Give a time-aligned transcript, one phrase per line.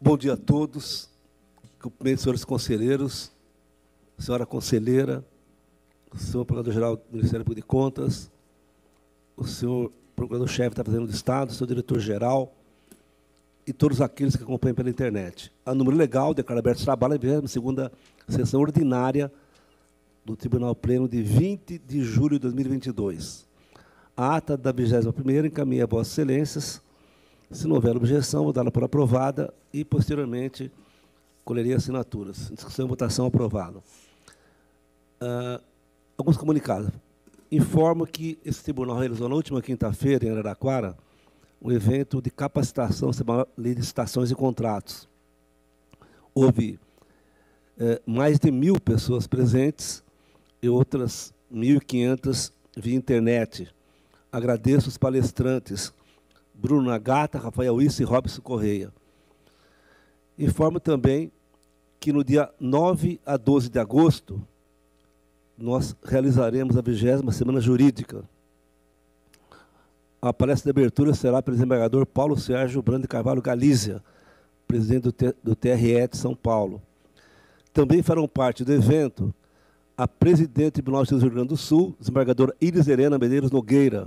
[0.00, 1.10] Bom dia a todos.
[1.82, 3.32] Cumprimento, senhores conselheiros,
[4.16, 5.24] senhora conselheira,
[6.16, 8.30] senhor Procurador-Geral do Ministério Público de Contas,
[9.36, 12.54] o senhor Procurador-Chefe da Fazenda do Estado, o senhor Diretor-Geral
[13.66, 15.52] e todos aqueles que acompanham pela internet.
[15.66, 17.90] A número legal, declaro aberto trabalho, a 22ª
[18.28, 19.32] sessão ordinária
[20.24, 23.48] do Tribunal Pleno de 20 de julho de 2022.
[24.16, 26.87] A ata da 21ª encaminha a Vossas Excelências.
[27.50, 30.70] Se não houver objeção, vou dá-la por aprovada e, posteriormente,
[31.44, 32.50] colheria assinaturas.
[32.52, 33.82] Discussão e votação aprovado.
[35.20, 35.62] Uh,
[36.16, 36.90] alguns comunicados.
[37.50, 40.96] Informo que esse tribunal realizou na última quinta-feira, em Araraquara,
[41.60, 45.08] um evento de capacitação sobre licitações e contratos.
[46.34, 46.78] Houve
[47.80, 50.04] eh, mais de mil pessoas presentes
[50.62, 53.68] e outras 1.500 via internet.
[54.30, 55.92] Agradeço os palestrantes
[56.58, 58.92] Bruno Nagata, Rafael Issa e Robson Correia.
[60.36, 61.30] Informo também
[62.00, 64.42] que no dia 9 a 12 de agosto,
[65.56, 68.24] nós realizaremos a 20 Semana Jurídica.
[70.20, 74.02] A palestra de abertura será pelo desembargador Paulo Sérgio Brando Carvalho Galícia,
[74.66, 76.82] presidente do TRE de São Paulo.
[77.72, 79.32] Também farão parte do evento
[79.96, 83.50] a presidente do Tribunal de Justiça do Rio Grande do Sul, desembargadora Iris Helena Medeiros
[83.50, 84.06] Nogueira,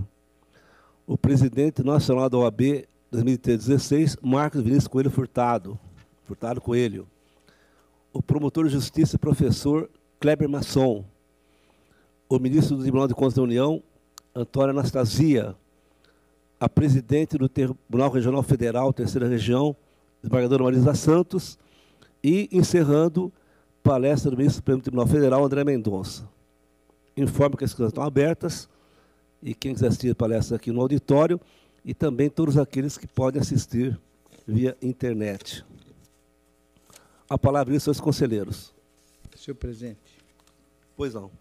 [1.06, 5.78] o presidente nacional da OAB 2016, Marcos Vinícius Coelho Furtado,
[6.26, 7.08] Furtado Coelho,
[8.14, 11.04] o promotor de justiça professor Kleber Masson,
[12.30, 13.84] o ministro do Tribunal de Contas da União,
[14.34, 15.56] Antônia Anastasia,
[16.60, 19.76] a presidente do Tribunal Regional Federal, terceira região,
[20.22, 21.58] desembargadora Marisa Santos,
[22.24, 23.34] e encerrando
[23.84, 26.30] palestra do ministro do Supremo Tribunal Federal, André Mendonça.
[27.18, 28.70] Informo que as inscrições estão abertas
[29.42, 31.40] e quem quiser assistir a palestra aqui no auditório
[31.84, 34.00] e também todos aqueles que podem assistir
[34.48, 35.64] via internet.
[37.30, 38.74] A palavra é aos conselheiros.
[39.36, 40.20] Senhor presidente.
[40.96, 41.32] Pois não.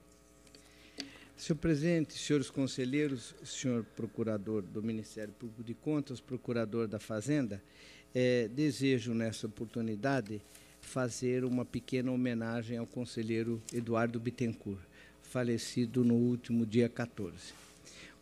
[1.37, 7.63] Senhor presidente, senhores conselheiros, senhor procurador do Ministério Público de Contas, procurador da Fazenda,
[8.14, 10.42] é, desejo nessa oportunidade
[10.80, 14.80] fazer uma pequena homenagem ao conselheiro Eduardo Bittencourt,
[15.23, 17.55] falecido no último dia 14.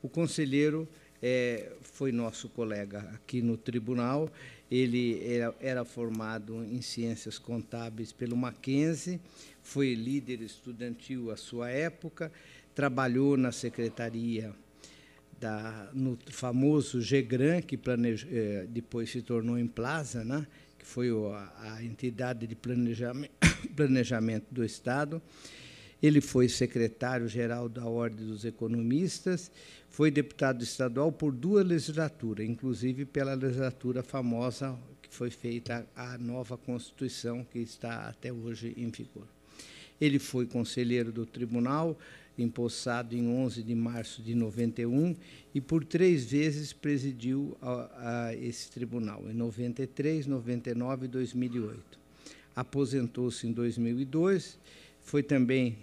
[0.02, 0.88] O conselheiro
[1.22, 4.30] é, foi nosso colega aqui no tribunal,
[4.70, 9.20] ele era, era, formado em ciências contábeis pelo Mackenzie,
[9.62, 12.30] foi líder estudantil à sua época,
[12.74, 14.54] trabalhou na secretaria
[15.40, 17.78] da, no famoso GEGRAN, que
[18.30, 20.46] eh, depois se tornou em Plaza, né?
[20.88, 23.32] foi a, a entidade de planejamento,
[23.76, 25.20] planejamento do Estado.
[26.02, 29.50] Ele foi secretário-geral da Ordem dos Economistas,
[29.90, 36.56] foi deputado estadual por duas legislaturas, inclusive pela legislatura famosa que foi feita a nova
[36.56, 39.26] Constituição, que está até hoje em vigor.
[40.00, 41.98] Ele foi conselheiro do tribunal,
[42.38, 45.16] empossado em 11 de março de 91
[45.52, 51.98] e por três vezes presidiu a, a esse tribunal, em 93, 99 e 2008.
[52.54, 54.58] Aposentou-se em 2002,
[55.00, 55.78] foi também,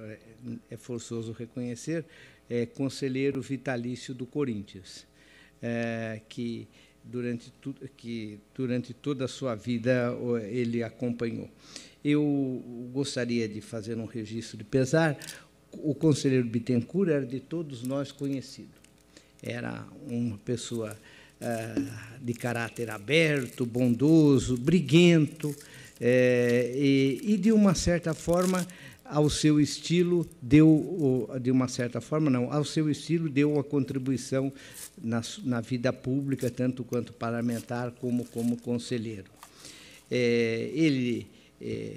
[0.00, 0.18] é,
[0.70, 2.04] é forçoso reconhecer,
[2.48, 5.06] é, conselheiro vitalício do Corinthians,
[5.60, 6.68] é, que,
[7.02, 10.16] durante tu, que durante toda a sua vida
[10.50, 11.50] ele acompanhou.
[12.04, 15.18] Eu gostaria de fazer um registro de pesar.
[15.72, 18.78] O conselheiro Bittencourt era de todos nós conhecido.
[19.42, 20.96] Era uma pessoa
[21.40, 25.54] uh, de caráter aberto, bondoso, briguento,
[26.00, 28.66] é, e, e, de uma certa forma,
[29.08, 34.52] ao seu estilo, deu, de uma certa forma, não, ao seu estilo, deu uma contribuição
[34.96, 39.30] na, na vida pública, tanto quanto parlamentar como como conselheiro.
[40.10, 41.26] É, ele
[41.60, 41.96] é,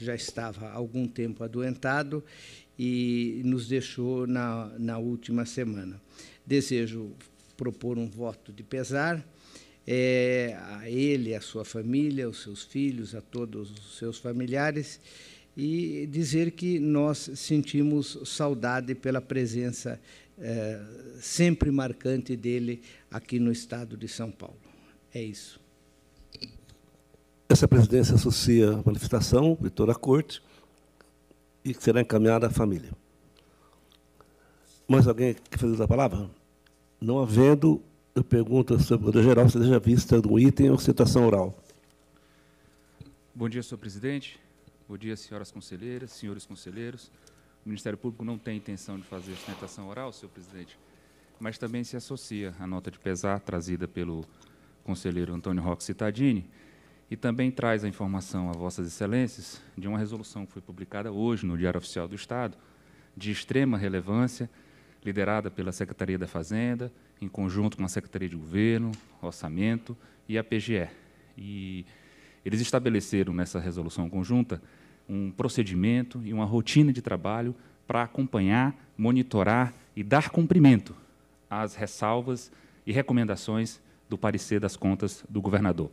[0.00, 2.22] já estava algum tempo adoentado
[2.78, 6.00] e nos deixou na, na última semana.
[6.44, 7.10] Desejo
[7.56, 9.26] propor um voto de pesar
[9.86, 15.00] é, a ele, a sua família, aos seus filhos, a todos os seus familiares
[15.56, 19.98] e dizer que nós sentimos saudade pela presença
[20.38, 20.80] é,
[21.20, 24.58] sempre marcante dele aqui no estado de São Paulo.
[25.14, 25.58] É isso.
[27.48, 30.42] Essa presidência associa a manifestação de toda a corte
[31.64, 32.90] e que será encaminhada à família.
[34.86, 36.28] Mais alguém que fez a palavra?
[37.00, 37.82] Não havendo,
[38.14, 41.56] eu pergunto ao senhor geral se deseja vista do item ou citação oral.
[43.34, 44.38] Bom dia, senhor presidente.
[44.88, 47.10] Bom dia, senhoras conselheiras, senhores conselheiros.
[47.64, 50.78] O Ministério Público não tem intenção de fazer sustentação oral, senhor presidente,
[51.40, 54.24] mas também se associa à nota de pesar trazida pelo
[54.84, 56.48] conselheiro Antônio Roque Cittadini,
[57.10, 61.44] e também traz a informação a Vossas Excelências de uma resolução que foi publicada hoje
[61.44, 62.56] no Diário Oficial do Estado,
[63.16, 64.48] de extrema relevância,
[65.04, 69.96] liderada pela Secretaria da Fazenda, em conjunto com a Secretaria de Governo, Orçamento
[70.28, 70.88] e a PGE.
[71.36, 71.84] E
[72.46, 74.62] eles estabeleceram nessa resolução conjunta
[75.08, 77.54] um procedimento e uma rotina de trabalho
[77.86, 80.94] para acompanhar, monitorar e dar cumprimento
[81.50, 82.50] às ressalvas
[82.86, 85.90] e recomendações do parecer das contas do governador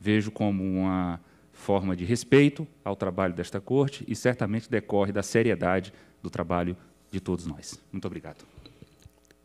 [0.00, 1.20] vejo como uma
[1.52, 5.92] forma de respeito ao trabalho desta corte e certamente decorre da seriedade
[6.22, 6.74] do trabalho
[7.10, 7.78] de todos nós.
[7.92, 8.44] Muito obrigado.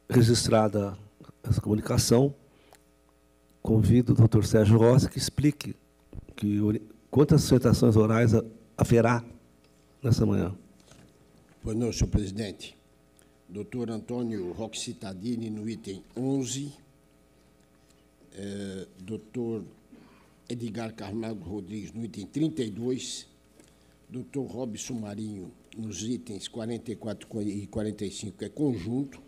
[0.10, 0.98] Registrada
[1.44, 2.34] essa comunicação,
[3.62, 5.76] convido o doutor Sérgio Rossi que explique
[6.36, 6.60] que,
[7.10, 8.32] quantas sustentações orais
[8.78, 9.24] haverá
[10.04, 10.56] nessa manhã.
[11.62, 12.78] Pois não, senhor presidente.
[13.48, 16.74] Doutor Antônio Roque Cittadini, no item 11.
[18.38, 19.64] É, doutor
[20.50, 23.28] Edgar Carnago Rodrigues, no item 32,
[24.10, 24.42] Dr.
[24.42, 29.22] Robson Marinho, nos itens 44 e 45, que é conjunto,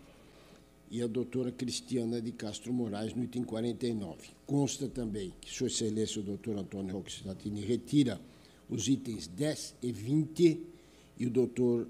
[0.89, 4.30] e a doutora Cristiana de Castro Moraes, no item 49.
[4.45, 8.19] Consta também que Sua Excelência o doutor Antônio Roxatini retira
[8.69, 10.62] os itens 10 e 20
[11.19, 11.88] e o doutor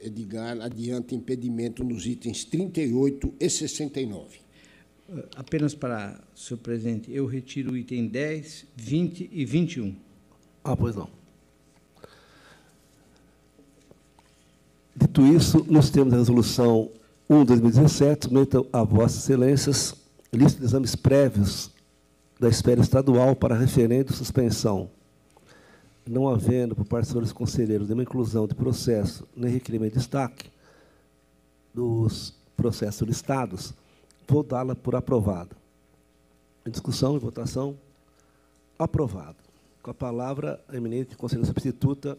[0.00, 4.40] Edgar adianta impedimento nos itens 38 e 69.
[5.08, 9.94] Eh, apenas para, senhor presidente, eu retiro o item 10, 20 e 21.
[10.64, 11.08] Ah, pois não.
[14.94, 16.90] Dito isso, nós temos a resolução
[17.32, 19.94] 1 de 2017, submeta a Vossas Excelências
[20.30, 21.70] lista de exames prévios
[22.38, 24.90] da esfera estadual para referendo e suspensão.
[26.06, 30.50] Não havendo, por parte dos senhores conselheiros, nenhuma inclusão de processo nem requerimento de destaque
[31.72, 33.72] dos processos listados,
[34.28, 35.56] vou dá-la por aprovada.
[36.66, 37.78] Em discussão e votação,
[38.78, 39.38] aprovado.
[39.82, 42.18] Com a palavra, a eminente conselheira substituta,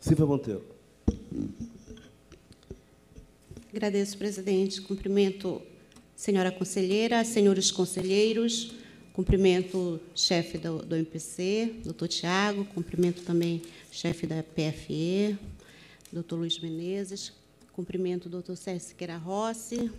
[0.00, 0.64] Silvia Monteiro.
[3.74, 4.80] Agradeço, presidente.
[4.80, 5.60] Cumprimento
[6.14, 8.72] senhora conselheira, senhores conselheiros,
[9.12, 13.60] cumprimento chefe do, do MPC, doutor Tiago, cumprimento também
[13.90, 15.36] chefe da PFE,
[16.12, 17.32] doutor Luiz Menezes,
[17.72, 19.90] cumprimento o doutor Sérgio Siqueira Rossi,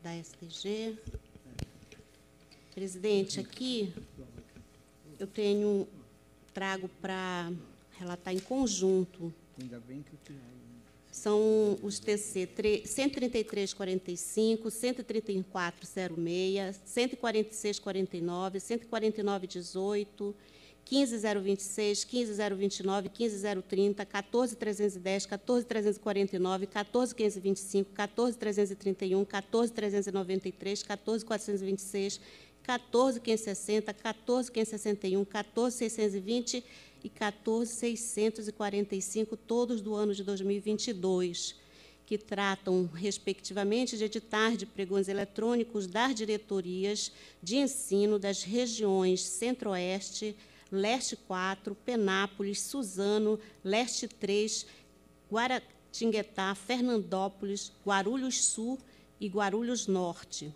[0.00, 0.96] da STG.
[2.76, 3.92] Presidente, aqui
[5.18, 5.88] eu tenho
[6.54, 7.50] trago para
[7.98, 9.34] relatar em conjunto.
[11.14, 12.48] São os TC
[12.84, 20.34] 13345, 13406, 14649, 14918,
[20.84, 32.20] 15026, 15029, 15030, 14310, 14349, 14525, 14331, 14393, 14426,
[32.64, 36.64] 14560, 14561, 14620
[37.04, 41.54] e 14645, todos do ano de 2022,
[42.06, 47.12] que tratam, respectivamente, de editar de pregões eletrônicos das diretorias
[47.42, 50.34] de ensino das regiões Centro-Oeste,
[50.72, 54.66] Leste 4, Penápolis, Suzano, Leste 3,
[55.30, 58.78] Guaratinguetá, Fernandópolis, Guarulhos Sul
[59.20, 60.52] e Guarulhos Norte,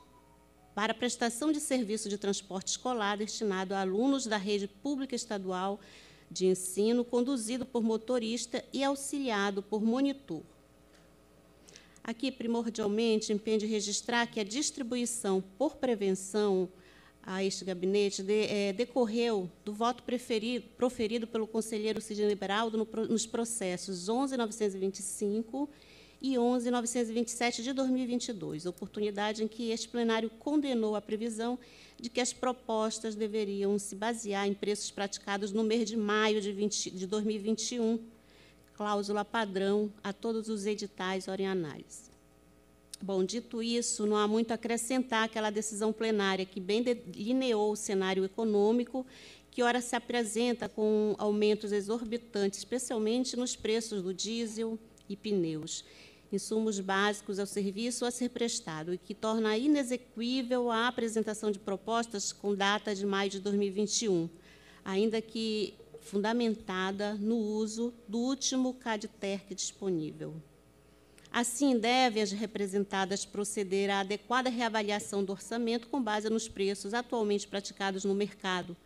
[0.74, 5.78] para prestação de serviço de transporte escolar destinado a alunos da rede pública estadual
[6.30, 10.42] de ensino, conduzido por motorista e auxiliado por monitor.
[12.02, 16.68] Aqui, primordialmente, impede registrar que a distribuição por prevenção
[17.22, 22.88] a este gabinete de, é, decorreu do voto preferido, proferido pelo conselheiro Sidney Liberaldo no,
[23.06, 25.68] nos processos 11.925
[26.20, 31.58] e 11.927 de 2022, oportunidade em que este plenário condenou a previsão
[32.00, 36.52] de que as propostas deveriam se basear em preços praticados no mês de maio de,
[36.52, 38.00] 20, de 2021,
[38.74, 42.08] cláusula padrão a todos os editais ora em análise.
[43.00, 47.76] Bom, dito isso, não há muito a acrescentar aquela decisão plenária que bem delineou o
[47.76, 49.06] cenário econômico,
[49.52, 54.76] que ora se apresenta com aumentos exorbitantes, especialmente nos preços do diesel
[55.08, 55.84] e pneus,
[56.32, 62.32] insumos básicos ao serviço a ser prestado, e que torna inexequível a apresentação de propostas
[62.32, 64.28] com data de maio de 2021,
[64.84, 70.34] ainda que fundamentada no uso do último CADTERC disponível.
[71.30, 77.46] Assim, devem as representadas proceder à adequada reavaliação do orçamento com base nos preços atualmente
[77.46, 78.76] praticados no mercado,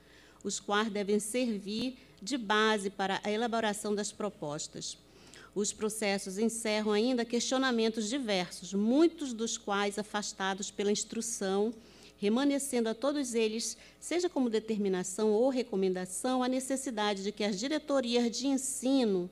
[0.42, 4.98] os quais devem servir de base para a elaboração das propostas.
[5.54, 11.74] Os processos encerram ainda questionamentos diversos, muitos dos quais afastados pela instrução
[12.22, 18.30] remanescendo a todos eles, seja como determinação ou recomendação, a necessidade de que as diretorias
[18.30, 19.28] de ensino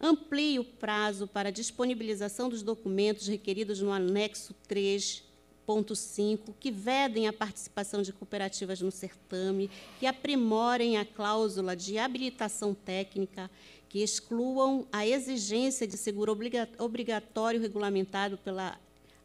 [0.00, 8.00] ampliem o prazo para disponibilização dos documentos requeridos no anexo 3.5, que vedem a participação
[8.00, 13.50] de cooperativas no certame, que aprimorem a cláusula de habilitação técnica,
[13.88, 16.36] que excluam a exigência de seguro
[16.78, 18.78] obrigatório regulamentado pela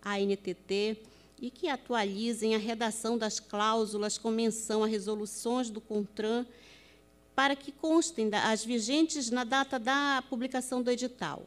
[0.04, 0.98] ANTT
[1.42, 6.46] e que atualizem a redação das cláusulas com menção a resoluções do CONTRAN
[7.36, 11.44] para que constem as vigentes na data da publicação do edital.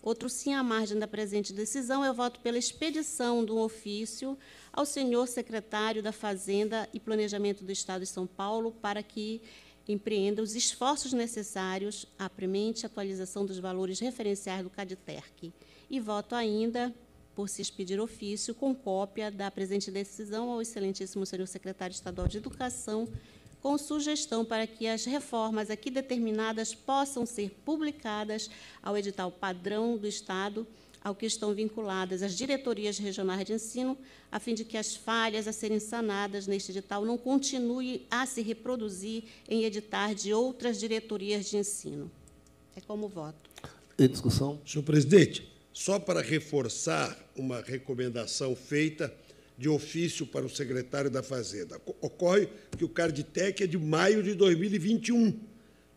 [0.00, 4.38] Outro sim à margem da presente decisão, eu voto pela expedição do ofício
[4.72, 9.42] ao senhor secretário da Fazenda e Planejamento do Estado de São Paulo para que
[9.88, 15.52] empreenda os esforços necessários à premente atualização dos valores referenciais do CADTERC.
[15.90, 16.94] E voto ainda
[17.34, 22.36] por se expedir ofício com cópia da presente decisão ao excelentíssimo senhor secretário estadual de
[22.36, 23.08] Educação,
[23.62, 28.50] com sugestão para que as reformas aqui determinadas possam ser publicadas
[28.82, 30.66] ao edital padrão do Estado
[31.02, 33.96] ao que estão vinculadas as diretorias regionais de ensino,
[34.30, 38.42] a fim de que as falhas a serem sanadas neste edital não continuem a se
[38.42, 42.10] reproduzir em editar de outras diretorias de ensino.
[42.76, 43.50] É como voto.
[43.98, 44.60] Em discussão.
[44.64, 49.12] Senhor presidente, só para reforçar uma recomendação feita
[49.58, 51.80] de ofício para o secretário da Fazenda.
[52.00, 55.36] Ocorre que o Carditec é de maio de 2021.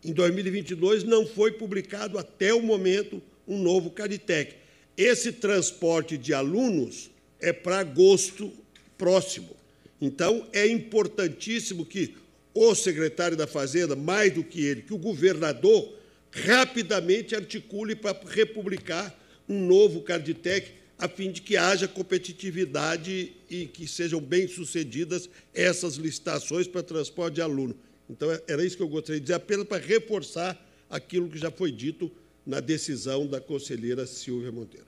[0.04, 4.61] Em 2022 não foi publicado até o momento um novo Carditec.
[4.96, 8.52] Esse transporte de alunos é para agosto
[8.98, 9.56] próximo.
[10.00, 12.14] Então, é importantíssimo que
[12.54, 15.92] o secretário da Fazenda, mais do que ele, que o governador,
[16.30, 19.16] rapidamente articule para republicar
[19.48, 26.68] um novo Carditec, a fim de que haja competitividade e que sejam bem-sucedidas essas licitações
[26.68, 27.74] para transporte de aluno.
[28.08, 30.56] Então, era isso que eu gostaria de dizer, apenas para reforçar
[30.88, 32.10] aquilo que já foi dito
[32.44, 34.86] na decisão da conselheira Silvia Monteiro.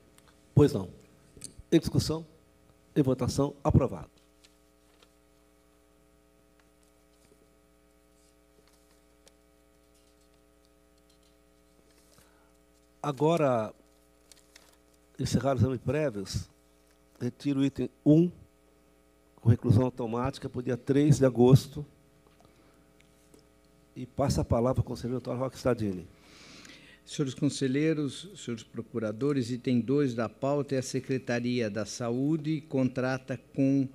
[0.53, 0.89] Pois não.
[1.71, 2.25] Em discussão,
[2.95, 4.09] em votação, aprovado.
[13.01, 13.71] Agora,
[15.19, 16.49] encerrar os exames prévios,
[17.19, 18.31] retiro o item 1,
[19.35, 21.85] com reclusão automática, para o dia 3 de agosto,
[23.95, 26.07] e passa a palavra ao conselheiro Antônio Roque Stadini.
[27.05, 33.87] Senhores conselheiros, senhores procuradores, item 2 da pauta é a Secretaria da Saúde contrata com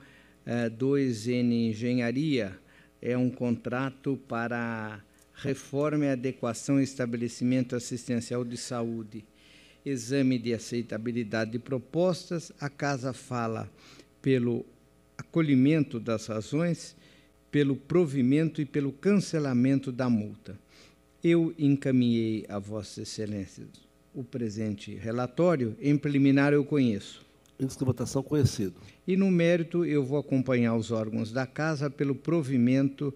[0.46, 2.56] eh, 2N Engenharia.
[3.02, 5.02] É um contrato para
[5.34, 9.24] reforma e adequação e estabelecimento assistencial de saúde.
[9.84, 12.52] Exame de aceitabilidade de propostas.
[12.60, 13.68] A Casa fala
[14.22, 14.64] pelo
[15.18, 16.96] acolhimento das razões,
[17.50, 20.56] pelo provimento e pelo cancelamento da multa.
[21.22, 23.66] Eu encaminhei a Vossa Excelência
[24.14, 25.76] o presente relatório.
[25.80, 27.24] Em preliminar, eu conheço.
[27.58, 28.74] Índice de votação conhecido.
[29.06, 33.14] E no mérito, eu vou acompanhar os órgãos da Casa pelo provimento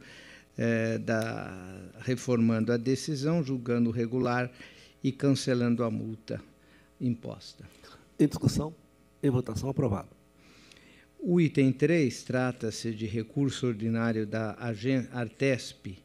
[0.57, 4.51] eh, da reformando a decisão, julgando regular
[5.03, 6.41] e cancelando a multa
[7.01, 7.65] imposta.
[8.19, 8.75] Em discussão,
[9.23, 10.09] em votação aprovado.
[11.19, 14.55] O item 3 trata-se de recurso ordinário da
[15.13, 16.04] Artesp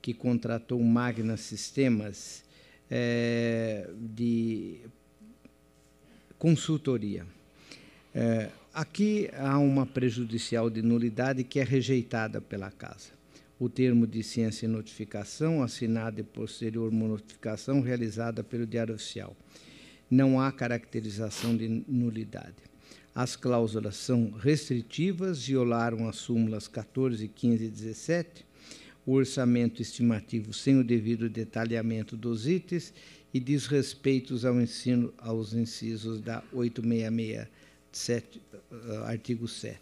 [0.00, 2.42] que contratou Magna Sistemas
[2.90, 4.80] é, de
[6.38, 7.26] consultoria.
[8.14, 13.20] É, aqui há uma prejudicial de nulidade que é rejeitada pela Casa.
[13.58, 19.36] O termo de ciência e notificação, assinado e posterior notificação realizada pelo Diário Oficial.
[20.10, 22.56] Não há caracterização de nulidade.
[23.14, 28.46] As cláusulas são restritivas, violaram as súmulas 14, 15 e 17,
[29.10, 32.94] o orçamento estimativo sem o devido detalhamento dos itens
[33.34, 37.44] e desrespeitos ao ensino, aos incisos da 866,
[38.70, 39.80] uh, artigo 7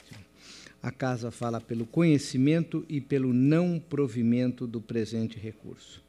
[0.82, 6.02] A Casa fala pelo conhecimento e pelo não provimento do presente recurso.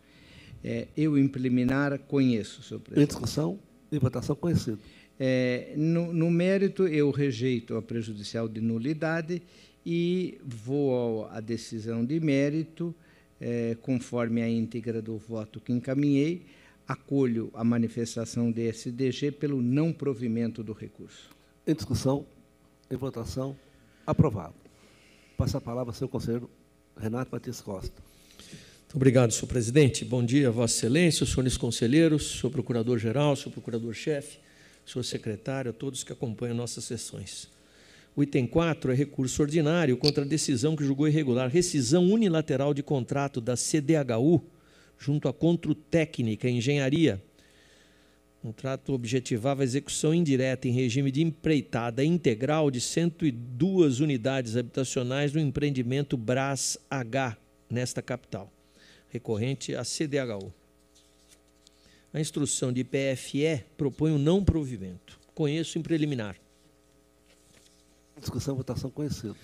[0.64, 3.04] É, eu, em preliminar, conheço, senhor presidente.
[3.04, 3.60] Em discussão
[3.92, 4.80] e votação conhecido.
[5.20, 9.42] É, no, no, mérito, eu rejeito a prejudicial de nulidade
[9.86, 12.96] e vou à decisão de mérito,
[13.40, 16.46] é, conforme a íntegra do voto que encaminhei,
[16.88, 21.30] acolho a manifestação do SDG pelo não provimento do recurso.
[21.66, 22.26] Em discussão,
[22.90, 23.56] em votação,
[24.06, 24.56] aprovado.
[25.38, 26.50] Passa a palavra ao senhor conselheiro
[26.98, 28.02] Renato Matias Costa.
[28.90, 30.04] Muito obrigado, senhor presidente.
[30.04, 34.40] Bom dia, Vossa Excelência, senhores conselheiros, senhor procurador-geral, senhor procurador-chefe,
[34.84, 37.48] senhor secretário, a todos que acompanham nossas sessões.
[38.20, 42.84] O item 4 é recurso ordinário contra a decisão que julgou irregular rescisão unilateral de
[42.84, 44.44] contrato da CDHU
[44.98, 47.24] junto à Controtécnica Engenharia.
[48.44, 55.32] O contrato objetivava a execução indireta em regime de empreitada integral de 102 unidades habitacionais
[55.32, 57.38] no empreendimento Brás H,
[57.70, 58.52] nesta capital,
[59.08, 60.54] recorrente à CDHU.
[62.14, 65.18] A instrução de PFE propõe o um não provimento.
[65.34, 66.36] Conheço em preliminar.
[68.20, 69.36] Discussão, votação conhecido.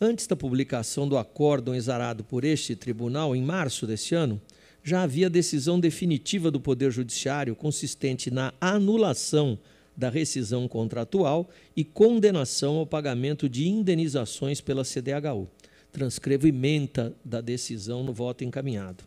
[0.00, 4.40] Antes da publicação do acórdão exarado por este tribunal, em março deste ano,
[4.82, 9.58] já havia decisão definitiva do Poder Judiciário consistente na anulação
[9.96, 15.48] da rescisão contratual e condenação ao pagamento de indenizações pela CDHU.
[15.92, 19.04] Transcrevo ementa da decisão no voto encaminhado.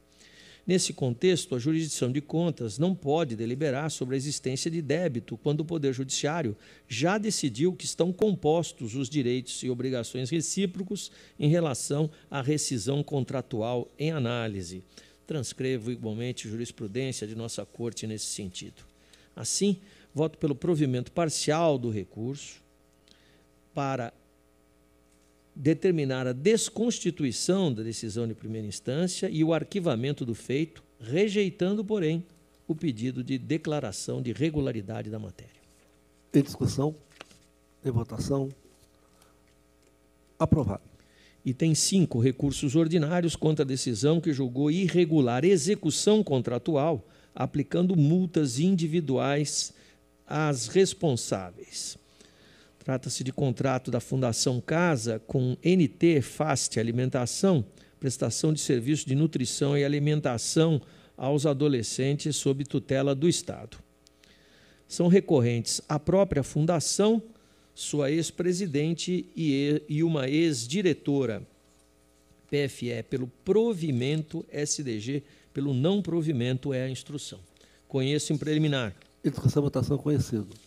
[0.68, 5.60] Nesse contexto, a jurisdição de contas não pode deliberar sobre a existência de débito quando
[5.60, 6.58] o Poder Judiciário
[6.88, 13.88] já decidiu que estão compostos os direitos e obrigações recíprocos em relação à rescisão contratual
[14.00, 14.84] em análise.
[15.28, 18.84] Transcrevo igualmente jurisprudência de nossa Corte nesse sentido.
[19.36, 19.78] Assim,
[20.16, 22.64] voto pelo provimento parcial do recurso
[23.72, 24.12] para
[25.56, 32.24] determinar a desconstituição da decisão de primeira instância e o arquivamento do feito, rejeitando, porém,
[32.68, 35.54] o pedido de declaração de regularidade da matéria.
[36.34, 36.94] Em discussão,
[37.86, 38.50] em votação,
[40.38, 40.84] aprovado.
[41.46, 49.72] Item 5, recursos ordinários contra a decisão que julgou irregular execução contratual, aplicando multas individuais
[50.28, 51.98] às responsáveis.
[52.86, 57.66] Trata-se de contrato da Fundação Casa com NT Fast Alimentação,
[58.00, 60.80] prestação de serviço de nutrição e alimentação
[61.18, 63.80] aos adolescentes sob tutela do Estado.
[64.88, 67.24] São recorrentes a própria Fundação,
[67.74, 71.42] sua ex-presidente e uma ex-diretora.
[72.52, 77.40] PFE pelo provimento, SDG pelo não provimento é a instrução.
[77.88, 78.96] Conheço em preliminar.
[79.24, 80.65] Educação, votação conhecido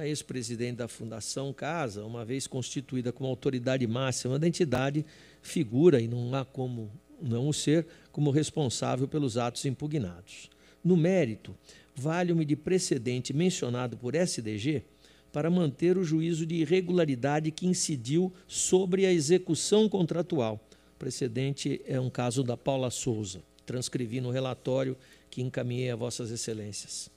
[0.00, 5.04] a ex-presidente da Fundação Casa, uma vez constituída como autoridade máxima da entidade,
[5.42, 10.48] figura, e não há como não o ser, como responsável pelos atos impugnados.
[10.82, 11.54] No mérito,
[11.94, 14.82] vale-me de precedente mencionado por SDG
[15.30, 20.58] para manter o juízo de irregularidade que incidiu sobre a execução contratual.
[20.94, 23.42] O precedente é um caso da Paula Souza.
[23.66, 24.96] Transcrevi no relatório
[25.30, 27.10] que encaminhei a Vossas Excelências.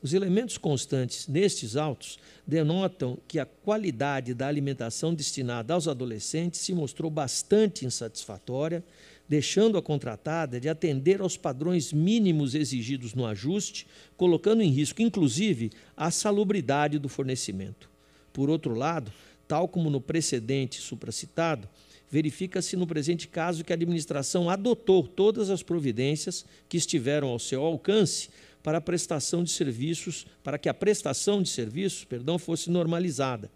[0.00, 6.72] Os elementos constantes nestes autos denotam que a qualidade da alimentação destinada aos adolescentes se
[6.72, 8.84] mostrou bastante insatisfatória,
[9.28, 15.72] deixando a contratada de atender aos padrões mínimos exigidos no ajuste, colocando em risco, inclusive,
[15.96, 17.90] a salubridade do fornecimento.
[18.32, 19.12] Por outro lado,
[19.48, 21.68] tal como no precedente supracitado,
[22.10, 27.62] verifica-se no presente caso que a administração adotou todas as providências que estiveram ao seu
[27.62, 28.30] alcance
[28.62, 33.50] para a prestação de serviços, para que a prestação de serviços, perdão, fosse normalizada,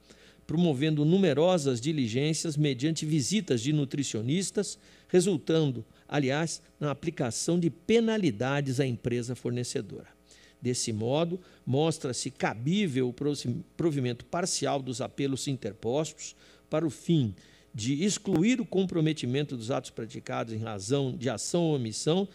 [0.46, 9.34] promovendo numerosas diligências mediante visitas de nutricionistas, resultando, aliás, na aplicação de penalidades à empresa
[9.34, 10.08] fornecedora.
[10.60, 13.14] Desse modo, mostra-se cabível o
[13.76, 16.36] provimento parcial dos apelos interpostos
[16.70, 17.34] para o fim
[17.74, 22.28] de excluir o comprometimento dos atos praticados em razão de ação ou omissão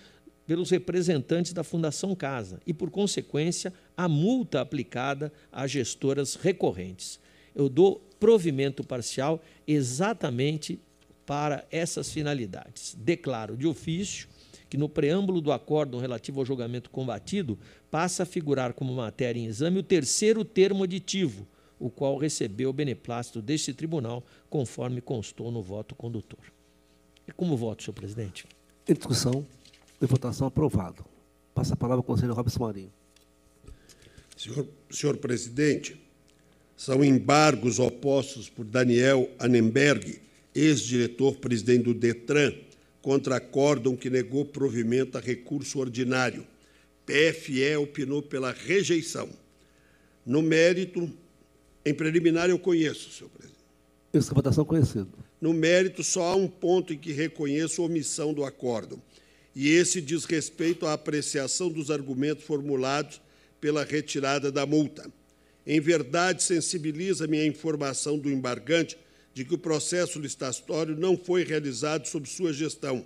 [0.48, 7.20] pelos representantes da Fundação Casa e, por consequência, a multa aplicada às gestoras recorrentes.
[7.54, 10.80] Eu dou provimento parcial exatamente
[11.26, 12.96] para essas finalidades.
[12.98, 14.30] Declaro de ofício
[14.70, 17.60] que no preâmbulo do acórdão relativo ao julgamento combatido
[17.92, 21.48] passa a figurar como matéria em exame o terceiro termo aditivo,
[21.80, 26.40] o qual recebeu o beneplácito deste tribunal, conforme constou no voto condutor.
[27.28, 28.46] E como voto, senhor presidente?
[28.88, 29.46] Em discussão.
[30.00, 31.04] De votação aprovado.
[31.54, 32.94] Passa a palavra ao conselheiro Robson Marinho.
[34.38, 36.00] Senhor, senhor presidente,
[36.76, 40.22] são embargos opostos por Daniel Annenberg,
[40.54, 42.54] ex-diretor-presidente do DETRAN,
[43.02, 46.46] contra acórdão que negou provimento a recurso ordinário.
[47.04, 49.30] PFE opinou pela rejeição.
[50.24, 51.12] No mérito,
[51.84, 53.58] em preliminar eu conheço, senhor presidente.
[54.14, 55.10] Essa votação conhecido.
[55.42, 59.02] No mérito, só há um ponto em que reconheço omissão do acórdão
[59.60, 63.20] e esse diz respeito à apreciação dos argumentos formulados
[63.60, 65.12] pela retirada da multa.
[65.66, 68.96] Em verdade, sensibiliza-me a informação do embargante
[69.34, 73.04] de que o processo licitatório não foi realizado sob sua gestão.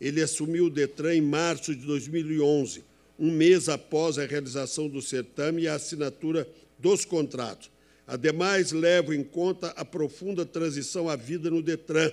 [0.00, 2.82] Ele assumiu o Detran em março de 2011,
[3.16, 6.48] um mês após a realização do certame e a assinatura
[6.80, 7.70] dos contratos.
[8.08, 12.10] Ademais, levo em conta a profunda transição à vida no Detran.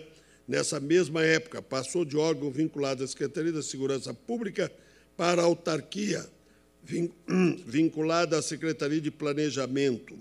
[0.50, 4.72] Nessa mesma época, passou de órgão vinculado à Secretaria da Segurança Pública
[5.16, 6.28] para a autarquia,
[7.68, 10.18] vinculada à Secretaria de Planejamento.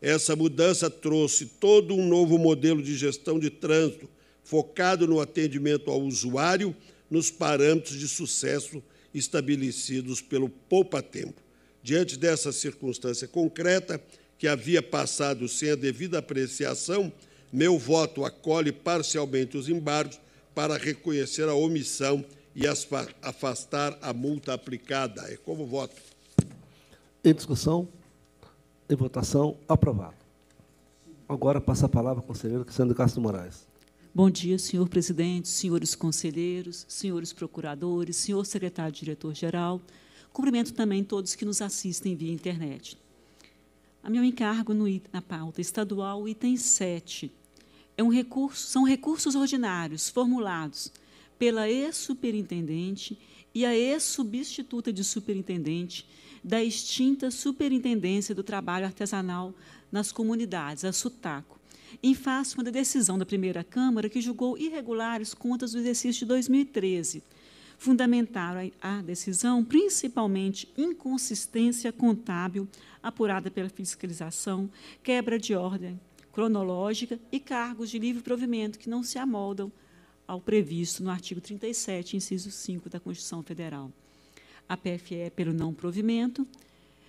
[0.00, 4.08] Essa mudança trouxe todo um novo modelo de gestão de trânsito,
[4.44, 6.72] focado no atendimento ao usuário,
[7.10, 8.80] nos parâmetros de sucesso
[9.12, 11.42] estabelecidos pelo Poupa Tempo.
[11.82, 14.00] Diante dessa circunstância concreta,
[14.38, 17.12] que havia passado sem a devida apreciação,
[17.56, 20.20] meu voto acolhe parcialmente os embargos
[20.54, 22.22] para reconhecer a omissão
[22.54, 25.22] e afastar a multa aplicada.
[25.32, 25.96] É como voto.
[27.24, 27.88] Em discussão,
[28.90, 30.16] em votação, aprovado.
[31.26, 33.66] Agora passa a palavra ao conselheiro Cristiano Castro Moraes.
[34.14, 39.80] Bom dia, senhor presidente, senhores conselheiros, senhores procuradores, senhor secretário-diretor-geral.
[40.30, 42.98] Cumprimento também todos que nos assistem via internet.
[44.02, 47.32] A meu encargo no, na pauta estadual, item 7,
[47.96, 50.92] é um recurso, são recursos ordinários formulados
[51.38, 53.18] pela ex-superintendente
[53.54, 56.06] e a ex-substituta de superintendente
[56.44, 59.54] da extinta Superintendência do Trabalho Artesanal
[59.90, 61.58] nas Comunidades, a SUTACO,
[62.02, 67.22] em face da decisão da primeira Câmara que julgou irregulares contas do exercício de 2013.
[67.78, 72.68] Fundamentaram a decisão principalmente inconsistência contábil
[73.02, 74.70] apurada pela fiscalização,
[75.02, 76.00] quebra de ordem
[76.36, 79.72] cronológica e cargos de livre provimento que não se amoldam
[80.28, 83.90] ao previsto no artigo 37, inciso 5 da Constituição Federal.
[84.68, 86.46] A PFE pelo não provimento,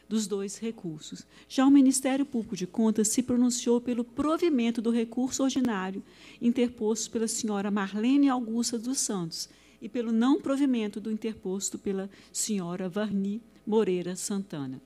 [0.08, 1.28] dos dois recursos.
[1.50, 6.02] Já o Ministério Público de Contas se pronunciou pelo provimento do recurso ordinário
[6.42, 9.50] interposto pela senhora Marlene Augusta dos Santos
[9.82, 14.82] e pelo não provimento do interposto pela senhora Varni Moreira Santana.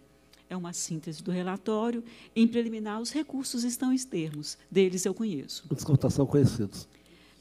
[0.51, 2.03] É uma síntese do relatório.
[2.35, 4.57] Em preliminar, os recursos estão em termos.
[4.69, 5.65] Deles eu conheço.
[5.73, 6.89] Descontação conhecidos.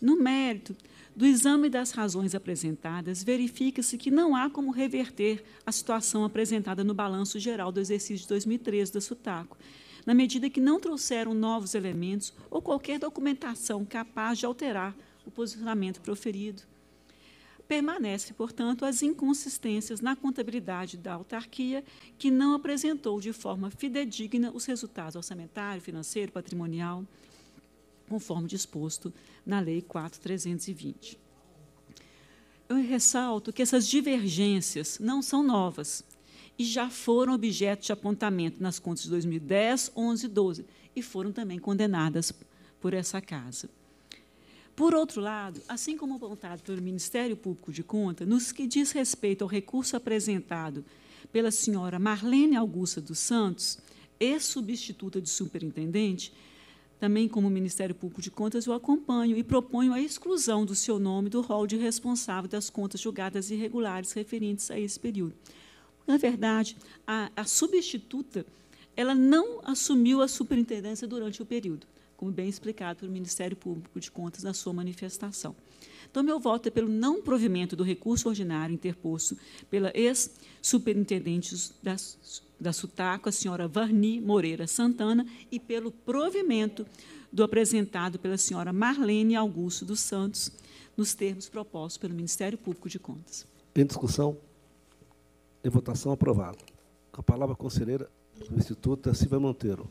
[0.01, 0.77] No mérito,
[1.15, 6.95] do exame das razões apresentadas, verifica-se que não há como reverter a situação apresentada no
[6.95, 9.59] balanço geral do exercício de 2013 da SUTACO,
[10.07, 14.95] na medida que não trouxeram novos elementos ou qualquer documentação capaz de alterar
[15.27, 16.63] o posicionamento proferido.
[17.71, 21.85] Permanece, portanto, as inconsistências na contabilidade da autarquia,
[22.19, 27.05] que não apresentou de forma fidedigna os resultados orçamentário, financeiro, patrimonial,
[28.09, 29.15] conforme disposto
[29.47, 31.17] na Lei 4.320.
[32.69, 36.03] Eu ressalto que essas divergências não são novas
[36.59, 41.31] e já foram objeto de apontamento nas contas de 2010, 11 e 12 e foram
[41.31, 42.33] também condenadas
[42.81, 43.71] por essa casa.
[44.81, 49.45] Por outro lado, assim como apontado pelo Ministério Público de Contas, nos que diz respeito
[49.45, 50.83] ao recurso apresentado
[51.31, 53.77] pela senhora Marlene Augusta dos Santos,
[54.19, 56.33] ex-substituta de superintendente,
[56.99, 61.29] também como Ministério Público de Contas, eu acompanho e proponho a exclusão do seu nome
[61.29, 65.35] do rol de responsável das contas julgadas irregulares referentes a esse período.
[66.07, 66.75] Na verdade,
[67.07, 68.47] a, a substituta
[68.97, 71.87] ela não assumiu a superintendência durante o período,
[72.21, 75.57] como bem explicado pelo Ministério Público de Contas na sua manifestação.
[76.11, 79.39] Então, meu voto é pelo não provimento do recurso ordinário interposto
[79.71, 81.97] pela ex-superintendente da,
[82.61, 86.87] da SUTACO, a senhora Varni Moreira Santana, e pelo provimento
[87.33, 90.53] do apresentado pela senhora Marlene Augusto dos Santos,
[90.95, 93.47] nos termos propostos pelo Ministério Público de Contas.
[93.75, 94.37] Em discussão,
[95.65, 96.59] em votação, aprovado.
[97.15, 98.11] A palavra conselheira
[98.47, 99.89] substituta Silvia Monteiro.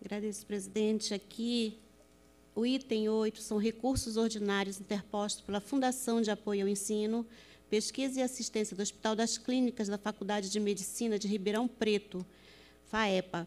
[0.00, 1.12] Agradeço, presidente.
[1.12, 1.76] Aqui
[2.54, 7.26] o item 8 são recursos ordinários interpostos pela Fundação de Apoio ao Ensino,
[7.68, 12.24] Pesquisa e Assistência do Hospital das Clínicas da Faculdade de Medicina de Ribeirão Preto,
[12.84, 13.46] FAEPA,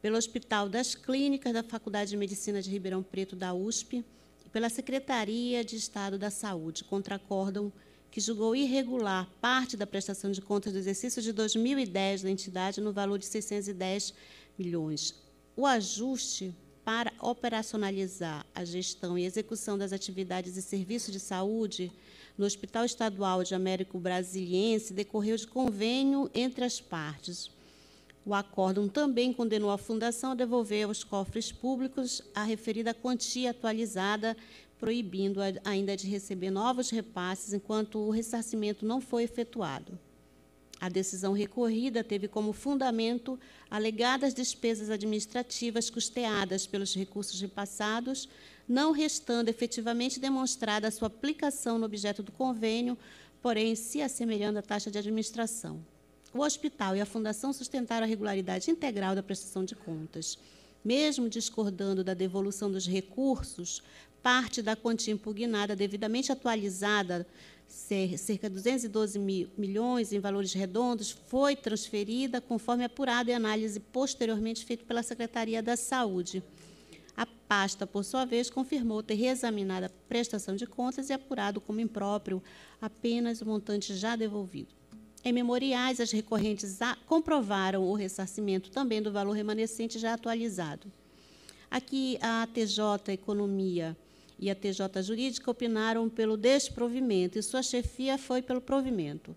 [0.00, 4.04] pelo Hospital das Clínicas da Faculdade de Medicina de Ribeirão Preto da USP
[4.46, 7.72] e pela Secretaria de Estado da Saúde, contra acórdão
[8.10, 12.92] que julgou irregular parte da prestação de contas do exercício de 2010 da entidade no
[12.92, 14.14] valor de 610
[14.56, 15.29] milhões.
[15.60, 21.92] O ajuste para operacionalizar a gestão e execução das atividades e serviços de saúde
[22.38, 27.50] no Hospital Estadual de Américo Brasiliense decorreu de convênio entre as partes.
[28.24, 34.34] O acórdão também condenou a Fundação a devolver aos cofres públicos a referida quantia atualizada,
[34.78, 39.98] proibindo ainda de receber novos repasses enquanto o ressarcimento não foi efetuado.
[40.80, 43.38] A decisão recorrida teve como fundamento
[43.70, 48.28] alegadas despesas administrativas custeadas pelos recursos repassados,
[48.66, 52.96] não restando efetivamente demonstrada a sua aplicação no objeto do convênio,
[53.42, 55.84] porém se assemelhando à taxa de administração.
[56.32, 60.38] O hospital e a fundação sustentaram a regularidade integral da prestação de contas.
[60.82, 63.82] Mesmo discordando da devolução dos recursos,
[64.22, 67.26] parte da quantia impugnada devidamente atualizada,
[67.70, 74.64] cerca de 212 mil, milhões em valores redondos, foi transferida conforme apurado e análise posteriormente
[74.64, 76.42] feita pela Secretaria da Saúde.
[77.16, 81.80] A pasta, por sua vez, confirmou ter reexaminado a prestação de contas e apurado como
[81.80, 82.42] impróprio
[82.80, 84.74] apenas o montante já devolvido.
[85.24, 90.90] Em memoriais, as recorrentes comprovaram o ressarcimento também do valor remanescente já atualizado.
[91.70, 93.96] Aqui, a TJ Economia
[94.40, 99.36] e a TJ Jurídica opinaram pelo desprovimento e sua chefia foi pelo provimento.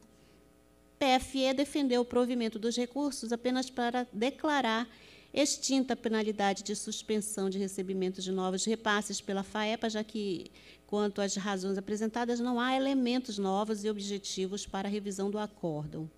[0.98, 4.88] PFE defendeu o provimento dos recursos apenas para declarar
[5.34, 10.50] extinta a penalidade de suspensão de recebimento de novos repasses pela FAEPA, já que,
[10.88, 16.10] quanto às razões apresentadas, não há elementos novos e objetivos para a revisão do acórdão.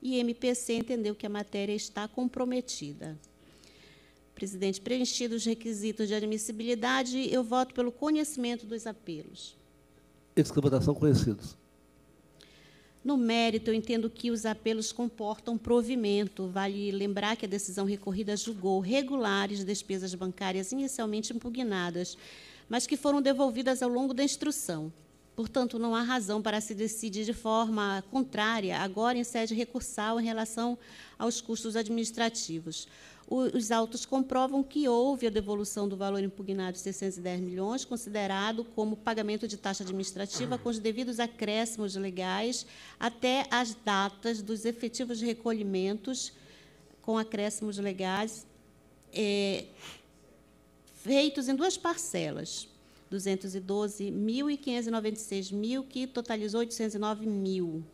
[0.00, 3.18] E MPC entendeu que a matéria está comprometida.
[4.34, 9.56] Presidente, preenchidos os requisitos de admissibilidade, eu voto pelo conhecimento dos apelos.
[10.34, 11.56] Que votação conhecidos.
[13.04, 16.48] No mérito, eu entendo que os apelos comportam provimento.
[16.48, 22.16] Vale lembrar que a decisão recorrida julgou regulares despesas bancárias inicialmente impugnadas,
[22.68, 24.92] mas que foram devolvidas ao longo da instrução.
[25.36, 30.24] Portanto, não há razão para se decidir de forma contrária, agora em sede recursal, em
[30.24, 30.78] relação
[31.18, 32.88] aos custos administrativos
[33.28, 38.96] os autos comprovam que houve a devolução do valor impugnado de 610 milhões, considerado como
[38.96, 42.66] pagamento de taxa administrativa com os devidos acréscimos legais
[43.00, 46.32] até as datas dos efetivos recolhimentos
[47.00, 48.46] com acréscimos legais
[49.12, 49.66] é,
[50.96, 52.68] feitos em duas parcelas,
[53.10, 57.84] 212 mil e 596 mil, que totalizou 809 mil.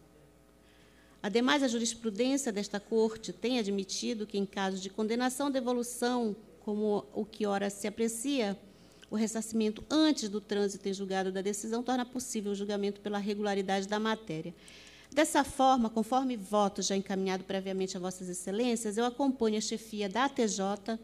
[1.23, 7.25] Ademais, a jurisprudência desta Corte tem admitido que, em caso de condenação, devolução, como o
[7.25, 8.59] que ora se aprecia,
[9.11, 13.87] o ressarcimento antes do trânsito em julgado da decisão torna possível o julgamento pela regularidade
[13.87, 14.55] da matéria.
[15.13, 20.27] Dessa forma, conforme voto já encaminhado previamente a Vossas Excelências, eu acompanho a chefia da
[20.27, 20.99] ATJ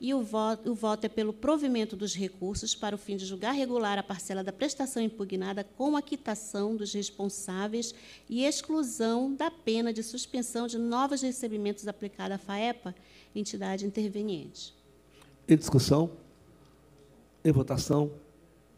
[0.00, 3.52] e o voto, o voto é pelo provimento dos recursos para o fim de julgar
[3.52, 7.94] regular a parcela da prestação impugnada com a quitação dos responsáveis
[8.28, 12.94] e exclusão da pena de suspensão de novos recebimentos aplicada à FAEPA,
[13.34, 14.74] entidade interveniente.
[15.48, 16.10] Em discussão?
[17.44, 18.10] Em votação?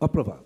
[0.01, 0.45] Aprovado.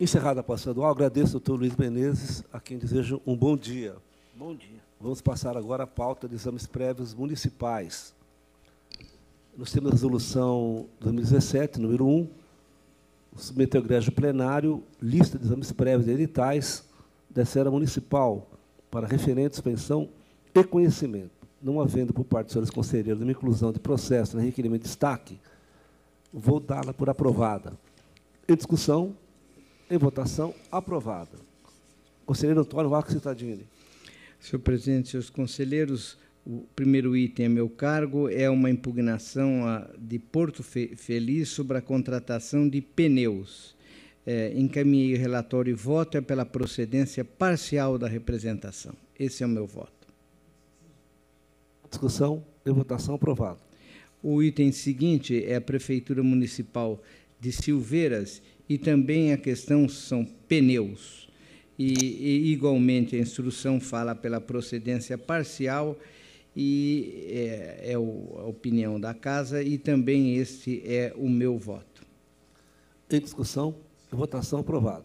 [0.00, 3.96] Encerrada a estadual, agradeço ao doutor Luiz Menezes, a quem desejo um bom dia.
[4.34, 4.78] Bom dia.
[5.00, 8.14] Vamos passar agora a pauta de exames prévios municipais.
[9.58, 12.28] Nós temos a resolução 2017, número 1,
[13.36, 16.84] submeteu ao egrégio plenário lista de exames prévios e editais
[17.28, 18.48] da esfera municipal
[18.88, 20.08] para referente, suspensão
[20.54, 21.32] e conhecimento.
[21.60, 25.40] Não havendo por parte dos senhores conselheiros uma inclusão de processo no requerimento de destaque,
[26.32, 27.72] vou dá-la por aprovada.
[28.48, 29.16] Em discussão,
[29.90, 31.36] em votação, aprovada.
[32.24, 33.66] Conselheiro Antônio Marcos Citadini.
[34.38, 36.16] Senhor presidente, senhores conselheiros,
[36.48, 39.64] o primeiro item é meu cargo, é uma impugnação
[39.98, 43.76] de Porto Feliz sobre a contratação de pneus.
[44.24, 48.94] É, encaminhei o relatório e voto é pela procedência parcial da representação.
[49.18, 50.08] Esse é o meu voto.
[51.90, 53.60] Discussão e votação aprovado.
[54.22, 57.02] O item seguinte é a Prefeitura Municipal
[57.38, 61.28] de Silveiras e também a questão são pneus.
[61.78, 65.96] E, e igualmente a instrução fala pela procedência parcial
[66.60, 72.04] e é, é o, a opinião da Casa e também este é o meu voto.
[73.08, 73.76] Em discussão,
[74.10, 75.04] votação aprovado.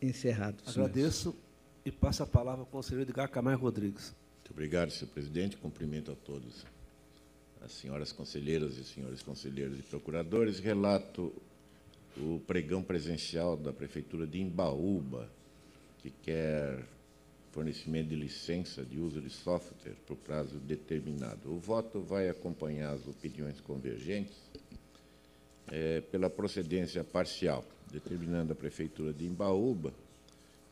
[0.00, 0.56] Encerrado.
[0.66, 1.42] Agradeço senhores.
[1.84, 4.14] e passo a palavra ao conselheiro Edgar Camargo Rodrigues.
[4.36, 5.58] Muito obrigado, senhor presidente.
[5.58, 6.64] Cumprimento a todos
[7.60, 10.60] as senhoras conselheiras e senhores conselheiros e procuradores.
[10.60, 11.30] Relato
[12.16, 15.28] o pregão presencial da Prefeitura de Imbaúba,
[15.98, 16.95] que quer
[17.56, 21.50] fornecimento de licença de uso de software por prazo determinado.
[21.50, 24.36] O voto vai acompanhar as opiniões convergentes
[25.68, 29.94] é, pela procedência parcial, determinando a Prefeitura de Imbaúba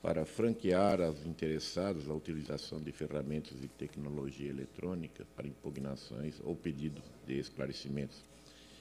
[0.03, 7.01] para franquear aos interessados a utilização de ferramentas de tecnologia eletrônica para impugnações ou pedido
[7.27, 8.23] de esclarecimentos,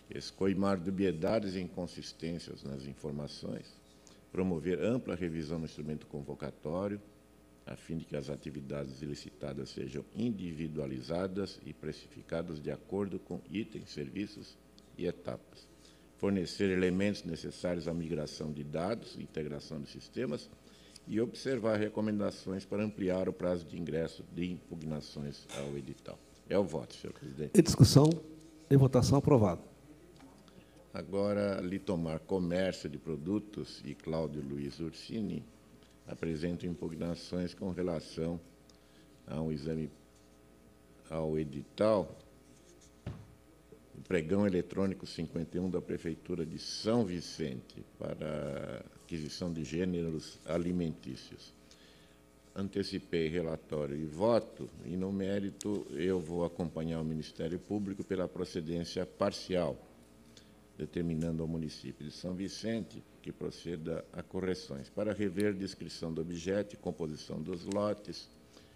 [0.09, 3.73] escoimar dubiedades e inconsistências nas informações,
[4.29, 6.99] promover ampla revisão no instrumento convocatório,
[7.65, 13.91] a fim de que as atividades ilicitadas sejam individualizadas e precificadas de acordo com itens,
[13.91, 14.57] serviços
[14.97, 15.67] e etapas.
[16.17, 20.49] Fornecer elementos necessários à migração de dados, integração de sistemas
[21.07, 26.17] e observar recomendações para ampliar o prazo de ingresso de impugnações ao edital.
[26.49, 27.59] É o voto, senhor presidente.
[27.59, 28.09] Em discussão,
[28.69, 29.61] em votação, aprovado.
[30.93, 35.43] Agora, Litomar Comércio de Produtos e Cláudio Luiz Ursini
[36.07, 38.39] apresentam impugnações com relação
[39.27, 39.89] a um exame
[41.09, 42.17] ao edital
[44.07, 51.53] pregão eletrônico 51 da Prefeitura de São Vicente para aquisição de gêneros alimentícios.
[52.55, 59.05] Antecipei relatório e voto, e no mérito eu vou acompanhar o Ministério Público pela procedência
[59.05, 59.75] parcial,
[60.77, 66.73] determinando ao município de São Vicente que proceda a correções para rever descrição do objeto
[66.73, 68.29] e composição dos lotes,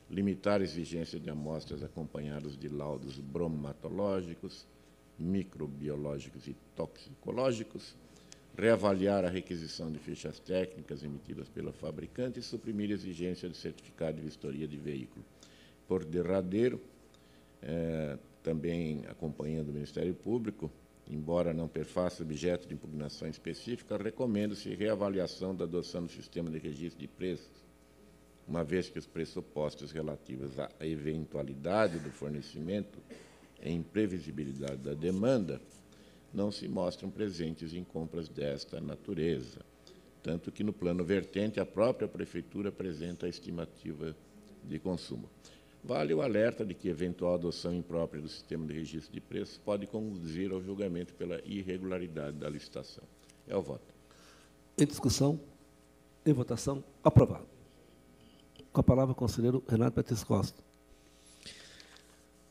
[0.10, 4.66] limitar a exigência de amostras acompanhadas de laudos bromatológicos,
[5.18, 7.96] microbiológicos e toxicológicos,
[8.56, 14.18] reavaliar a requisição de fichas técnicas emitidas pela fabricante e suprimir a exigência de certificado
[14.18, 15.24] de vistoria de veículo.
[15.88, 16.82] Por derradeiro,
[17.62, 20.72] eh, também acompanhando o Ministério Público,
[21.10, 27.00] embora não perfaça objeto de impugnação específica, recomendo-se reavaliação da adoção do sistema de registro
[27.00, 27.66] de preços,
[28.48, 33.00] uma vez que os pressupostos relativos à eventualidade do fornecimento
[33.62, 35.62] e imprevisibilidade da demanda
[36.34, 39.66] não se mostram presentes em compras desta natureza,
[40.22, 44.16] tanto que no plano vertente a própria prefeitura apresenta a estimativa
[44.64, 45.30] de consumo.
[45.84, 49.88] Vale o alerta de que eventual adoção imprópria do sistema de registro de preços pode
[49.88, 53.06] conduzir ao julgamento pela irregularidade da licitação.
[53.48, 53.96] É o voto.
[54.78, 55.40] Em discussão,
[56.26, 57.46] em votação, aprovado.
[58.74, 60.62] Com a palavra o conselheiro Renato Betis Costa.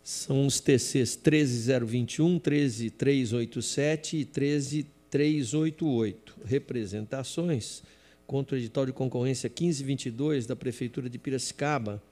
[0.02, 6.36] São os TCs 13021, 13387 e 13388.
[6.44, 7.82] Representações
[8.26, 12.02] contra o edital de concorrência 1522 da Prefeitura de Piracicaba,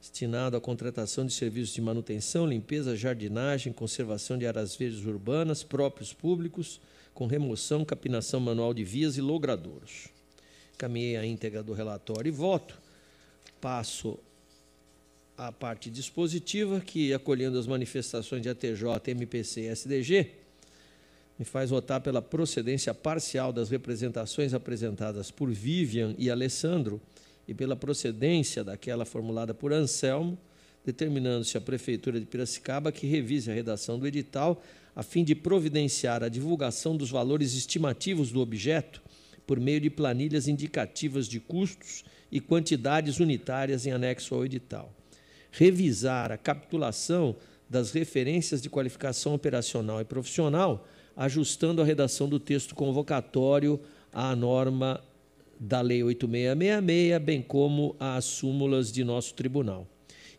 [0.00, 6.12] destinado à contratação de serviços de manutenção, limpeza, jardinagem, conservação de áreas verdes urbanas, próprios
[6.12, 6.80] públicos,
[7.12, 10.08] com remoção, capinação manual de vias e logradouros.
[10.76, 12.80] Caminhei a íntegra do relatório e voto.
[13.60, 14.18] Passo
[15.36, 20.30] a parte dispositiva, que, acolhendo as manifestações de ATJ, MPC e SDG,
[21.38, 27.00] me faz votar pela procedência parcial das representações apresentadas por Vivian e Alessandro
[27.48, 30.38] e pela procedência daquela formulada por Anselmo,
[30.84, 34.62] determinando-se a Prefeitura de Piracicaba que revise a redação do edital
[34.94, 39.02] a fim de providenciar a divulgação dos valores estimativos do objeto
[39.46, 44.92] por meio de planilhas indicativas de custos e quantidades unitárias em anexo ao edital.
[45.50, 47.34] Revisar a capitulação
[47.68, 53.80] das referências de qualificação operacional e profissional, ajustando a redação do texto convocatório
[54.12, 55.02] à norma
[55.58, 59.86] da Lei 8666, bem como às súmulas de nosso tribunal.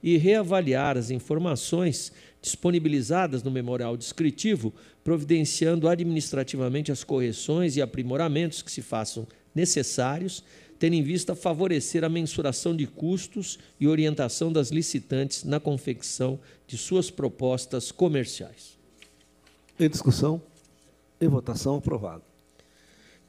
[0.02, 8.72] E reavaliar as informações disponibilizadas no memorial descritivo, providenciando administrativamente as correções e aprimoramentos que
[8.72, 10.44] se façam necessários
[10.80, 16.78] tendo em vista favorecer a mensuração de custos e orientação das licitantes na confecção de
[16.78, 18.78] suas propostas comerciais.
[19.78, 20.42] Em discussão,
[21.20, 22.24] em votação, aprovado.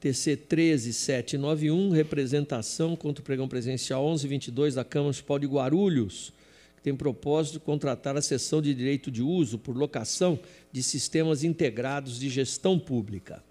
[0.01, 6.33] TC 13791, representação contra o pregão presencial 1122 da Câmara Municipal de Guarulhos,
[6.75, 10.39] que tem propósito de contratar a sessão de direito de uso por locação
[10.73, 13.45] de sistemas integrados de gestão pública.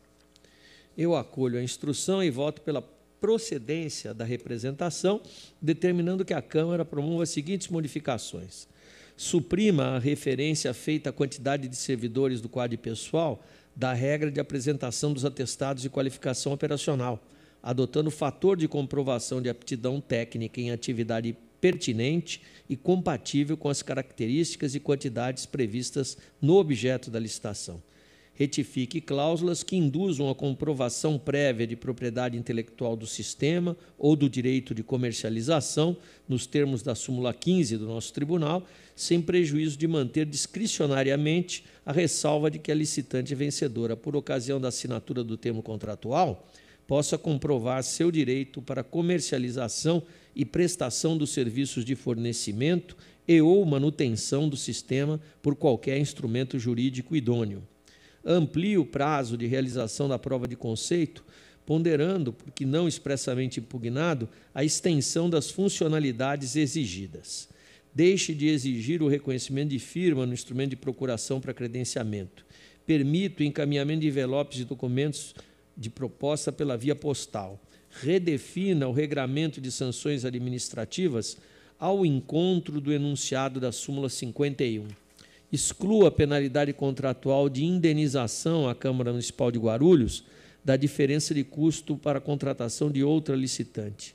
[0.98, 2.82] Eu acolho a instrução e voto pela
[3.22, 5.22] procedência da representação,
[5.62, 8.68] determinando que a Câmara promova as seguintes modificações.
[9.16, 13.46] Suprima a referência feita à quantidade de servidores do quadro pessoal
[13.80, 17.26] da regra de apresentação dos atestados de qualificação operacional,
[17.64, 23.82] adotando o fator de comprovação de aptidão técnica em atividade pertinente e compatível com as
[23.82, 27.82] características e quantidades previstas no objeto da licitação.
[28.34, 34.76] Retifique cláusulas que induzam a comprovação prévia de propriedade intelectual do sistema ou do direito
[34.76, 35.96] de comercialização,
[36.28, 38.66] nos termos da súmula 15 do nosso tribunal,
[39.02, 44.68] sem prejuízo de manter discricionariamente a ressalva de que a licitante vencedora, por ocasião da
[44.68, 46.48] assinatura do termo contratual,
[46.88, 50.04] possa comprovar seu direito para comercialização
[50.36, 52.98] e prestação dos serviços de fornecimento
[53.28, 57.64] e ou manutenção do sistema por qualquer instrumento jurídico idôneo
[58.26, 61.24] amplie o prazo de realização da prova de conceito,
[61.66, 67.50] ponderando, porque não expressamente impugnado, a extensão das funcionalidades exigidas.
[67.94, 72.46] Deixe de exigir o reconhecimento de firma no instrumento de procuração para credenciamento.
[72.86, 75.34] Permita o encaminhamento de envelopes e documentos
[75.76, 77.60] de proposta pela via postal.
[77.90, 81.38] Redefina o regramento de sanções administrativas
[81.80, 84.86] ao encontro do enunciado da súmula 51.
[85.52, 90.24] Exclua a penalidade contratual de indenização à Câmara Municipal de Guarulhos
[90.64, 94.14] da diferença de custo para a contratação de outra licitante.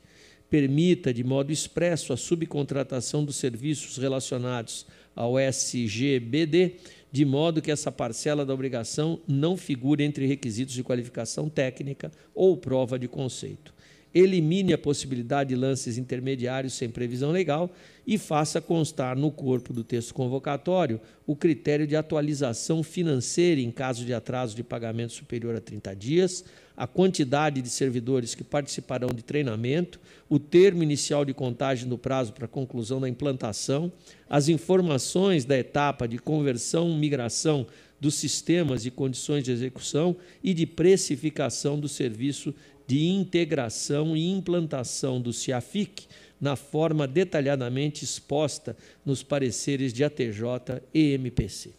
[0.55, 6.77] Permita, de modo expresso, a subcontratação dos serviços relacionados ao SGBD,
[7.11, 12.57] de modo que essa parcela da obrigação não figure entre requisitos de qualificação técnica ou
[12.57, 13.74] prova de conceito.
[14.15, 17.69] Elimine a possibilidade de lances intermediários sem previsão legal
[18.07, 24.05] e faça constar no corpo do texto convocatório o critério de atualização financeira em caso
[24.05, 26.45] de atraso de pagamento superior a 30 dias,
[26.77, 29.99] a quantidade de servidores que participarão de treinamento,
[30.29, 33.93] o termo inicial de contagem do prazo para conclusão da implantação,
[34.29, 37.67] as informações da etapa de conversão migração
[38.01, 42.55] dos sistemas e condições de execução e de precificação do serviço
[42.87, 46.07] de integração e implantação do CIAFIC
[46.41, 51.71] na forma detalhadamente exposta nos pareceres de ATJ e MPC.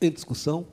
[0.00, 0.66] Em discussão,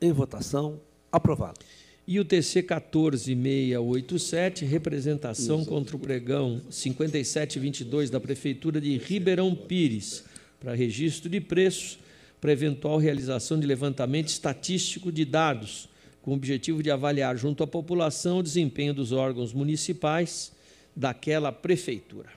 [0.00, 1.60] em votação, aprovado.
[2.06, 5.68] E o TC 14687, representação Isso.
[5.68, 10.24] contra o pregão 5722 da Prefeitura de Ribeirão Pires,
[10.58, 11.98] para registro de preços,
[12.40, 15.88] para eventual realização de levantamento estatístico de dados,
[16.22, 20.52] com o objetivo de avaliar junto à população o desempenho dos órgãos municipais
[20.94, 22.30] daquela prefeitura.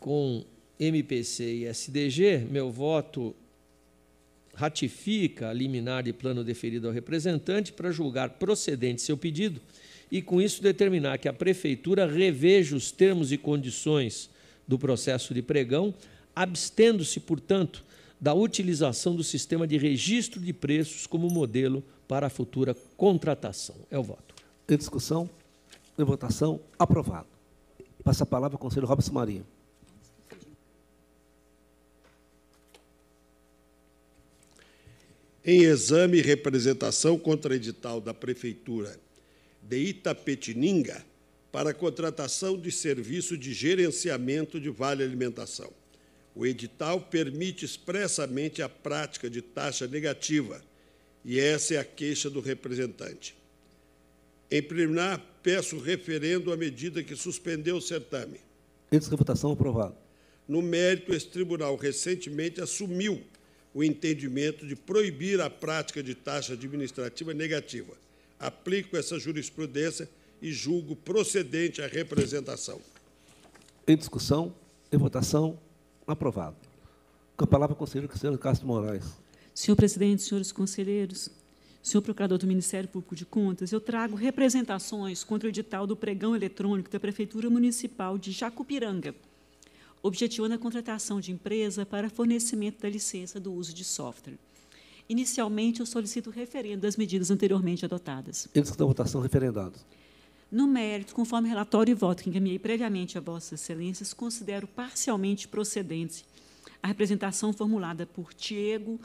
[0.00, 0.44] Com
[0.78, 3.34] MPC e SDG, meu voto
[4.54, 9.60] ratifica a liminar de plano deferido ao representante para julgar procedente seu pedido
[10.10, 14.28] e, com isso, determinar que a Prefeitura reveja os termos e condições
[14.66, 15.94] do processo de pregão,
[16.34, 17.84] abstendo-se, portanto,
[18.20, 23.76] da utilização do sistema de registro de preços como modelo para a futura contratação.
[23.90, 24.34] É o voto.
[24.68, 25.28] Em discussão,
[25.98, 27.28] em votação, aprovado.
[28.02, 29.46] Passa a palavra ao conselheiro Robson Marinho.
[35.50, 39.00] em exame e representação contra edital da Prefeitura
[39.62, 41.02] de Itapetininga
[41.50, 45.72] para contratação de serviço de gerenciamento de vale alimentação.
[46.38, 50.62] O edital permite expressamente a prática de taxa negativa,
[51.24, 53.34] e essa é a queixa do representante.
[54.48, 58.38] Em preliminar, peço referendo à medida que suspendeu o certame.
[58.92, 59.96] Em votação, aprovado.
[60.46, 63.20] No mérito, esse tribunal recentemente assumiu
[63.74, 67.94] o entendimento de proibir a prática de taxa administrativa negativa.
[68.38, 70.08] Aplico essa jurisprudência
[70.40, 72.80] e julgo procedente a representação.
[73.88, 74.54] Em discussão,
[74.92, 75.58] em votação,
[76.12, 76.56] aprovado.
[77.36, 79.04] Com a palavra, o conselheiro Cristiano Castro Moraes.
[79.54, 81.30] Senhor presidente, senhores conselheiros,
[81.82, 86.34] senhor procurador do Ministério Público de Contas, eu trago representações contra o edital do pregão
[86.34, 89.14] eletrônico da Prefeitura Municipal de Jacupiranga,
[90.02, 94.38] objetivando a contratação de empresa para fornecimento da licença do uso de software.
[95.08, 98.46] Inicialmente, eu solicito o referendo das medidas anteriormente adotadas.
[98.54, 99.84] Eles da votação referendados.
[100.50, 106.24] No mérito, conforme relatório e voto que encaminhei previamente a Vossas Excelências, considero parcialmente procedente
[106.82, 108.98] a representação formulada por Diego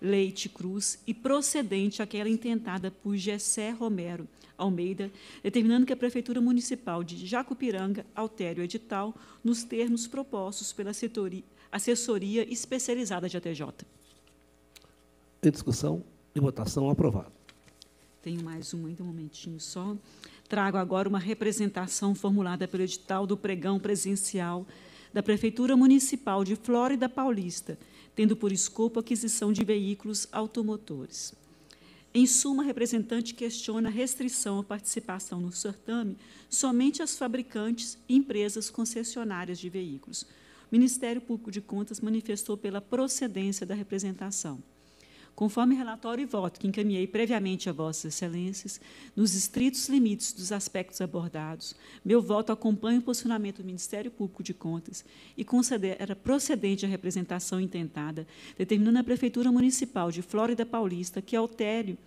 [0.00, 4.26] Leite Cruz e procedente aquela intentada por Gessé Romero
[4.56, 5.10] Almeida,
[5.42, 11.44] determinando que a Prefeitura Municipal de Jacupiranga altere o edital nos termos propostos pela setoria,
[11.70, 13.66] assessoria especializada de ATJ.
[15.42, 16.02] Em discussão
[16.34, 17.32] e votação, aprovado.
[18.22, 19.94] Tenho mais um ainda, um momentinho só.
[20.48, 24.66] Trago agora uma representação formulada pelo edital do pregão presencial
[25.12, 27.78] da Prefeitura Municipal de Flórida Paulista,
[28.14, 31.34] tendo por escopo a aquisição de veículos automotores.
[32.14, 36.16] Em suma, a representante questiona a restrição à participação no certame
[36.48, 40.22] somente às fabricantes e empresas concessionárias de veículos.
[40.22, 40.26] O
[40.72, 44.62] Ministério Público de Contas manifestou pela procedência da representação.
[45.36, 48.80] Conforme relatório e voto que encaminhei previamente a Vossas Excelências,
[49.14, 54.54] nos estritos limites dos aspectos abordados, meu voto acompanha o posicionamento do Ministério Público de
[54.54, 55.04] Contas
[55.36, 58.26] e considera procedente a representação intentada,
[58.56, 61.98] determinando a Prefeitura Municipal de Flórida Paulista que altere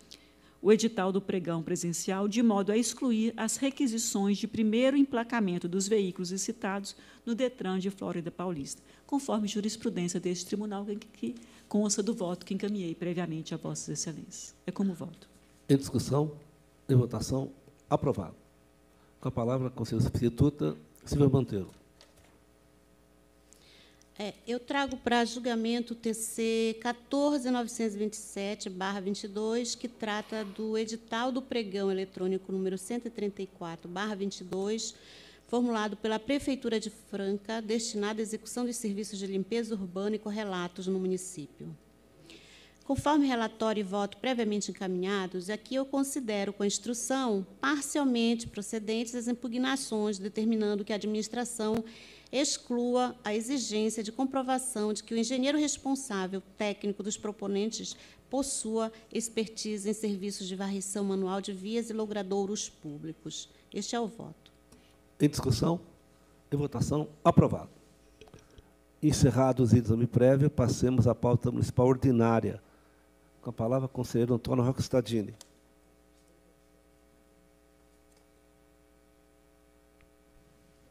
[0.62, 5.88] o edital do pregão presencial de modo a excluir as requisições de primeiro emplacamento dos
[5.88, 6.96] veículos licitados
[7.26, 11.36] no DETRAN de Flórida Paulista, conforme jurisprudência deste tribunal que
[11.68, 14.56] consta do voto que encaminhei previamente a Vossas Excelências.
[14.66, 15.30] É como voto.
[15.68, 16.34] Em discussão,
[16.90, 17.52] em votação,
[17.90, 18.36] aprovado.
[19.22, 21.79] Com a palavra, a conselheira substituta, Silvia Monteiro.
[24.22, 32.52] É, eu trago para julgamento o TC 14927-22, que trata do edital do pregão eletrônico
[32.52, 34.94] número 134-22,
[35.48, 40.86] formulado pela Prefeitura de Franca, destinado à execução dos serviços de limpeza urbana e correlatos
[40.86, 41.74] no município.
[42.84, 49.30] Conforme relatório e voto previamente encaminhados, aqui eu considero com a instrução parcialmente procedentes as
[49.30, 51.86] impugnações, determinando que a administração
[52.32, 57.96] exclua a exigência de comprovação de que o engenheiro responsável técnico dos proponentes
[58.30, 63.50] possua expertise em serviços de varrição manual de vias e logradouros públicos.
[63.74, 64.52] Este é o voto.
[65.20, 65.80] Em discussão?
[66.52, 67.08] Em votação?
[67.24, 67.70] Aprovado.
[69.02, 72.62] Encerrados o exame prévio, passemos à pauta municipal ordinária.
[73.42, 75.34] Com a palavra, conselheiro Antônio Roque Stadini.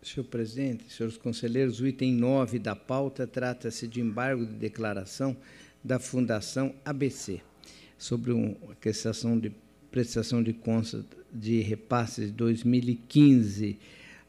[0.08, 5.36] Senhor presidente, senhores conselheiros, o item 9 da pauta trata-se de embargo de declaração
[5.84, 7.42] da Fundação ABC
[7.98, 9.52] sobre uma questão de
[9.90, 13.78] prestação de contas de repasses de 2015.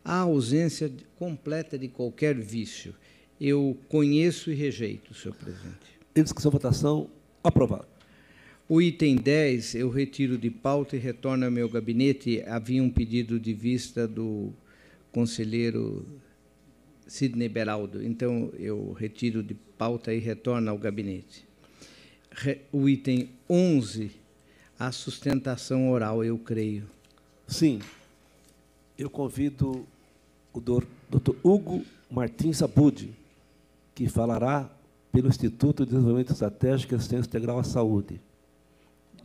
[0.04, 2.94] A ausência completa de qualquer vício.
[3.40, 5.98] Eu conheço e rejeito, senhor presidente.
[6.14, 7.10] Em discussão, votação,
[7.42, 7.88] aprovado.
[8.68, 12.44] O item 10 eu retiro de pauta e retorno ao meu gabinete.
[12.46, 14.54] Havia um pedido de vista do
[15.12, 16.06] conselheiro
[17.08, 18.04] Sidney Beraldo.
[18.04, 21.48] Então, eu retiro de pauta e retorno ao gabinete.
[22.72, 24.12] O item 11,
[24.78, 26.88] a sustentação oral, eu creio.
[27.48, 27.80] Sim.
[28.98, 29.86] Eu convido
[30.54, 33.14] o doutor Hugo Martins Abud,
[33.96, 34.70] que falará
[35.12, 38.22] pelo Instituto de Desenvolvimento Estratégico e Assistência Integral à Saúde.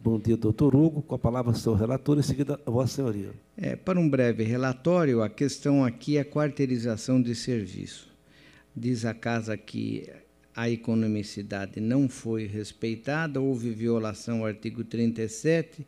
[0.05, 1.01] Bom dia, doutor Hugo.
[1.01, 3.31] Com a palavra, seu relator, em seguida, a Vossa Senhoria.
[3.57, 8.13] É, para um breve relatório, a questão aqui é a quarteirização de serviço.
[8.77, 10.13] Diz a casa que
[10.55, 15.87] a economicidade não foi respeitada, houve violação ao artigo 37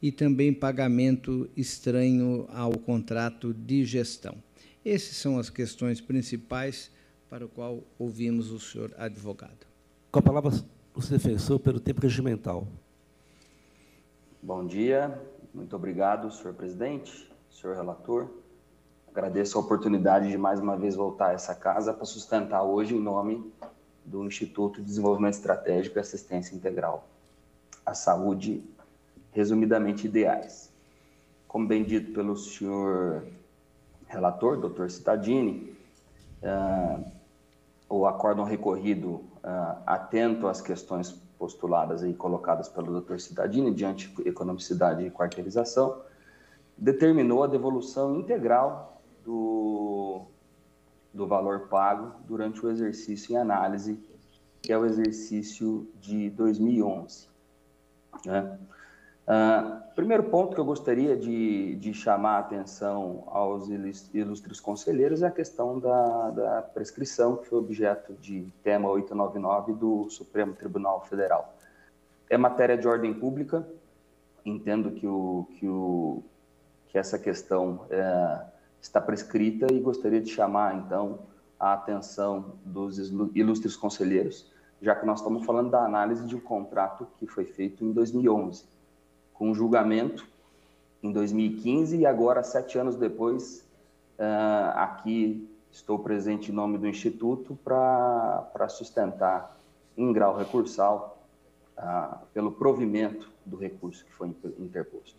[0.00, 4.36] e também pagamento estranho ao contrato de gestão.
[4.82, 6.90] Essas são as questões principais
[7.28, 9.66] para o qual ouvimos o senhor advogado.
[10.10, 10.52] Com a palavra,
[10.94, 12.66] o defensor pelo tempo regimental.
[14.48, 15.20] Bom dia,
[15.52, 18.30] muito obrigado, senhor presidente, senhor relator.
[19.06, 22.98] Agradeço a oportunidade de mais uma vez voltar a essa casa para sustentar hoje em
[22.98, 23.52] nome
[24.06, 27.06] do Instituto de Desenvolvimento Estratégico e Assistência Integral
[27.84, 28.64] à Saúde,
[29.32, 30.72] resumidamente ideais.
[31.46, 33.26] Como bem dito pelo senhor
[34.06, 35.76] relator, doutor Cittadini,
[36.42, 37.04] uh,
[37.86, 43.18] o acórdão recorrido uh, atento às questões postuladas e colocadas pelo Dr.
[43.18, 46.02] Cidadini, diante de economicidade e quarteirização,
[46.76, 50.22] determinou a devolução integral do,
[51.12, 54.02] do valor pago durante o exercício em análise,
[54.62, 57.28] que é o exercício de 2011.
[58.24, 58.58] Né?
[59.28, 63.68] Uh, primeiro ponto que eu gostaria de, de, chamar a atenção aos
[64.14, 70.08] ilustres conselheiros é a questão da, da, prescrição, que foi objeto de tema 899 do
[70.08, 71.54] Supremo Tribunal Federal.
[72.30, 73.68] É matéria de ordem pública,
[74.46, 76.22] entendo que, o, que, o,
[76.88, 78.46] que essa questão é,
[78.80, 81.18] está prescrita e gostaria de chamar, então,
[81.60, 82.98] a atenção dos
[83.34, 84.50] ilustres conselheiros,
[84.80, 88.77] já que nós estamos falando da análise de um contrato que foi feito em 2011
[89.38, 90.26] com julgamento
[91.02, 93.64] em 2015 e agora, sete anos depois,
[94.18, 99.56] uh, aqui estou presente em nome do Instituto para sustentar
[99.96, 101.24] em grau recursal
[101.78, 105.16] uh, pelo provimento do recurso que foi interposto.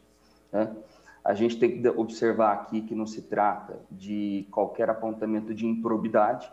[0.52, 0.76] Né?
[1.24, 6.52] A gente tem que observar aqui que não se trata de qualquer apontamento de improbidade,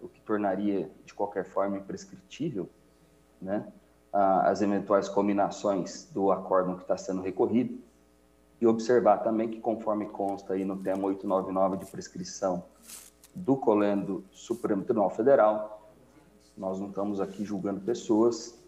[0.00, 2.68] o que tornaria, de qualquer forma, imprescritível,
[3.40, 3.66] né?
[4.12, 7.78] As eventuais combinações do acórdão que está sendo recorrido
[8.60, 12.64] e observar também que, conforme consta aí no tema 899 de prescrição
[13.34, 15.90] do Colendo Supremo Tribunal Federal,
[16.56, 18.58] nós não estamos aqui julgando pessoas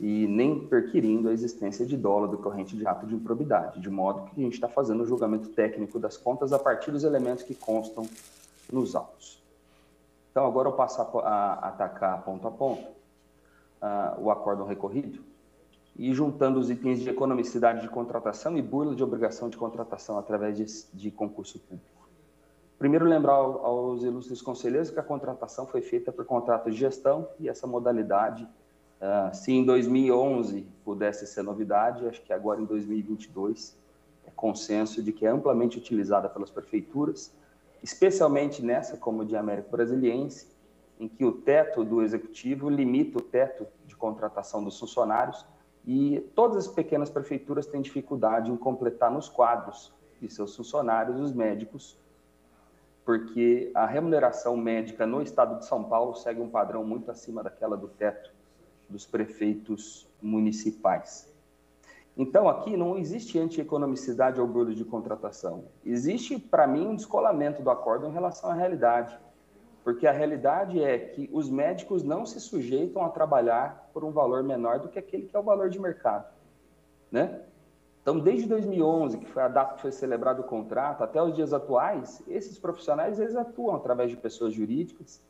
[0.00, 4.40] e nem perquirindo a existência de dólar decorrente de ato de improbidade, de modo que
[4.40, 8.04] a gente está fazendo o julgamento técnico das contas a partir dos elementos que constam
[8.72, 9.40] nos autos.
[10.32, 13.01] Então, agora eu passo a, a atacar ponto a ponto
[13.82, 15.22] uh, o acórdão recorrido,
[15.96, 20.56] e juntando os itens de economicidade de contratação e burla de obrigação de contratação através
[20.56, 20.64] de,
[20.96, 22.08] de concurso público.
[22.78, 27.48] Primeiro, lembrar aos ilustres conselheiros que a contratação foi feita por contrato de gestão e
[27.48, 33.76] essa modalidade, uh, se em 2011 pudesse ser novidade, acho que agora em 2022
[34.26, 37.32] é consenso de que é amplamente utilizada pelas prefeituras,
[37.82, 40.51] especialmente nessa, como de América Brasiliense,
[41.02, 45.44] em que o teto do executivo limita o teto de contratação dos funcionários
[45.84, 51.32] e todas as pequenas prefeituras têm dificuldade em completar nos quadros de seus funcionários os
[51.32, 51.98] médicos,
[53.04, 57.76] porque a remuneração médica no estado de São Paulo segue um padrão muito acima daquela
[57.76, 58.32] do teto
[58.88, 61.28] dos prefeitos municipais.
[62.16, 65.64] Então, aqui não existe antieconomicidade ou orgulho de contratação.
[65.84, 69.18] Existe, para mim, um descolamento do acordo em relação à realidade.
[69.84, 74.42] Porque a realidade é que os médicos não se sujeitam a trabalhar por um valor
[74.42, 76.26] menor do que aquele que é o valor de mercado.
[77.10, 77.40] Né?
[78.00, 81.52] Então, desde 2011, que foi a data que foi celebrado o contrato, até os dias
[81.52, 85.20] atuais, esses profissionais eles atuam através de pessoas jurídicas,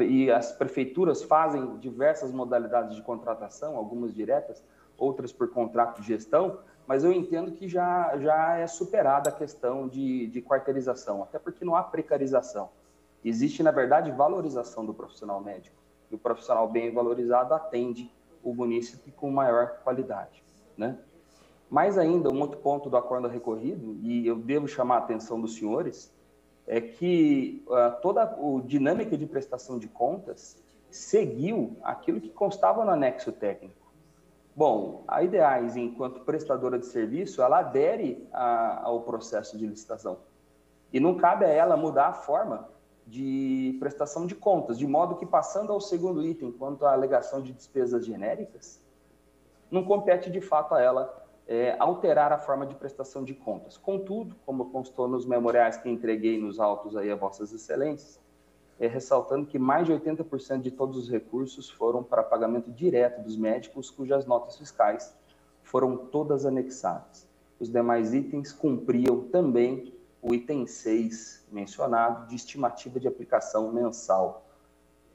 [0.00, 4.62] e as prefeituras fazem diversas modalidades de contratação, algumas diretas,
[4.96, 9.88] outras por contrato de gestão, mas eu entendo que já, já é superada a questão
[9.88, 12.70] de, de quarteirização, até porque não há precarização.
[13.24, 15.76] Existe, na verdade, valorização do profissional médico.
[16.10, 18.12] E o profissional bem valorizado atende
[18.42, 20.42] o munícipe com maior qualidade.
[20.76, 20.98] Né?
[21.70, 25.54] Mais ainda, um outro ponto do acordo recorrido, e eu devo chamar a atenção dos
[25.54, 26.12] senhores,
[26.66, 30.60] é que uh, toda a dinâmica de prestação de contas
[30.90, 33.82] seguiu aquilo que constava no anexo técnico.
[34.54, 40.18] Bom, a Ideais, enquanto prestadora de serviço, ela adere a, ao processo de licitação.
[40.92, 42.68] E não cabe a ela mudar a forma
[43.12, 47.52] de prestação de contas, de modo que, passando ao segundo item, quanto à alegação de
[47.52, 48.80] despesas genéricas,
[49.70, 53.76] não compete de fato a ela é, alterar a forma de prestação de contas.
[53.76, 58.18] Contudo, como constou nos memoriais que entreguei nos autos aí a Vossas Excelências,
[58.80, 63.36] é, ressaltando que mais de 80% de todos os recursos foram para pagamento direto dos
[63.36, 65.14] médicos, cujas notas fiscais
[65.62, 67.28] foram todas anexadas.
[67.60, 69.92] Os demais itens cumpriam também
[70.22, 74.46] o item 6 mencionado, de estimativa de aplicação mensal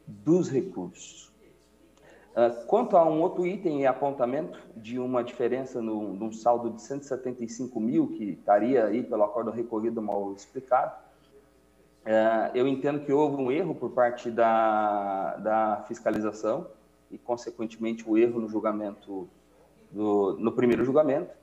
[0.06, 1.34] dos recursos.
[2.36, 7.80] Ah, quanto a um outro item em apontamento de uma diferença no, saldo de 175
[7.80, 10.96] mil, que estaria aí pelo acordo recorrido mal explicado,
[12.06, 16.68] ah, eu entendo que houve um erro por parte da, da fiscalização
[17.10, 19.28] e, consequentemente, o erro no julgamento,
[19.90, 21.34] do, no primeiro julgamento,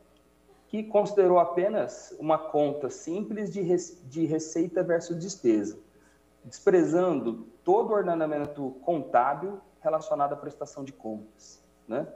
[0.75, 3.63] que considerou apenas uma conta simples de,
[4.09, 5.79] de receita versus despesa,
[6.45, 11.63] desprezando todo o ordenamento contábil relacionado à prestação de contas.
[11.87, 12.09] Né?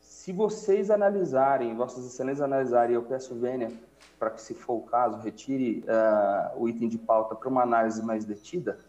[0.00, 3.72] Se vocês analisarem, vossas excelências analisarem, eu peço vênia
[4.18, 8.02] para que, se for o caso, retire uh, o item de pauta para uma análise
[8.02, 8.80] mais detida,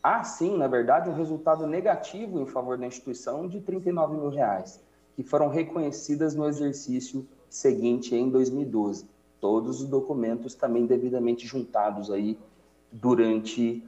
[0.00, 4.80] há sim, na verdade, um resultado negativo em favor da instituição de 39 mil reais,
[5.16, 9.06] que foram reconhecidas no exercício seguinte em 2012.
[9.40, 12.38] Todos os documentos também devidamente juntados aí
[12.90, 13.82] durante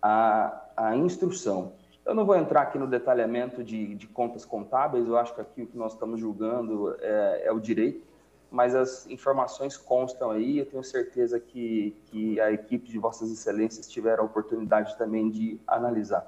[0.00, 1.72] a, a instrução.
[2.04, 5.62] Eu não vou entrar aqui no detalhamento de, de contas contábeis, eu acho que aqui
[5.62, 8.04] o que nós estamos julgando é, é o direito,
[8.50, 13.88] mas as informações constam aí, eu tenho certeza que, que a equipe de Vossas Excelências
[13.88, 16.26] tiveram a oportunidade também de analisar.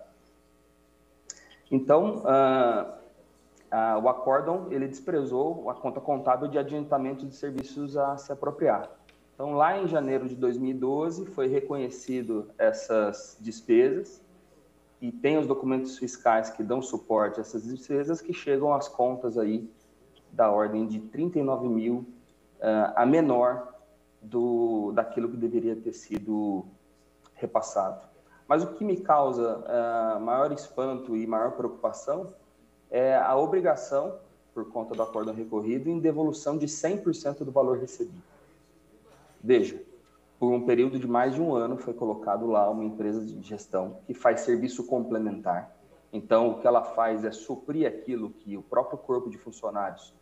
[1.70, 3.03] Então, uh,
[3.76, 8.88] ah, o acórdão ele desprezou a conta contábil de adiantamento de serviços a se apropriar.
[9.34, 14.22] Então, lá em janeiro de 2012, foi reconhecido essas despesas
[15.00, 19.36] e tem os documentos fiscais que dão suporte a essas despesas que chegam às contas
[19.36, 19.68] aí
[20.30, 21.96] da ordem de 39 mil
[22.60, 23.74] uh, a menor
[24.22, 26.64] do daquilo que deveria ter sido
[27.34, 28.06] repassado.
[28.46, 32.32] Mas o que me causa uh, maior espanto e maior preocupação
[32.94, 34.20] é a obrigação,
[34.54, 38.22] por conta do acordo recorrido, em devolução de 100% do valor recebido.
[39.42, 39.82] Veja,
[40.38, 43.98] por um período de mais de um ano foi colocado lá uma empresa de gestão
[44.06, 45.76] que faz serviço complementar.
[46.12, 50.14] Então, o que ela faz é suprir aquilo que o próprio corpo de funcionários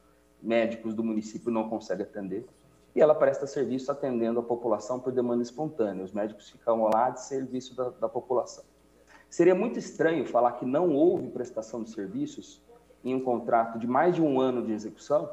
[0.42, 2.46] médicos do município não consegue atender,
[2.94, 6.02] e ela presta serviço atendendo a população por demanda espontânea.
[6.02, 8.64] Os médicos ficam lá de serviço da, da população.
[9.32, 12.60] Seria muito estranho falar que não houve prestação de serviços
[13.02, 15.30] em um contrato de mais de um ano de execução,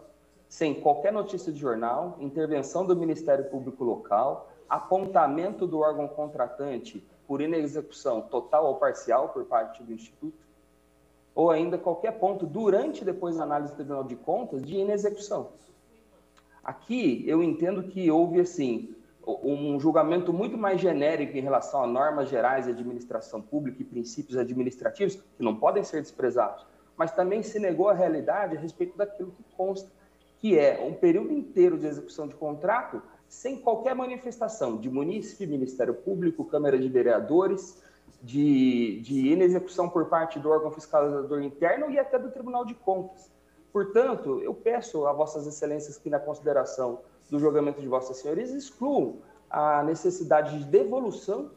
[0.48, 7.42] sem qualquer notícia de jornal, intervenção do Ministério Público Local, apontamento do órgão contratante por
[7.42, 10.48] inexecução total ou parcial por parte do Instituto,
[11.36, 15.50] ou ainda qualquer ponto durante e depois da análise do Tribunal de Contas de inexecução.
[16.64, 18.96] Aqui eu entendo que houve assim
[19.44, 24.38] um julgamento muito mais genérico em relação a normas gerais de administração pública e princípios
[24.38, 26.66] administrativos que não podem ser desprezados,
[26.98, 29.90] mas também se negou a realidade a respeito daquilo que consta,
[30.40, 35.94] que é um período inteiro de execução de contrato sem qualquer manifestação de munícipe, Ministério
[35.94, 37.82] Público, Câmara de Vereadores,
[38.22, 43.32] de, de inexecução por parte do órgão fiscalizador interno e até do Tribunal de Contas.
[43.72, 49.18] Portanto, eu peço a Vossas Excelências que, na consideração do julgamento de Vossas Senhorias, excluam
[49.50, 51.52] a necessidade de devolução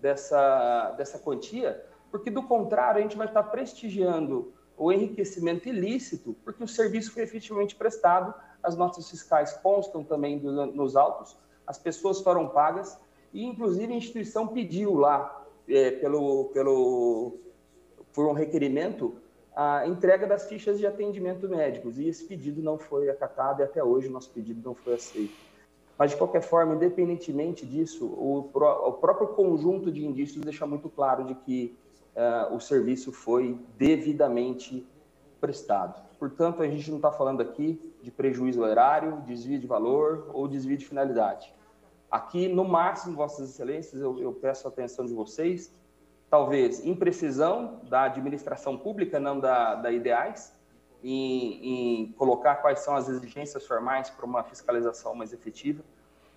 [0.00, 6.62] dessa, dessa quantia, porque, do contrário, a gente vai estar prestigiando o enriquecimento ilícito, porque
[6.62, 12.20] o serviço foi efetivamente prestado, as notas fiscais constam também do, nos autos, as pessoas
[12.20, 12.98] foram pagas,
[13.32, 17.38] e, inclusive, a instituição pediu lá, é, pelo, pelo,
[18.12, 19.16] por um requerimento,
[19.56, 23.82] a entrega das fichas de atendimento médicos, e esse pedido não foi acatado, e até
[23.82, 25.34] hoje o nosso pedido não foi aceito.
[25.98, 31.24] Mas, de qualquer forma, independentemente disso, o, o próprio conjunto de indícios deixa muito claro
[31.24, 31.74] de que
[32.14, 34.86] uh, o serviço foi devidamente
[35.40, 36.04] prestado.
[36.18, 40.76] Portanto, a gente não está falando aqui de prejuízo horário, desvio de valor ou desvio
[40.76, 41.50] de finalidade.
[42.10, 45.72] Aqui, no máximo, Vossas Excelências, eu, eu peço a atenção de vocês
[46.30, 50.52] talvez imprecisão da administração pública, não da, da Ideais,
[51.02, 55.82] em, em, colocar quais são as exigências formais para uma fiscalização mais efetiva,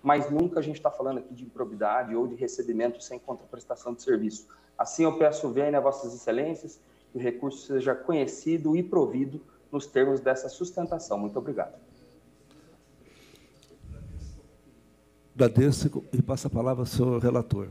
[0.02, 4.02] mas nunca a gente está falando aqui de improbidade ou de recebimento sem contraprestação de
[4.02, 4.46] serviço.
[4.78, 6.80] Assim, eu peço vênia a Vossas Excelências
[7.10, 11.18] que o recurso seja conhecido e provido nos termos dessa sustentação.
[11.18, 11.74] Muito obrigado.
[15.34, 17.68] Agradeço e passa a palavra ao senhor relator.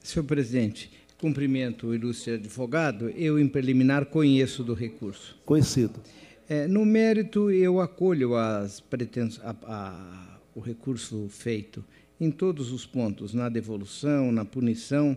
[0.00, 5.36] Senhor presidente, Cumprimento o ilustre advogado, eu, em preliminar, conheço do recurso.
[5.46, 6.00] Conhecido.
[6.48, 9.40] É, no mérito, eu acolho as pretens...
[9.42, 11.84] A, a, o recurso feito
[12.18, 15.16] em todos os pontos, na devolução, na punição.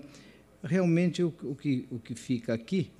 [0.61, 2.91] Realmente, o, o, que, o que fica aqui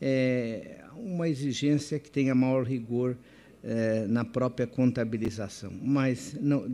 [0.00, 3.16] é uma exigência que tenha maior rigor
[3.62, 5.70] é, na própria contabilização.
[5.82, 6.66] Mas, não,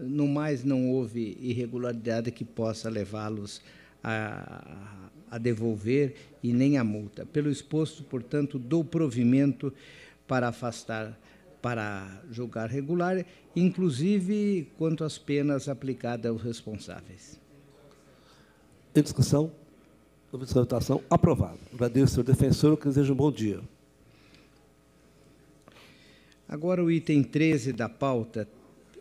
[0.00, 7.24] no mais, não houve irregularidade que possa levá-los a a devolver e nem a multa.
[7.24, 9.72] Pelo exposto, portanto, dou provimento
[10.26, 11.18] para afastar,
[11.62, 13.24] para julgar regular,
[13.54, 17.40] inclusive quanto às penas aplicadas aos responsáveis.
[18.94, 19.52] Em discussão,
[20.32, 21.58] de votação, aprovado.
[21.72, 23.60] Agradeço, senhor defensor, que desejo um bom dia.
[26.48, 28.48] Agora, o item 13 da pauta.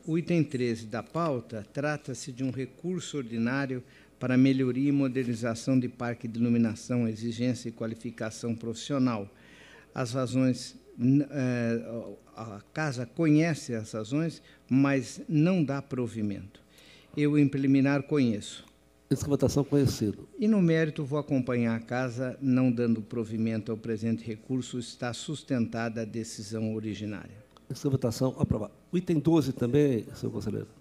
[0.06, 3.84] O item 13 da pauta trata-se de um recurso ordinário
[4.20, 9.30] para melhoria e modernização de parque de iluminação, exigência e qualificação profissional.
[9.96, 10.76] As razões,
[11.32, 11.82] eh,
[12.36, 16.62] a casa conhece as razões, mas não dá provimento.
[17.16, 18.66] Eu, em preliminar, conheço.
[19.10, 20.28] Essa votação conhecido.
[20.38, 26.02] E no mérito vou acompanhar a casa, não dando provimento ao presente recurso, está sustentada
[26.02, 27.44] a decisão originária.
[27.70, 28.74] Essa votação aprovada.
[28.92, 30.79] O item 12 também, senhor conselheiro.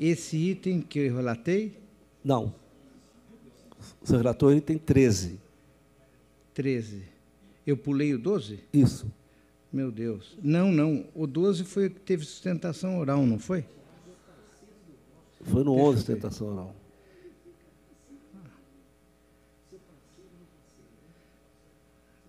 [0.00, 1.76] Esse item que eu relatei?
[2.22, 2.54] Não.
[4.00, 5.40] O senhor relatou o item 13.
[6.54, 7.02] 13.
[7.66, 8.60] Eu pulei o 12?
[8.72, 9.10] Isso.
[9.72, 10.38] Meu Deus.
[10.42, 11.06] Não, não.
[11.14, 13.64] O 12 foi o que teve sustentação oral, não foi?
[15.42, 16.74] Foi no 11 sustentação oral.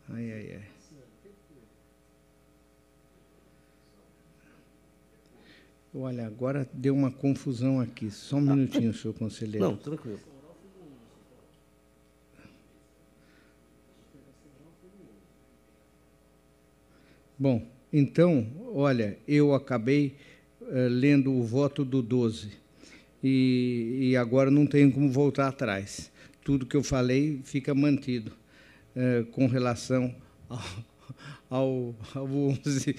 [0.09, 0.68] Ai, ai, ai.
[5.93, 8.11] Olha, agora deu uma confusão aqui.
[8.11, 9.65] Só um minutinho, senhor conselheiro.
[9.65, 10.19] Não, tranquilo.
[17.37, 20.15] Bom, então, olha, eu acabei
[20.61, 22.51] uh, lendo o voto do 12
[23.23, 26.11] e, e, agora não tenho como voltar atrás.
[26.43, 28.33] Tudo que eu falei fica mantido
[28.95, 30.13] uh, com relação
[30.49, 30.59] ao,
[31.49, 32.95] ao, ao 11.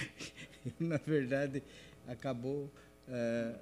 [0.80, 1.62] Na verdade,
[2.06, 2.70] acabou.
[3.08, 3.54] É,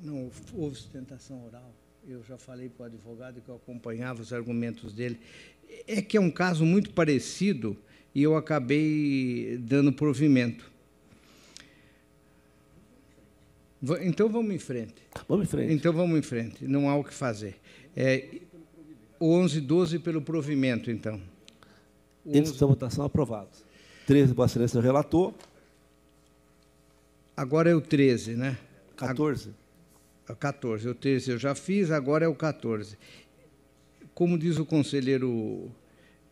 [0.00, 1.72] não houve sustentação oral.
[2.08, 5.20] Eu já falei para o advogado que eu acompanhava os argumentos dele.
[5.86, 7.76] É que é um caso muito parecido
[8.14, 10.70] e eu acabei dando provimento.
[14.02, 14.94] Então vamos em frente.
[15.28, 15.72] Vamos em frente.
[15.72, 16.66] Então vamos em frente.
[16.66, 17.56] Não há o que fazer.
[17.96, 18.40] É,
[19.18, 21.20] o 11 12 pelo provimento, então.
[22.26, 23.50] Índice de votação aprovado.
[24.06, 25.32] 13, Vossa Excelência, relator.
[27.40, 28.58] Agora é o 13, né?
[28.98, 29.54] 14.
[30.28, 30.86] A, 14.
[30.90, 32.98] O 13 eu já fiz, agora é o 14.
[34.12, 35.70] Como diz o conselheiro.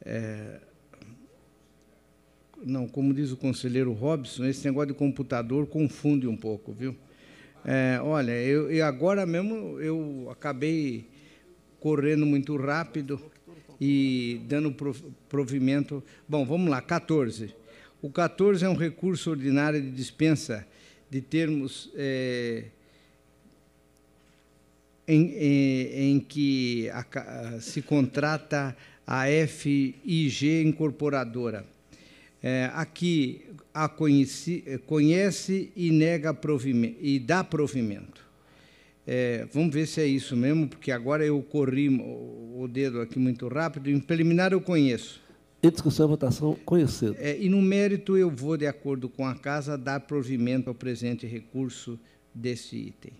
[0.05, 0.61] É,
[2.63, 6.95] não, como diz o conselheiro Robson, esse negócio de computador confunde um pouco, viu?
[7.65, 11.09] É, olha, eu, eu, agora mesmo eu acabei
[11.81, 13.19] correndo muito rápido
[13.81, 14.77] e dando
[15.27, 16.05] provimento.
[16.29, 17.55] Bom, vamos lá, 14.
[18.03, 20.67] O 14 é um recurso ordinário de dispensa
[21.11, 22.65] de termos é,
[25.07, 31.65] em, em, em que a, se contrata a FIG Incorporadora.
[32.43, 33.43] É, aqui
[33.73, 38.27] a conhece, conhece e nega provimento, e dá provimento.
[39.07, 43.49] É, vamos ver se é isso mesmo, porque agora eu corri o dedo aqui muito
[43.49, 43.89] rápido.
[43.89, 45.23] Em preliminar eu conheço.
[45.61, 47.17] Em discussão e votação, conhecido.
[47.19, 51.27] É, e no mérito eu vou, de acordo com a casa, dar provimento ao presente
[51.27, 51.99] recurso
[52.33, 53.13] desse item.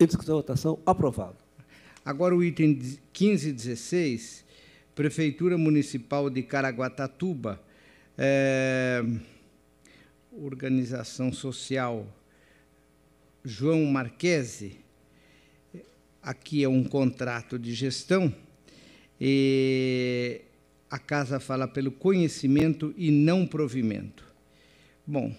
[0.00, 1.36] Em discussão e votação, aprovado.
[2.04, 4.44] Agora o item 1516,
[4.94, 7.60] Prefeitura Municipal de Caraguatatuba,
[8.16, 9.04] é,
[10.32, 12.06] Organização Social
[13.44, 14.78] João Marquese,
[16.22, 18.32] aqui é um contrato de gestão,
[19.24, 20.40] e
[20.90, 24.24] a casa fala pelo conhecimento e não provimento.
[25.06, 25.32] Bom,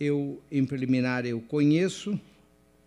[0.00, 2.18] eu, em preliminar, eu conheço.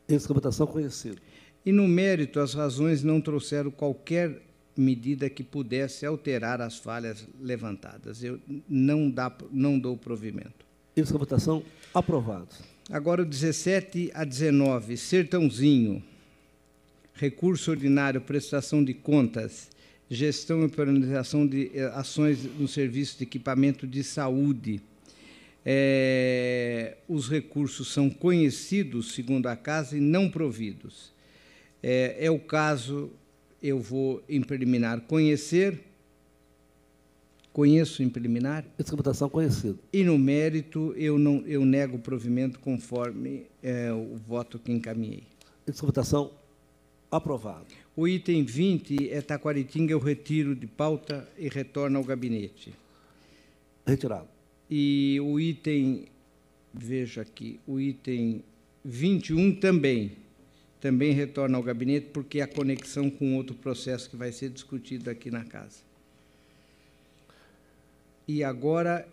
[0.07, 1.21] Essa votação conhecido.
[1.63, 4.41] E no mérito, as razões não trouxeram qualquer
[4.75, 8.23] medida que pudesse alterar as falhas levantadas.
[8.23, 10.65] Eu não, dá, não dou provimento.
[10.95, 11.61] Essa votação
[11.93, 12.55] aprovado.
[12.89, 16.03] Agora o 17 a 19, Sertãozinho.
[17.13, 19.69] Recurso ordinário, prestação de contas,
[20.13, 24.81] gestão e organização de eh, ações no serviço de equipamento de saúde.
[25.65, 31.13] É, os recursos são conhecidos, segundo a casa, e não providos.
[31.81, 33.11] É, é o caso,
[33.61, 35.81] eu vou, em preliminar, conhecer.
[37.51, 38.65] Conheço em preliminar.
[38.77, 39.79] Essa votação conhecido.
[39.91, 45.23] E no mérito, eu, não, eu nego o provimento conforme é, o voto que encaminhei.
[45.67, 46.31] Essa votação
[47.15, 47.67] aprovado.
[47.95, 52.73] O item 20 é Taquaritinga, eu retiro de pauta e retorno ao gabinete.
[53.85, 54.27] Retirado.
[54.69, 56.05] E o item,
[56.73, 58.43] veja aqui, o item
[58.83, 60.23] 21 também
[60.83, 65.31] também retorna ao gabinete, porque há conexão com outro processo que vai ser discutido aqui
[65.31, 65.77] na casa.
[68.27, 69.07] E agora,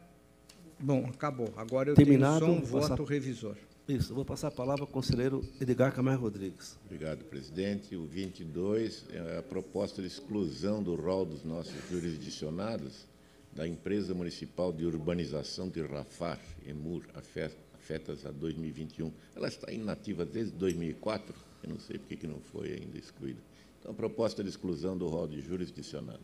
[0.81, 1.55] bom, acabou.
[1.57, 3.05] Agora eu Terminado, tenho só um voto passar...
[3.05, 3.55] revisor.
[3.91, 6.79] Isso, vou passar a palavra ao conselheiro Edgar Camargo Rodrigues.
[6.85, 7.97] Obrigado, presidente.
[7.97, 13.07] O 22 é a proposta de exclusão do rol dos nossos jurisdicionados
[13.53, 19.13] da empresa municipal de urbanização de Rafar, EMUR, afetas a 2021.
[19.35, 23.41] Ela está inativa desde 2004 eu não sei por que não foi ainda excluída.
[23.81, 26.21] Então, proposta de exclusão do rol de jurisdicionado.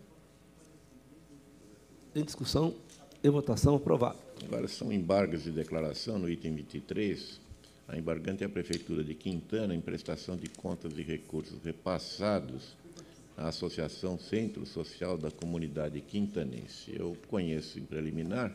[2.14, 2.74] Em discussão
[3.22, 4.18] e votação, aprovado.
[4.44, 7.40] Agora, são embargos de declaração no item 23.
[7.88, 12.76] A embargante é a Prefeitura de Quintana em prestação de contas de recursos repassados
[13.36, 16.92] à Associação Centro Social da Comunidade Quintanense.
[16.96, 18.52] Eu conheço em preliminar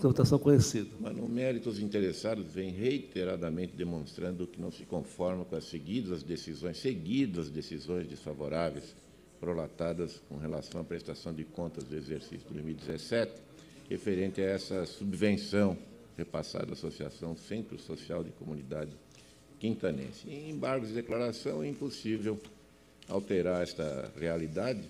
[0.00, 0.90] votação conhecida.
[1.00, 6.22] Mas, no mérito, os interessados vêm reiteradamente demonstrando que não se conformam com as seguidas
[6.22, 8.96] decisões, seguidas decisões desfavoráveis
[9.38, 13.32] prolatadas com relação à prestação de contas do exercício 2017,
[13.88, 15.76] referente a essa subvenção
[16.16, 18.92] repassada à Associação Centro Social de Comunidade
[19.58, 20.28] Quintanense.
[20.28, 22.40] Em embargos de declaração, é impossível
[23.08, 24.82] alterar esta realidade,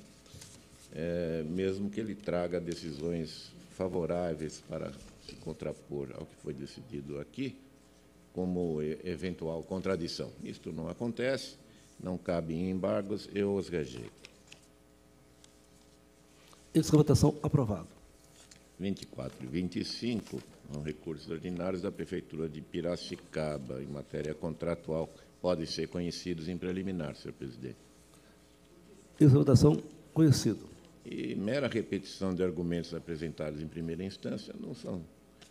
[0.92, 4.92] é, mesmo que ele traga decisões favoráveis para
[5.26, 7.56] se contrapor ao que foi decidido aqui,
[8.32, 10.30] como eventual contradição.
[10.42, 11.56] Isto não acontece,
[12.00, 14.12] não cabe em embargos, eu os rejeito.
[16.74, 17.88] Essa votação aprovado.
[18.78, 20.42] 24 e 25
[20.72, 25.08] são recursos ordinários da Prefeitura de Piracicaba, em matéria contratual,
[25.40, 27.76] podem ser conhecidos em preliminar, senhor presidente.
[29.20, 35.04] Essa votação conhecido e mera repetição de argumentos apresentados em primeira instância não, são,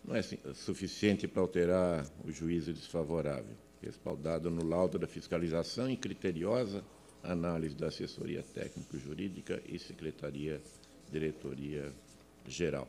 [0.03, 6.84] não é suficiente para alterar o juízo desfavorável, respaldado no laudo da fiscalização e criteriosa
[7.22, 10.61] análise da assessoria técnico-jurídica e secretaria
[11.11, 11.93] diretoria
[12.47, 12.88] geral.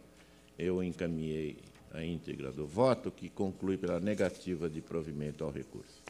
[0.59, 1.59] Eu encaminhei
[1.95, 6.03] a íntegra do voto, que conclui pela negativa de provimento ao recurso.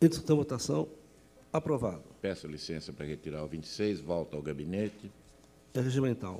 [0.00, 0.88] Em discussão, votação,
[1.50, 2.04] aprovado.
[2.20, 5.10] Peço licença para retirar o 26, volta ao gabinete
[5.74, 6.38] é regimental.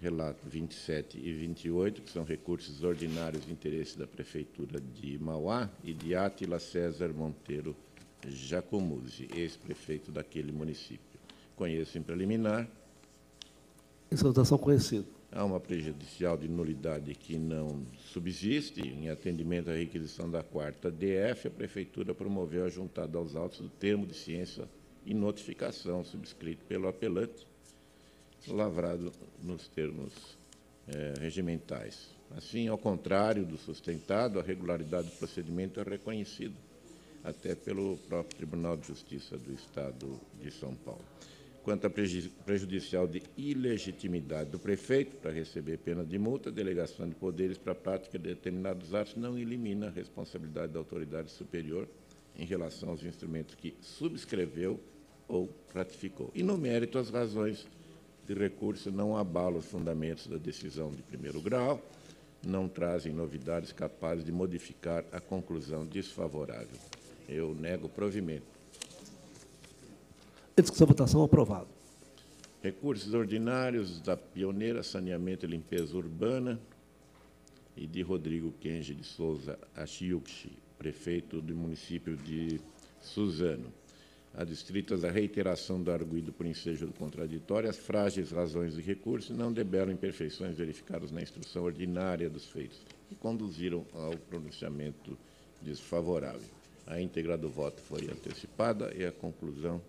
[0.00, 5.94] Relato 27 e 28, que são recursos ordinários de interesse da Prefeitura de Mauá e
[5.94, 7.74] de Átila César Monteiro
[8.26, 11.18] Jacomuzzi, ex-prefeito daquele município.
[11.56, 12.68] Conheço em preliminar.
[14.10, 15.06] Votação conhecida.
[15.36, 18.80] Há uma prejudicial de nulidade que não subsiste.
[18.80, 23.68] Em atendimento à requisição da quarta DF, a Prefeitura promoveu a juntada aos autos do
[23.68, 24.68] termo de ciência
[25.04, 27.44] e notificação subscrito pelo apelante,
[28.46, 29.10] lavrado
[29.42, 30.12] nos termos
[30.86, 32.10] é, regimentais.
[32.36, 36.54] Assim, ao contrário do sustentado, a regularidade do procedimento é reconhecida.
[37.24, 41.04] até pelo próprio Tribunal de Justiça do Estado de São Paulo.
[41.64, 47.56] Quanto à prejudicial de ilegitimidade do prefeito para receber pena de multa, delegação de poderes
[47.56, 51.88] para a prática de determinados atos não elimina a responsabilidade da autoridade superior
[52.36, 54.78] em relação aos instrumentos que subscreveu
[55.26, 56.30] ou ratificou.
[56.34, 57.66] E, no mérito, as razões
[58.26, 61.82] de recurso não abalam os fundamentos da decisão de primeiro grau,
[62.46, 66.78] não trazem novidades capazes de modificar a conclusão desfavorável.
[67.26, 68.53] Eu nego provimento.
[70.56, 71.68] Discussão, votação, aprovado.
[72.62, 76.60] Recursos ordinários da Pioneira Saneamento e Limpeza Urbana
[77.76, 82.60] e de Rodrigo Kenji de Souza Achiuxi, prefeito do município de
[83.00, 83.72] Suzano
[84.36, 89.52] adstritas à reiteração do arguído por ensejo do contraditório, as frágeis razões de recurso não
[89.52, 92.80] debelam imperfeições verificadas na instrução ordinária dos feitos
[93.10, 95.16] e conduziram ao pronunciamento
[95.62, 96.48] desfavorável.
[96.86, 99.80] A íntegra do voto foi antecipada e a conclusão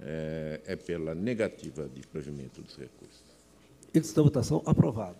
[0.00, 3.22] é, é pela negativa de provimento dos recursos.
[3.94, 5.16] Índice da votação aprovado.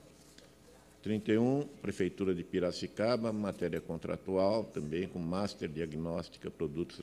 [1.02, 7.00] 31, Prefeitura de Piracicaba, matéria contratual, também com Master Diagnóstica, Produtos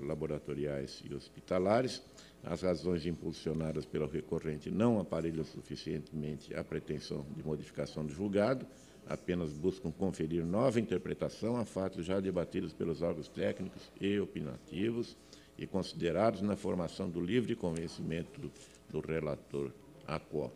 [0.00, 2.02] Laboratoriais e Hospitalares.
[2.42, 8.66] As razões impulsionadas pelo recorrente não aparelham suficientemente a pretensão de modificação do julgado,
[9.08, 15.16] apenas buscam conferir nova interpretação a fatos já debatidos pelos órgãos técnicos e opinativos
[15.62, 18.50] e considerados na formação do livre convencimento
[18.90, 19.70] do relator
[20.08, 20.50] ACO.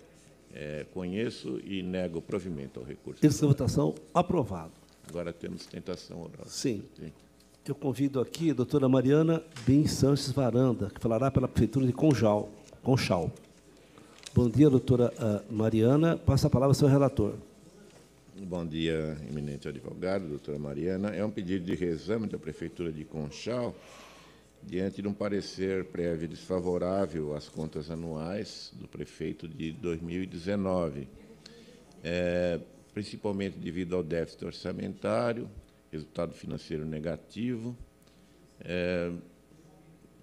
[0.52, 3.20] É, conheço e nego o provimento ao recurso.
[3.20, 4.72] Terça votação, aprovado.
[5.08, 6.46] Agora temos tentação oral.
[6.46, 6.82] Sim.
[7.64, 12.48] Eu convido aqui a doutora Mariana Bem Sanches Varanda, que falará pela Prefeitura de Conjal.
[12.82, 13.30] Conchal.
[14.34, 16.16] Bom dia, doutora uh, Mariana.
[16.16, 17.34] Passa a palavra ao seu relator.
[18.38, 21.10] Bom dia, eminente advogado, doutora Mariana.
[21.10, 23.74] É um pedido de reexame da Prefeitura de Conchal
[24.66, 31.08] diante de um parecer prévio desfavorável às contas anuais do prefeito de 2019,
[32.02, 32.60] é,
[32.92, 35.48] principalmente devido ao déficit orçamentário,
[35.92, 37.76] resultado financeiro negativo,
[38.60, 39.12] é,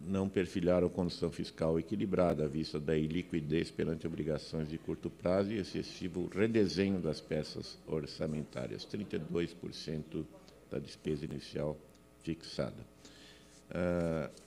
[0.06, 5.58] não perfilharam condição fiscal equilibrada à vista da iliquidez perante obrigações de curto prazo e
[5.58, 10.26] excessivo redesenho das peças orçamentárias, 32%
[10.70, 11.78] da despesa inicial
[12.22, 12.93] fixada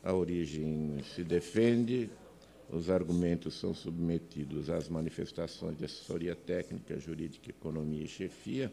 [0.02, 2.10] a origem se defende,
[2.70, 8.72] os argumentos são submetidos às manifestações de assessoria técnica, jurídica, economia e chefia,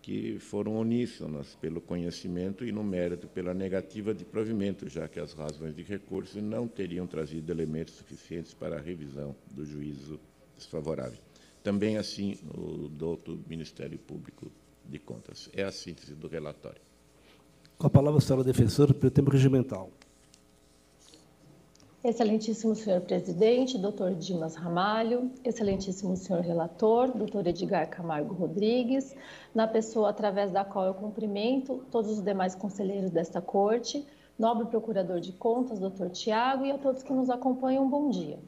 [0.00, 5.32] que foram uníssonas pelo conhecimento e no mérito pela negativa de provimento, já que as
[5.32, 10.18] razões de recurso não teriam trazido elementos suficientes para a revisão do juízo
[10.56, 11.18] desfavorável.
[11.62, 14.50] Também assim o douto Ministério Público
[14.84, 15.50] de Contas.
[15.52, 16.87] É a síntese do relatório.
[17.78, 19.88] Com a palavra, a senhora defensora, pelo tempo regimental.
[22.02, 29.14] Excelentíssimo senhor presidente, doutor Dimas Ramalho, excelentíssimo senhor relator, doutor Edgar Camargo Rodrigues,
[29.54, 34.04] na pessoa através da qual eu cumprimento todos os demais conselheiros desta corte,
[34.36, 38.40] nobre procurador de contas, doutor Tiago, e a todos que nos acompanham, bom dia.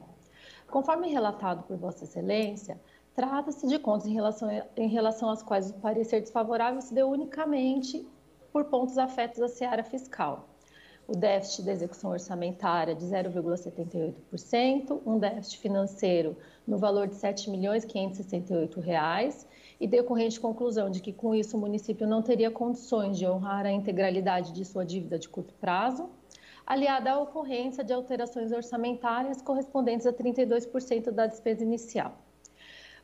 [0.69, 2.77] Conforme relatado por Vossa Excelência,
[3.15, 8.05] trata-se de contas em relação, em relação às quais o parecer desfavorável se deu unicamente
[8.51, 10.49] por pontos afetos à seara fiscal.
[11.07, 16.35] O déficit da execução orçamentária de 0,78%, um déficit financeiro
[16.65, 19.45] no valor de R$ 7.568,00
[19.79, 23.71] e decorrente conclusão de que com isso o município não teria condições de honrar a
[23.71, 26.07] integralidade de sua dívida de curto prazo,
[26.65, 32.15] aliada à ocorrência de alterações orçamentárias correspondentes a 32% da despesa inicial.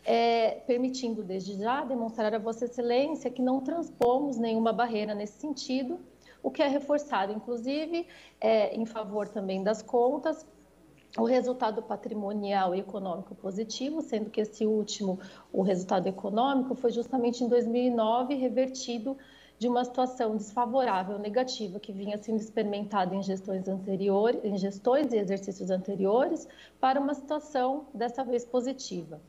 [0.07, 5.99] é, permitindo desde já demonstrar a Vossa Excelência que não transpomos nenhuma barreira nesse sentido,
[6.41, 8.07] o que é reforçado, inclusive,
[8.39, 10.47] é, em favor também das contas,
[11.17, 15.19] o resultado patrimonial e econômico positivo, sendo que esse último,
[15.51, 19.17] o resultado econômico, foi justamente em 2009 revertido
[19.59, 25.17] de uma situação desfavorável, negativa, que vinha sendo experimentada em gestões anteriores, em gestões e
[25.17, 26.47] exercícios anteriores,
[26.79, 29.19] para uma situação dessa vez positiva.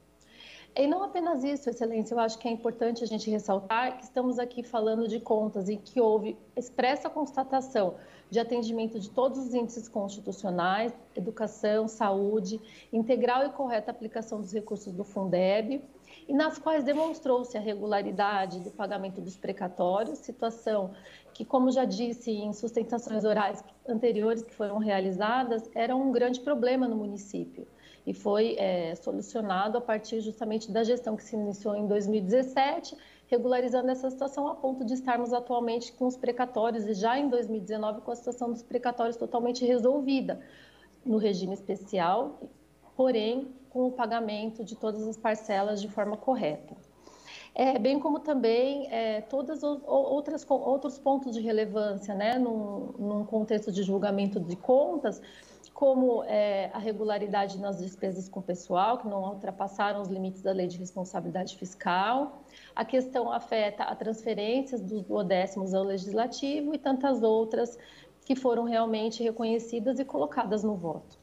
[0.79, 4.39] E não apenas isso, Excelência, eu acho que é importante a gente ressaltar que estamos
[4.39, 7.97] aqui falando de contas e que houve expressa constatação
[8.31, 12.61] de atendimento de todos os índices constitucionais, educação, saúde,
[12.93, 15.83] integral e correta aplicação dos recursos do Fundeb,
[16.29, 20.93] e nas quais demonstrou-se a regularidade do pagamento dos precatórios, situação
[21.35, 26.87] que, como já disse em sustentações orais anteriores que foram realizadas, era um grande problema
[26.87, 27.67] no município
[28.07, 32.97] e foi é, solucionado a partir justamente da gestão que se iniciou em 2017,
[33.27, 38.01] regularizando essa situação a ponto de estarmos atualmente com os precatórios e já em 2019
[38.01, 40.41] com a situação dos precatórios totalmente resolvida
[41.05, 42.41] no regime especial,
[42.97, 46.77] porém com o pagamento de todas as parcelas de forma correta.
[47.55, 53.73] É, bem como também é, todos outras, outros pontos de relevância, né, num, num contexto
[53.73, 55.21] de julgamento de contas,
[55.79, 60.67] como é, a regularidade nas despesas com pessoal, que não ultrapassaram os limites da lei
[60.67, 62.43] de responsabilidade fiscal.
[62.75, 67.79] A questão afeta a transferências dos duodécimos ao legislativo e tantas outras
[68.25, 71.17] que foram realmente reconhecidas e colocadas no voto.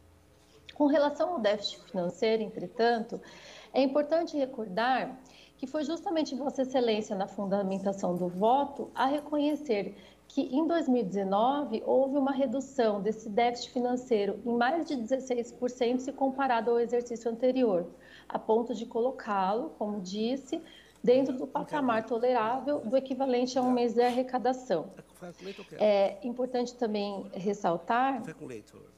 [0.74, 3.20] Com relação ao déficit financeiro, entretanto,
[3.74, 5.20] é importante recordar
[5.58, 9.98] que foi justamente Vossa Excelência, na fundamentação do voto, a reconhecer
[10.28, 16.72] que em 2019 houve uma redução desse déficit financeiro em mais de 16% se comparado
[16.72, 17.88] ao exercício anterior,
[18.28, 20.62] a ponto de colocá-lo, como disse,
[21.04, 24.88] dentro do patamar tolerável do equivalente a um mês de arrecadação.
[25.80, 28.22] É importante também ressaltar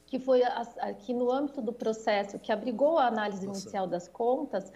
[0.06, 4.72] que foi aqui no âmbito do processo que abrigou a análise inicial das contas,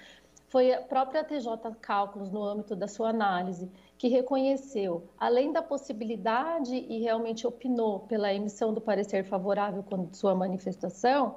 [0.49, 1.47] foi a própria TJ
[1.81, 3.71] Cálculos, no âmbito da sua análise,
[4.03, 10.35] que reconheceu, além da possibilidade e realmente opinou pela emissão do parecer favorável com sua
[10.35, 11.37] manifestação,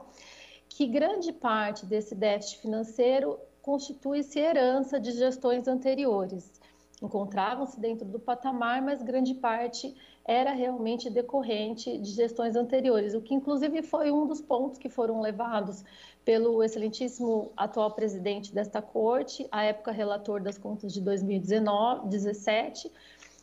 [0.68, 6.60] que grande parte desse déficit financeiro constitui-se herança de gestões anteriores.
[7.04, 9.96] Encontravam-se dentro do patamar, mas grande parte
[10.26, 15.22] era realmente decorrente de gestões anteriores, o que inclusive foi um dos pontos que foram
[15.22, 15.84] levados
[16.26, 22.92] pelo excelentíssimo atual presidente desta corte, à época relator das contas de 2017,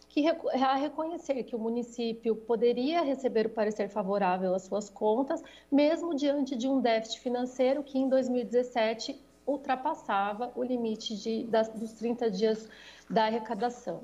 [0.09, 6.15] que a reconhecer que o município poderia receber o parecer favorável às suas contas, mesmo
[6.15, 12.31] diante de um déficit financeiro que em 2017 ultrapassava o limite de, das, dos 30
[12.31, 12.69] dias
[13.09, 14.03] da arrecadação.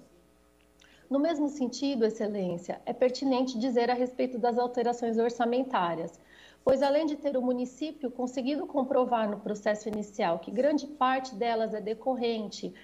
[1.11, 6.19] No mesmo sentido, Excelência, é pertinente dizer a respeito das alterações orçamentárias,
[6.69, 11.73] pois além de ter o município conseguido comprovar no processo inicial que grande parte delas
[11.73, 12.75] é decorrente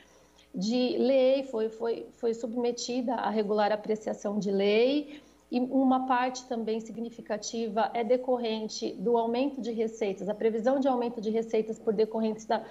[0.54, 5.20] de lei, foi, foi, foi submetida à regular apreciação de lei,
[5.52, 11.20] e uma parte também significativa é decorrente do aumento de receitas, a previsão de aumento
[11.20, 12.64] de receitas por decorrentes da,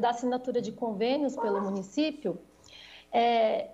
[0.00, 2.40] da assinatura de convênios pelo município,
[3.12, 3.68] é,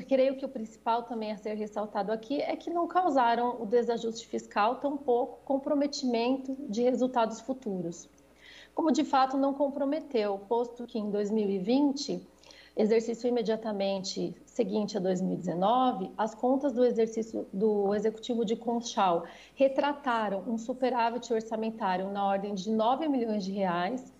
[0.00, 4.26] creio que o principal também a ser ressaltado aqui é que não causaram o desajuste
[4.26, 8.08] fiscal, tampouco comprometimento de resultados futuros.
[8.74, 12.26] Como de fato não comprometeu, posto que em 2020,
[12.74, 19.24] exercício imediatamente seguinte a 2019, as contas do exercício do executivo de Conchal
[19.54, 24.12] retrataram um superávit orçamentário na ordem de 9 milhões de reais,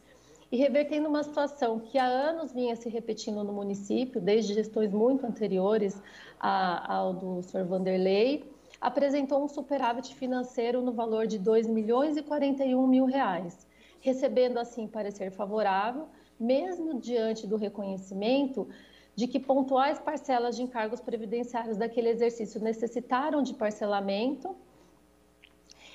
[0.53, 5.25] e revertendo uma situação que há anos vinha se repetindo no município, desde gestões muito
[5.25, 5.99] anteriores
[6.39, 7.65] ao do Sr.
[7.65, 8.45] Vanderlei,
[8.79, 13.67] apresentou um superávit financeiro no valor de 2 milhões e 41 mil reais,
[13.99, 16.07] recebendo assim parecer favorável,
[16.39, 18.69] mesmo diante do reconhecimento
[19.17, 24.55] de que pontuais parcelas de encargos previdenciários daquele exercício necessitaram de parcelamento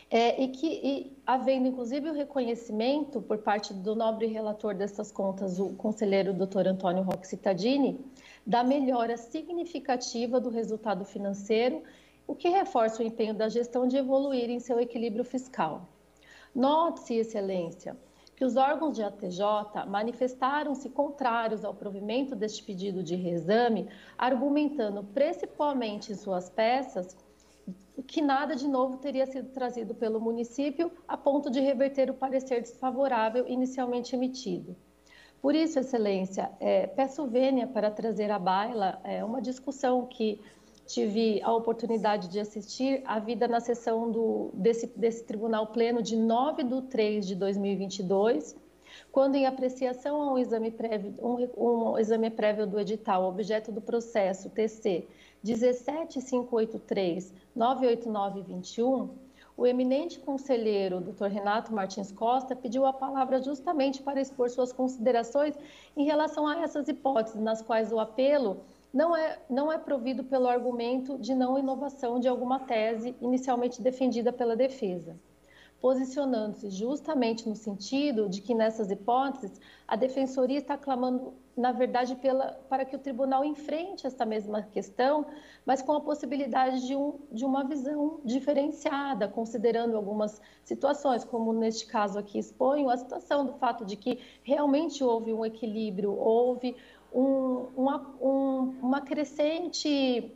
[0.10, 5.60] é, e que, e, havendo inclusive o reconhecimento por parte do nobre relator dessas contas,
[5.60, 6.68] o conselheiro Dr.
[6.68, 8.00] Antônio Roque Cittadini,
[8.46, 11.84] da melhora significativa do resultado financeiro,
[12.26, 15.88] o que reforça o empenho da gestão de evoluir em seu equilíbrio fiscal.
[16.56, 17.96] Note-se, Excelência,
[18.36, 19.42] que os órgãos de ATJ
[19.88, 27.16] manifestaram-se contrários ao provimento deste pedido de reexame, argumentando principalmente em suas peças
[28.04, 32.62] que nada de novo teria sido trazido pelo município a ponto de reverter o parecer
[32.62, 34.76] desfavorável inicialmente emitido.
[35.42, 40.42] Por isso, Excelência, é, peço vênia para trazer à baila é, uma discussão que
[40.86, 46.16] tive a oportunidade de assistir à vida na sessão do, desse, desse Tribunal Pleno de
[46.16, 48.56] 9 de 3 de 2022,
[49.12, 53.82] quando, em apreciação a um exame prévio, um, um exame prévio do edital, objeto do
[53.82, 55.06] processo TC
[55.56, 59.10] 17583 98921,
[59.56, 61.26] o eminente conselheiro Dr.
[61.26, 65.56] Renato Martins Costa pediu a palavra justamente para expor suas considerações
[65.96, 68.62] em relação a essas hipóteses, nas quais o apelo
[68.94, 74.32] não é, não é provido pelo argumento de não inovação de alguma tese inicialmente defendida
[74.32, 75.16] pela defesa
[75.80, 82.54] posicionando-se justamente no sentido de que nessas hipóteses a defensoria está clamando, na verdade, pela,
[82.68, 85.26] para que o tribunal enfrente essa mesma questão,
[85.66, 91.86] mas com a possibilidade de, um, de uma visão diferenciada, considerando algumas situações, como neste
[91.86, 96.76] caso aqui exponho, a situação do fato de que realmente houve um equilíbrio, houve
[97.14, 100.36] um, uma, um, uma crescente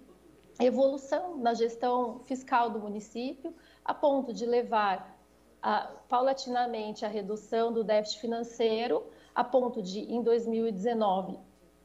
[0.60, 3.54] evolução na gestão fiscal do município,
[3.84, 5.20] a ponto de levar
[5.62, 11.38] a, paulatinamente a redução do déficit financeiro, a ponto de, em 2019,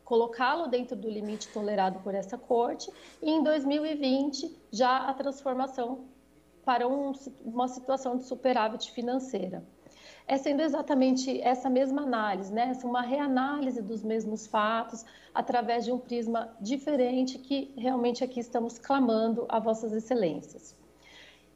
[0.04, 2.90] colocá-lo dentro do limite tolerado por essa corte,
[3.20, 6.06] e em 2020, já a transformação
[6.64, 7.12] para um,
[7.44, 9.64] uma situação de superávit financeira.
[10.28, 12.72] É sendo exatamente essa mesma análise, né?
[12.82, 19.46] uma reanálise dos mesmos fatos, através de um prisma diferente que realmente aqui estamos clamando
[19.48, 20.74] a vossas excelências.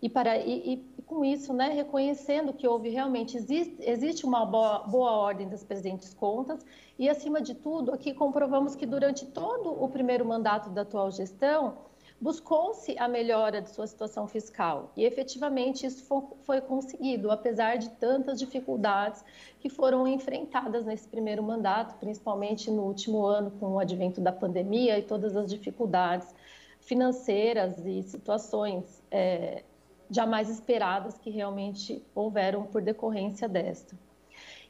[0.03, 4.79] E, para, e, e com isso, né, reconhecendo que houve realmente, existe, existe uma boa,
[4.81, 6.65] boa ordem das presentes contas,
[6.99, 11.77] e acima de tudo, aqui comprovamos que durante todo o primeiro mandato da atual gestão,
[12.21, 14.93] buscou-se a melhora de sua situação fiscal.
[14.95, 16.05] E efetivamente isso
[16.43, 19.25] foi conseguido, apesar de tantas dificuldades
[19.59, 24.99] que foram enfrentadas nesse primeiro mandato, principalmente no último ano, com o advento da pandemia
[24.99, 26.35] e todas as dificuldades
[26.81, 29.63] financeiras e situações é,
[30.11, 33.97] jamais esperadas que realmente houveram por decorrência desta.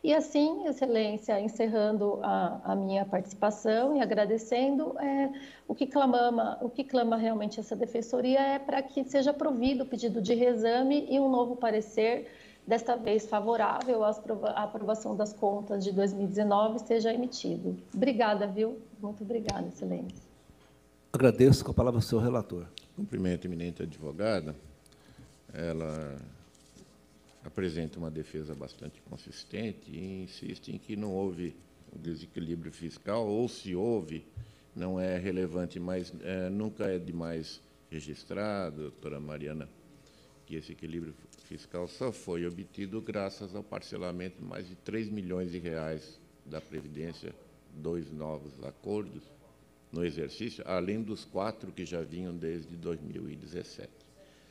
[0.02, 5.30] E assim, Excelência, encerrando a, a minha participação e agradecendo, é,
[5.68, 9.86] o, que clama, o que clama realmente essa defensoria é para que seja provido o
[9.86, 12.28] pedido de reexame e um novo parecer,
[12.66, 14.10] desta vez favorável à
[14.62, 17.76] aprovação das contas de 2019, seja emitido.
[17.94, 18.78] Obrigada, viu?
[19.02, 20.30] Muito obrigada, Excelência.
[21.12, 22.66] Agradeço com a palavra ao senhor relator.
[22.96, 24.54] Cumprimento, eminente advogada
[25.52, 26.16] ela
[27.44, 31.56] apresenta uma defesa bastante consistente e insiste em que não houve
[31.94, 34.24] desequilíbrio fiscal, ou se houve,
[34.76, 37.60] não é relevante, mas é, nunca é demais
[37.90, 39.68] registrado, doutora Mariana,
[40.46, 41.14] que esse equilíbrio
[41.44, 46.60] fiscal só foi obtido graças ao parcelamento de mais de 3 milhões de reais da
[46.60, 47.34] Previdência,
[47.74, 49.22] dois novos acordos
[49.90, 53.99] no exercício, além dos quatro que já vinham desde 2017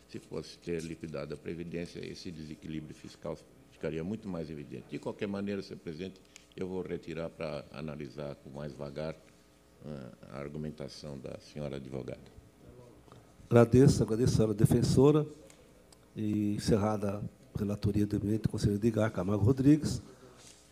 [0.10, 3.38] se fosse ter liquidado a Previdência, esse desequilíbrio fiscal
[3.72, 4.86] ficaria muito mais evidente.
[4.90, 6.19] De qualquer maneira, senhor presidente,
[6.57, 12.19] eu vou retirar para analisar com mais vagar uh, a argumentação da senhora advogada.
[13.49, 15.26] Agradeço, agradeço a senhora defensora.
[16.15, 17.23] E encerrada
[17.53, 20.02] a relatoria do eminente conselheiro Edgar Camargo Rodrigues,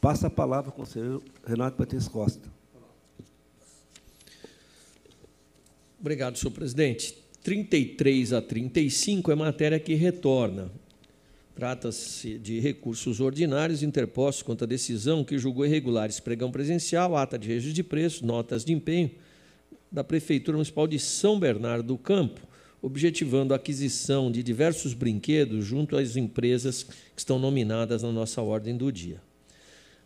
[0.02, 2.50] passa a palavra ao conselheiro Renato Patins Costa.
[6.00, 7.27] Obrigado, senhor presidente.
[7.48, 10.70] 33 a 35 é matéria que retorna.
[11.56, 17.48] Trata-se de recursos ordinários interpostos contra a decisão que julgou irregulares pregão presencial, ata de
[17.48, 19.12] registro de preços, notas de empenho
[19.90, 22.42] da Prefeitura Municipal de São Bernardo do Campo,
[22.82, 28.76] objetivando a aquisição de diversos brinquedos junto às empresas que estão nominadas na nossa ordem
[28.76, 29.22] do dia.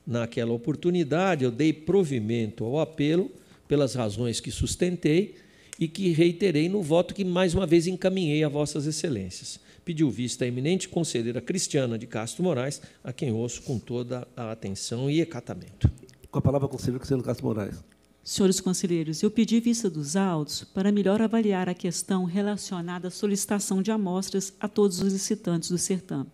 [0.06, 3.32] Naquela oportunidade, eu dei provimento ao apelo
[3.68, 5.34] pelas razões que sustentei
[5.82, 9.60] e que reiterei no voto que mais uma vez encaminhei a vossas excelências.
[9.84, 14.52] Pediu vista a eminente conselheira Cristiana de Castro Moraes, a quem ouço com toda a
[14.52, 15.92] atenção e acatamento.
[16.30, 17.84] Com a palavra, conselheiro Cristiano Castro Moraes.
[18.24, 23.82] Senhores conselheiros, eu pedi vista dos autos para melhor avaliar a questão relacionada à solicitação
[23.82, 26.30] de amostras a todos os licitantes do certame,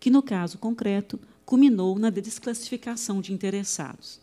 [0.00, 4.19] que, no caso concreto, culminou na desclassificação de interessados.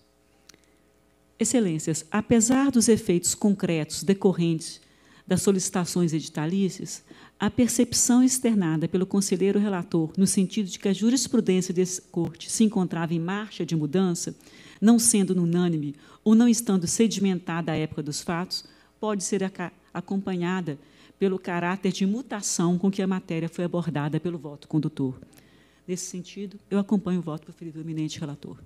[1.39, 4.81] Excelências, apesar dos efeitos concretos decorrentes
[5.27, 7.03] das solicitações editalícias,
[7.39, 12.63] a percepção externada pelo conselheiro relator, no sentido de que a jurisprudência desse corte se
[12.63, 14.35] encontrava em marcha de mudança,
[14.81, 18.63] não sendo unânime ou não estando sedimentada à época dos fatos,
[18.99, 19.41] pode ser
[19.93, 20.79] acompanhada
[21.19, 25.19] pelo caráter de mutação com que a matéria foi abordada pelo voto condutor.
[25.87, 28.57] Nesse sentido, eu acompanho o voto preferido do eminente relator.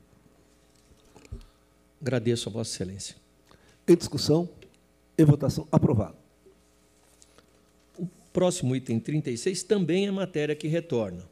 [2.01, 3.15] Agradeço a Vossa Excelência.
[3.87, 4.49] Em discussão,
[5.17, 6.15] em votação, aprovado.
[7.97, 11.29] O próximo item 36 também é matéria que retorna.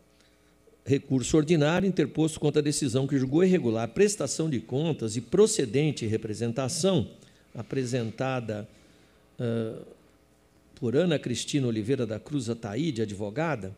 [0.85, 6.05] Recurso ordinário interposto contra a decisão que julgou irregular a prestação de contas e procedente
[6.05, 7.09] representação
[7.53, 8.67] apresentada
[9.39, 9.85] uh,
[10.75, 13.75] por Ana Cristina Oliveira da Cruz Ataíde, advogada,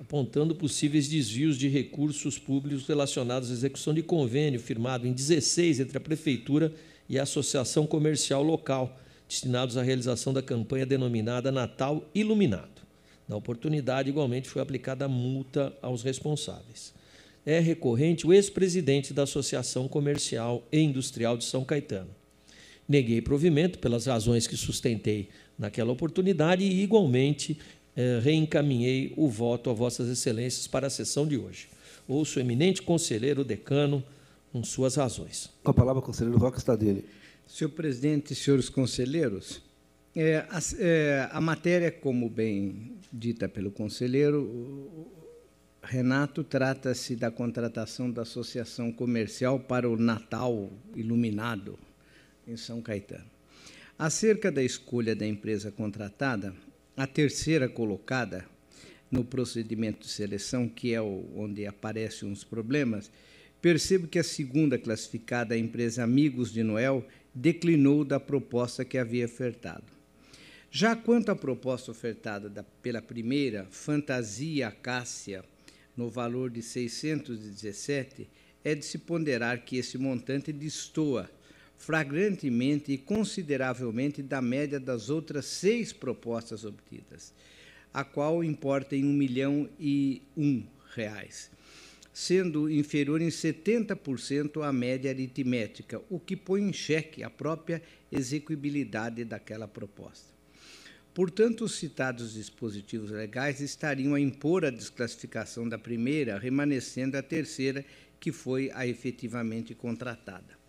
[0.00, 5.98] apontando possíveis desvios de recursos públicos relacionados à execução de convênio firmado em 16 entre
[5.98, 6.72] a Prefeitura
[7.06, 8.98] e a Associação Comercial Local,
[9.28, 12.80] destinados à realização da campanha denominada Natal Iluminado.
[13.28, 16.94] Na oportunidade, igualmente, foi aplicada multa aos responsáveis.
[17.44, 22.10] É recorrente o ex-presidente da Associação Comercial e Industrial de São Caetano.
[22.88, 25.28] Neguei provimento pelas razões que sustentei
[25.58, 27.58] naquela oportunidade e, igualmente,
[28.00, 31.68] eh, reencaminhei o voto a Vossas Excelências para a sessão de hoje.
[32.08, 34.02] Ouço o eminente conselheiro decano
[34.50, 35.50] com suas razões.
[35.62, 37.04] Com a palavra, conselheiro Roque Stadini.
[37.46, 39.60] Senhor presidente senhores conselheiros,
[40.16, 45.06] é, a, é, a, matéria, como bem dita pelo conselheiro
[45.82, 51.78] Renato, trata-se da contratação da Associação Comercial para o Natal Iluminado
[52.46, 53.28] em São Caetano.
[53.98, 56.54] Acerca da escolha da empresa contratada,
[56.96, 58.46] a terceira colocada
[59.10, 63.10] no procedimento de seleção, que é onde aparecem os problemas,
[63.60, 69.26] percebo que a segunda classificada, a empresa Amigos de Noel, declinou da proposta que havia
[69.26, 69.84] ofertado.
[70.70, 75.44] Já quanto à proposta ofertada da, pela primeira, Fantasia Acácia,
[75.96, 78.28] no valor de 617,
[78.62, 81.28] é de se ponderar que esse montante destoa
[81.80, 87.32] flagrantemente e consideravelmente da média das outras seis propostas obtidas,
[87.92, 90.62] a qual importa em um milhão e um
[90.94, 91.50] reais,
[92.12, 97.82] sendo inferior em 70% à média aritmética, o que põe em xeque a própria
[98.12, 100.34] execuibilidade daquela proposta.
[101.14, 107.82] Portanto, os citados dispositivos legais estariam a impor a desclassificação da primeira, remanescendo a terceira,
[108.20, 110.59] que foi a efetivamente contratada.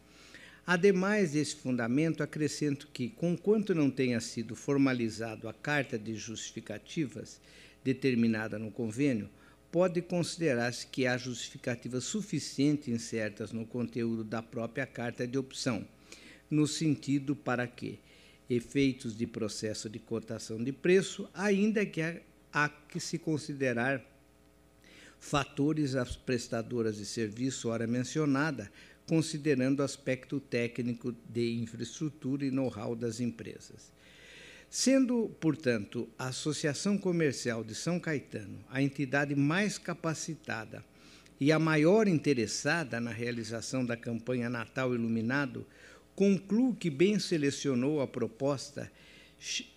[0.66, 7.42] Ademais desse fundamento, acrescento que, conquanto não tenha sido formalizado a carta de justificativas
[7.84, 9.30] determinada no convênio,
[9.72, 15.88] pode considerar-se que há justificativas suficientes incertas no conteúdo da própria carta de opção,
[16.50, 18.00] no sentido para que
[18.50, 22.20] efeitos de processo de cotação de preço, ainda que há,
[22.52, 24.06] há que se considerar
[25.20, 28.70] fatores às prestadoras de serviço ora mencionada,
[29.12, 33.92] considerando o aspecto técnico de infraestrutura e know-how das empresas.
[34.70, 40.82] Sendo, portanto, a Associação Comercial de São Caetano a entidade mais capacitada
[41.42, 45.68] e a maior interessada na realização da campanha Natal Iluminado,
[46.16, 48.90] concluo que bem selecionou a proposta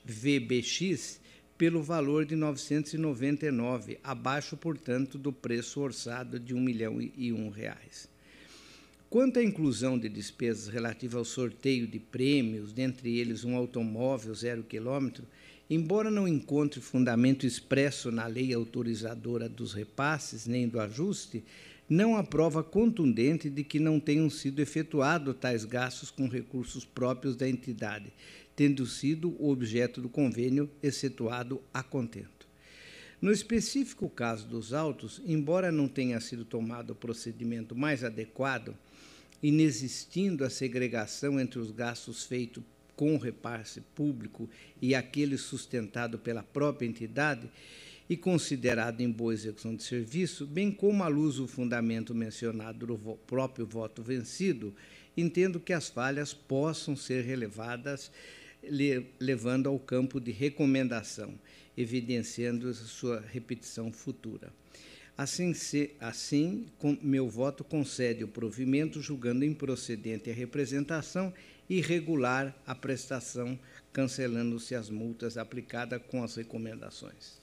[0.04, 1.20] VBX
[1.58, 8.13] pelo valor de 999, abaixo, portanto, do preço orçado de um milhão e um reais.
[9.14, 14.64] Quanto à inclusão de despesas relativas ao sorteio de prêmios, dentre eles um automóvel zero
[14.64, 15.24] quilômetro,
[15.70, 21.44] embora não encontre fundamento expresso na lei autorizadora dos repasses nem do ajuste,
[21.88, 27.36] não há prova contundente de que não tenham sido efetuados tais gastos com recursos próprios
[27.36, 28.12] da entidade,
[28.56, 32.48] tendo sido o objeto do convênio excetuado a contento.
[33.22, 38.74] No específico caso dos autos, embora não tenha sido tomado o procedimento mais adequado,
[39.44, 42.64] inexistindo a segregação entre os gastos feitos
[42.96, 44.48] com repasse público
[44.80, 47.50] e aquele sustentado pela própria entidade
[48.08, 52.96] e considerado em boa execução de serviço, bem como à luz do fundamento mencionado do
[53.26, 54.74] próprio voto vencido,
[55.14, 58.10] entendo que as falhas possam ser relevadas
[59.20, 61.38] levando ao campo de recomendação,
[61.76, 64.50] evidenciando sua repetição futura.
[65.16, 71.32] Assim, se, assim com, meu voto concede o provimento, julgando improcedente a representação
[71.68, 73.58] e irregular a prestação,
[73.92, 77.38] cancelando-se as multas aplicadas com as recomendações.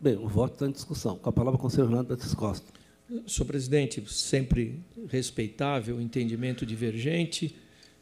[0.00, 1.18] Bem, o voto está em discussão.
[1.18, 2.66] Com a palavra, o conselheiro Fernando Betis Costa.
[3.26, 7.54] Senhor presidente, sempre respeitável o entendimento divergente,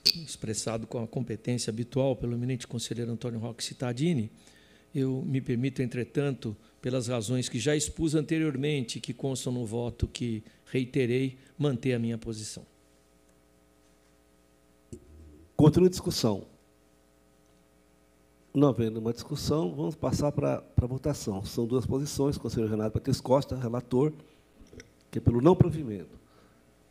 [0.05, 4.31] expressado com a competência habitual pelo eminente conselheiro Antônio Roque Cittadini,
[4.95, 10.43] eu me permito, entretanto, pelas razões que já expus anteriormente, que constam no voto que
[10.67, 12.65] reiterei, manter a minha posição.
[15.57, 16.47] Continua a discussão.
[18.55, 21.45] Não havendo uma discussão, vamos passar para a votação.
[21.45, 24.13] São duas posições, conselheiro Renato Patrício Costa, relator,
[25.11, 26.19] que é pelo não provimento,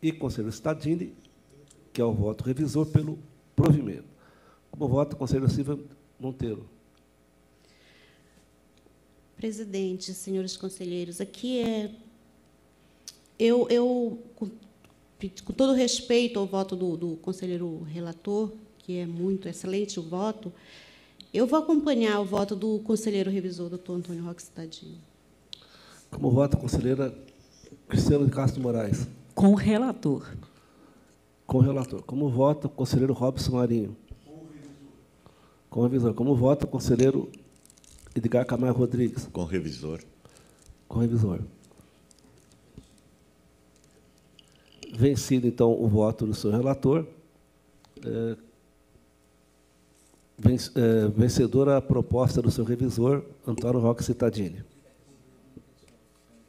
[0.01, 1.13] e conselheiro Stadini,
[1.91, 3.17] que é o voto revisor pelo
[3.55, 4.07] provimento.
[4.69, 5.79] Como vota o conselheiro Silva
[6.19, 6.69] Monteiro?
[9.37, 11.91] Presidente, senhores conselheiros, aqui é.
[13.37, 14.49] Eu, eu com,
[15.45, 20.51] com todo respeito ao voto do, do conselheiro relator, que é muito excelente o voto,
[21.31, 24.97] eu vou acompanhar o voto do conselheiro revisor, doutor Antônio Roque Cidadinho.
[26.09, 27.13] Como vota a conselheira
[27.87, 29.07] Cristiano de Castro Moraes?
[29.35, 30.25] Com o relator.
[31.45, 32.01] Com o relator.
[32.03, 33.95] Como vota o conselheiro Robson Marinho?
[35.69, 36.15] Com o revisor.
[36.15, 37.29] Como vota o conselheiro
[38.17, 39.27] Edgar Camargo Rodrigues?
[39.31, 40.01] Com revisor.
[40.87, 41.39] Com revisor.
[44.93, 47.05] Vencido, então, o voto do seu relator,
[48.03, 48.37] é,
[50.75, 54.63] é, vencedora a proposta do seu revisor, Antônio Roque Cittadini,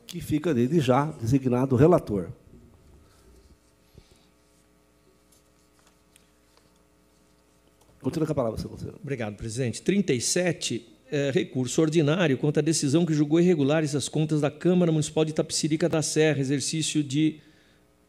[0.07, 2.31] que fica, desde já, designado relator.
[8.01, 8.99] Continua com a palavra, senhor conselheiro.
[9.03, 9.83] Obrigado, presidente.
[9.83, 15.25] 37, é, recurso ordinário contra a decisão que julgou irregulares as contas da Câmara Municipal
[15.25, 17.41] de Itapecirica da Serra, exercício de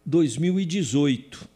[0.06, 1.48] 2018.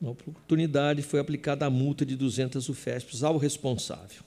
[0.00, 4.22] Na oportunidade, foi aplicada a multa de 200 UFESPs ao responsável.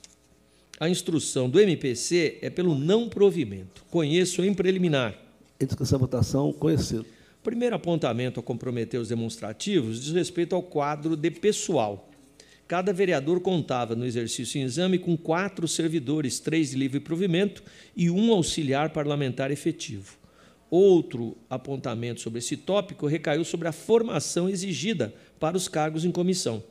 [0.78, 3.84] A instrução do MPC é pelo não provimento.
[3.90, 5.14] Conheço em preliminar.
[5.60, 7.04] Em discussão votação, conhecido.
[7.42, 12.09] Primeiro apontamento a comprometer os demonstrativos diz respeito ao quadro de pessoal.
[12.70, 17.64] Cada vereador contava no exercício em exame com quatro servidores, três de livre provimento
[17.96, 20.16] e um auxiliar parlamentar efetivo.
[20.70, 26.62] Outro apontamento sobre esse tópico recaiu sobre a formação exigida para os cargos em comissão.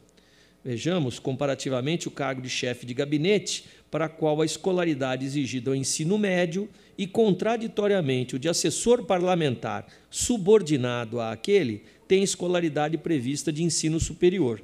[0.63, 6.17] Vejamos, comparativamente, o cargo de chefe de gabinete, para qual a escolaridade exigida ao ensino
[6.17, 14.61] médio, e, contraditoriamente, o de assessor parlamentar, subordinado àquele, tem escolaridade prevista de ensino superior.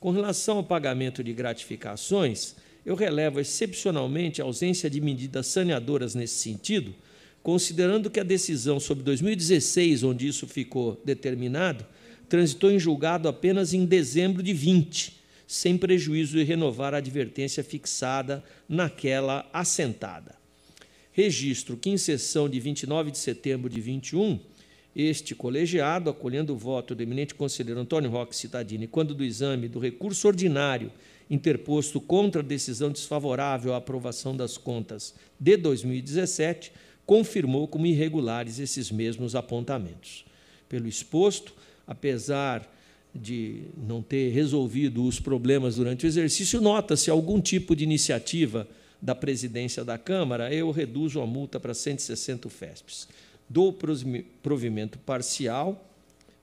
[0.00, 2.54] Com relação ao pagamento de gratificações,
[2.86, 6.94] eu relevo excepcionalmente a ausência de medidas saneadoras nesse sentido,
[7.42, 11.84] considerando que a decisão sobre 2016, onde isso ficou determinado,
[12.28, 18.44] transitou em julgado apenas em dezembro de 20, sem prejuízo de renovar a advertência fixada
[18.68, 20.36] naquela assentada.
[21.10, 24.38] Registro que, em sessão de 29 de setembro de 21,
[24.94, 29.78] este colegiado, acolhendo o voto do eminente conselheiro Antônio Roque Citadini, quando do exame do
[29.78, 30.90] recurso ordinário
[31.30, 36.72] interposto contra a decisão desfavorável à aprovação das contas de 2017,
[37.04, 40.24] confirmou como irregulares esses mesmos apontamentos.
[40.68, 41.54] Pelo exposto,
[41.86, 42.70] apesar
[43.14, 48.68] de não ter resolvido os problemas durante o exercício, nota-se algum tipo de iniciativa
[49.00, 53.08] da presidência da Câmara, eu reduzo a multa para 160 FESPs.
[53.48, 53.76] Dou
[54.42, 55.84] provimento parcial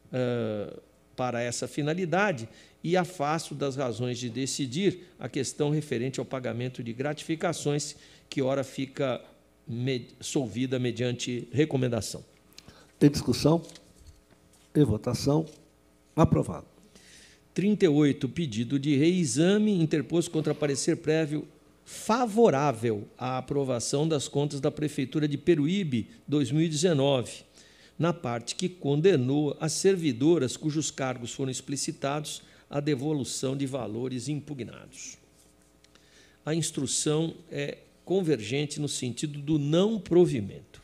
[0.08, 0.82] uh,
[1.16, 2.50] para essa finalidade
[2.84, 7.96] e afasto das razões de decidir a questão referente ao pagamento de gratificações,
[8.30, 9.22] que ora fica
[9.68, 12.24] med solvida mediante recomendação.
[13.02, 13.62] Em discussão?
[14.76, 15.46] Em votação?
[16.16, 16.68] Aprovado.
[17.54, 18.30] 38.
[18.30, 21.48] Pedido de reexame interposto contra parecer prévio
[21.86, 27.44] favorável à aprovação das contas da Prefeitura de Peruíbe 2019,
[27.98, 35.18] na parte que condenou as servidoras cujos cargos foram explicitados à devolução de valores impugnados.
[36.44, 40.82] A instrução é convergente no sentido do não provimento.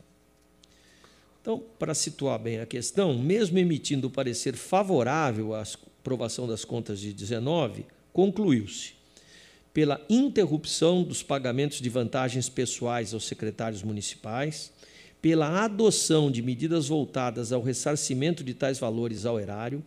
[1.41, 6.99] Então, para situar bem a questão, mesmo emitindo o parecer favorável à aprovação das contas
[6.99, 9.00] de 19, concluiu-se
[9.73, 14.71] pela interrupção dos pagamentos de vantagens pessoais aos secretários municipais,
[15.21, 19.83] pela adoção de medidas voltadas ao ressarcimento de tais valores ao erário,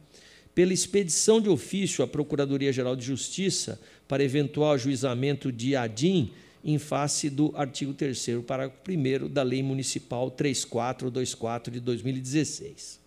[0.54, 6.30] pela expedição de ofício à Procuradoria-Geral de Justiça para eventual ajuizamento de ADIM
[6.64, 13.00] em face do artigo 3 parágrafo 1 da Lei Municipal 3424 de 2016.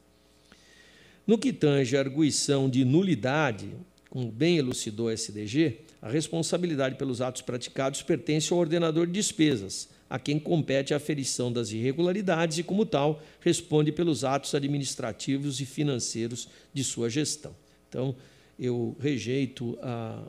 [1.25, 3.69] No que tange à arguição de nulidade,
[4.09, 9.89] como bem elucidou a SDG, a responsabilidade pelos atos praticados pertence ao ordenador de despesas,
[10.09, 15.65] a quem compete a aferição das irregularidades e, como tal, responde pelos atos administrativos e
[15.65, 17.53] financeiros de sua gestão.
[17.89, 18.15] Então,
[18.59, 20.23] eu rejeito a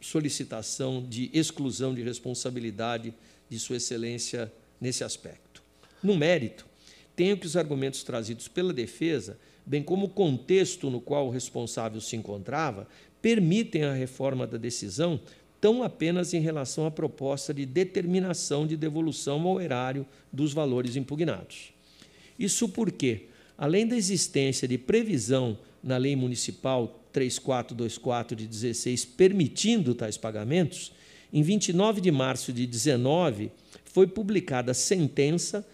[0.00, 3.14] solicitação de exclusão de responsabilidade
[3.48, 5.62] de Sua Excelência nesse aspecto.
[6.02, 6.66] No mérito,
[7.16, 12.00] tenho que os argumentos trazidos pela defesa, bem como o contexto no qual o responsável
[12.00, 12.86] se encontrava,
[13.24, 15.18] permitem a reforma da decisão,
[15.58, 21.72] tão apenas em relação à proposta de determinação de devolução ao erário dos valores impugnados.
[22.38, 23.22] Isso porque,
[23.56, 30.92] além da existência de previsão na Lei Municipal 3424 de 16 permitindo tais pagamentos,
[31.32, 33.50] em 29 de março de 19
[33.86, 35.66] foi publicada a sentença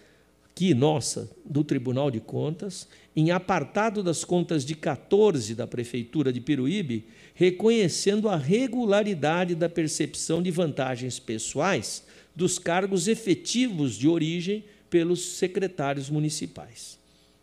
[0.61, 6.39] que nossa do Tribunal de Contas, em apartado das contas de 14 da prefeitura de
[6.39, 12.03] Piruíbe, reconhecendo a regularidade da percepção de vantagens pessoais
[12.35, 16.99] dos cargos efetivos de origem pelos secretários municipais.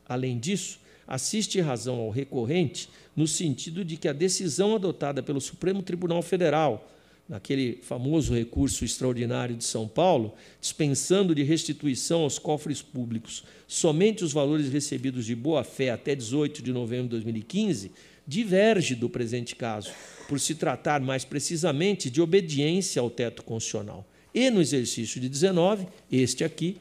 [0.08, 5.82] Além disso, assiste razão ao recorrente no sentido de que a decisão adotada pelo Supremo
[5.82, 6.88] Tribunal Federal,
[7.28, 14.32] naquele famoso recurso extraordinário de São Paulo, dispensando de restituição aos cofres públicos somente os
[14.32, 17.92] valores recebidos de boa-fé até 18 de novembro de 2015,
[18.26, 19.90] diverge do presente caso,
[20.26, 24.06] por se tratar mais precisamente de obediência ao teto constitucional.
[24.34, 26.78] E no exercício de 19, este aqui,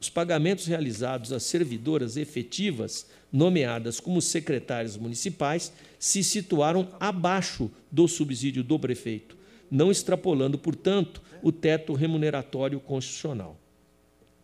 [0.00, 8.62] os pagamentos realizados às servidoras efetivas nomeadas como secretárias municipais se situaram abaixo do subsídio
[8.62, 9.35] do prefeito,
[9.70, 13.58] não extrapolando, portanto, o teto remuneratório constitucional.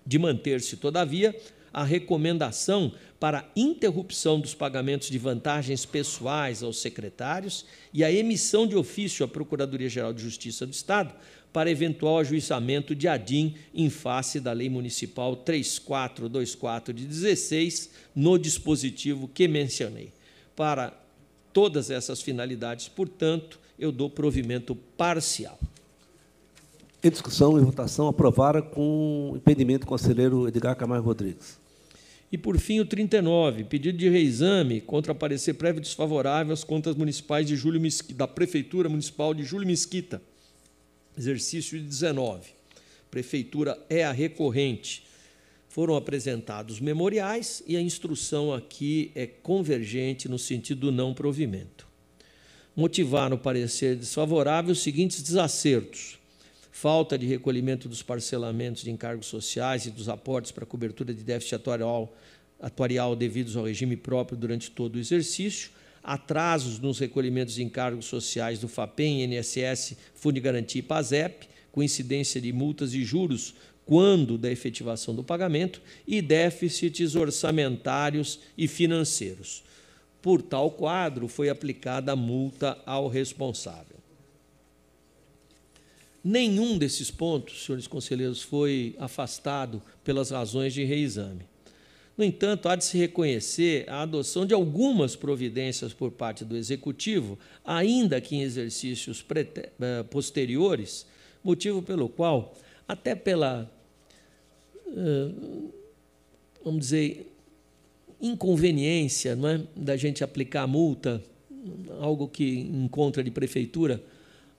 [0.05, 1.35] De manter-se, todavia,
[1.73, 8.77] a recomendação para interrupção dos pagamentos de vantagens pessoais aos secretários e a emissão de
[8.77, 11.15] ofício à Procuradoria-Geral de Justiça do Estado
[11.53, 19.29] para eventual ajuizamento de ADIM em face da Lei Municipal 3424 de 16, no dispositivo
[19.29, 20.13] que mencionei.
[20.57, 20.99] Para
[21.53, 25.59] todas essas finalidades, portanto, eu dou provimento parcial.
[27.03, 31.61] Em discussão e votação, aprovada com impedimento do conselheiro Edgar Camargo Rodrigues.
[32.31, 37.45] E, por fim, o 39, pedido de reexame contra parecer prévio desfavorável às contas municipais
[37.45, 40.23] de Júlio Mesquita, da Prefeitura Municipal de Júlio Mesquita,
[41.19, 42.51] exercício de 19.
[43.11, 45.05] Prefeitura é a recorrente.
[45.69, 51.92] Foram apresentados memoriais e a instrução aqui é convergente no sentido do não provimento.
[52.75, 56.19] Motivaram o parecer desfavorável os seguintes desacertos:
[56.71, 61.57] falta de recolhimento dos parcelamentos de encargos sociais e dos aportes para cobertura de déficit
[61.57, 62.17] atuarial,
[62.59, 65.71] atuarial devidos ao regime próprio durante todo o exercício,
[66.03, 71.83] atrasos nos recolhimentos de encargos sociais do FAPEM, INSS, Fundo de Garantia e PASEP, com
[71.83, 73.55] incidência de multas e juros
[73.85, 79.63] quando da efetivação do pagamento, e déficits orçamentários e financeiros.
[80.23, 83.97] Por tal quadro, foi aplicada a multa ao responsável.
[86.25, 91.45] Nenhum desses pontos, senhores conselheiros, foi afastado pelas razões de reexame.
[92.17, 97.39] No entanto, há de se reconhecer a adoção de algumas providências por parte do Executivo,
[97.65, 101.07] ainda que em exercícios eh, posteriores,
[101.43, 102.55] motivo pelo qual,
[102.87, 103.69] até pela,
[104.87, 105.33] eh,
[106.63, 107.32] vamos dizer,
[108.23, 111.23] inconveniência não é, da gente aplicar multa,
[112.01, 114.03] algo que encontra de prefeitura,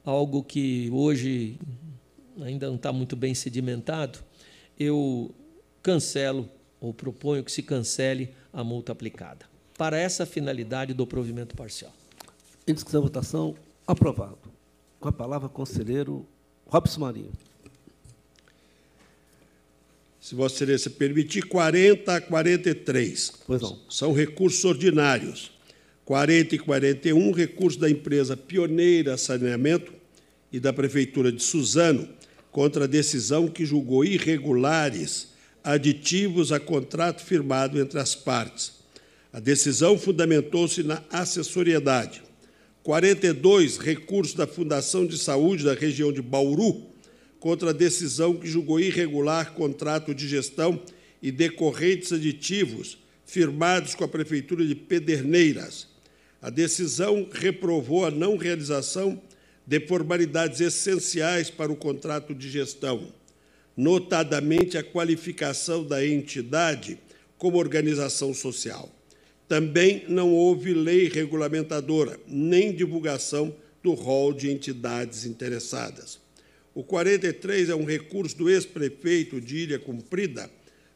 [0.05, 1.57] algo que hoje
[2.41, 4.19] ainda não está muito bem sedimentado,
[4.77, 5.33] eu
[5.81, 6.49] cancelo
[6.79, 9.45] ou proponho que se cancele a multa aplicada.
[9.77, 11.91] Para essa finalidade do provimento parcial.
[12.67, 13.55] Em discussão votação,
[13.87, 14.37] aprovado.
[14.99, 16.25] Com a palavra, conselheiro
[16.65, 17.31] Robson Marinho.
[20.23, 23.33] Se Vossa Excelência permitir, 40 a 43.
[23.45, 23.77] Pois não.
[23.89, 25.51] São recursos ordinários.
[26.05, 29.91] 40 e 41, recursos da empresa Pioneira Saneamento
[30.49, 32.07] e da Prefeitura de Suzano
[32.53, 38.71] contra a decisão que julgou irregulares aditivos a contrato firmado entre as partes.
[39.33, 42.23] A decisão fundamentou-se na assessoriedade.
[42.81, 46.92] 42 recursos da Fundação de Saúde da região de Bauru
[47.43, 50.81] contra a decisão que julgou irregular contrato de gestão
[51.21, 55.89] e decorrentes aditivos firmados com a Prefeitura de Pederneiras.
[56.41, 59.21] A decisão reprovou a não realização
[59.67, 63.11] de formalidades essenciais para o contrato de gestão
[63.75, 66.97] notadamente a qualificação da entidade
[67.37, 68.89] como organização social.
[69.49, 73.53] Também não houve lei regulamentadora, nem divulgação
[73.83, 76.22] do rol de entidades interessadas.
[76.75, 80.49] O 43 é um recurso do ex-prefeito de Ilha Cumprida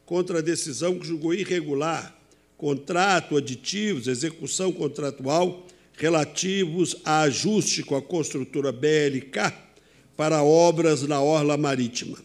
[0.04, 2.18] contra a decisão que julgou irregular
[2.58, 5.64] contrato, aditivos, execução contratual
[5.96, 9.52] relativos a ajuste com a construtora BLK
[10.16, 12.18] para obras na orla marítima.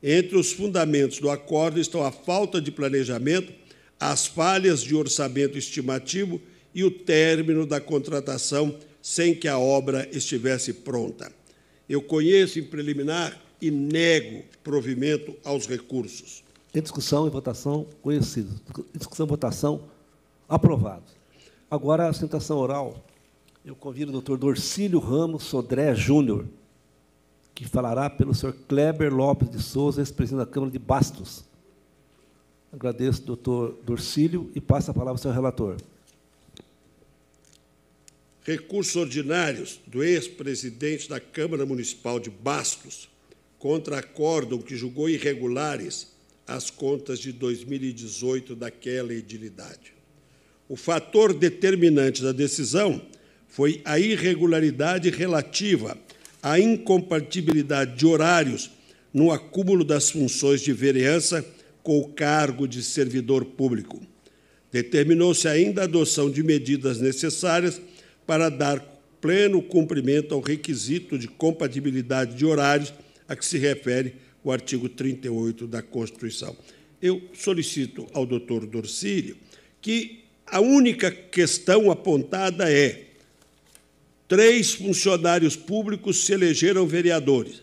[0.00, 3.52] Entre os fundamentos do acordo estão a falta de planejamento,
[3.98, 6.40] as falhas de orçamento estimativo
[6.72, 11.32] e o término da contratação sem que a obra estivesse pronta.
[11.88, 16.42] Eu conheço em preliminar e nego provimento aos recursos.
[16.74, 18.52] Em discussão e votação, conhecido.
[18.94, 19.82] Em discussão e votação,
[20.48, 21.04] aprovado.
[21.70, 23.04] Agora, a sustentação oral.
[23.64, 26.46] Eu convido o doutor Dorcílio Ramos Sodré Júnior
[27.56, 31.42] que falará pelo senhor Kleber Lopes de Souza, ex-presidente da Câmara de Bastos.
[32.70, 35.76] Agradeço, doutor Dorcílio, e passo a palavra ao senhor relator.
[38.46, 43.08] Recursos ordinários do ex-presidente da Câmara Municipal de Bastos
[43.58, 46.12] contra acórdão que julgou irregulares
[46.46, 49.92] as contas de 2018 daquela edilidade.
[50.68, 53.02] O fator determinante da decisão
[53.48, 55.98] foi a irregularidade relativa
[56.40, 58.70] à incompatibilidade de horários
[59.12, 61.44] no acúmulo das funções de vereança
[61.82, 64.00] com o cargo de servidor público.
[64.70, 67.80] Determinou-se ainda a adoção de medidas necessárias
[68.26, 68.80] para dar
[69.20, 72.92] pleno cumprimento ao requisito de compatibilidade de horários
[73.28, 76.56] a que se refere o artigo 38 da Constituição.
[77.00, 79.36] Eu solicito ao doutor Dorcílio
[79.80, 83.06] que a única questão apontada é
[84.28, 87.62] três funcionários públicos se elegeram vereadores.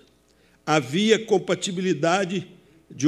[0.65, 2.48] Havia compatibilidade
[2.90, 3.07] de,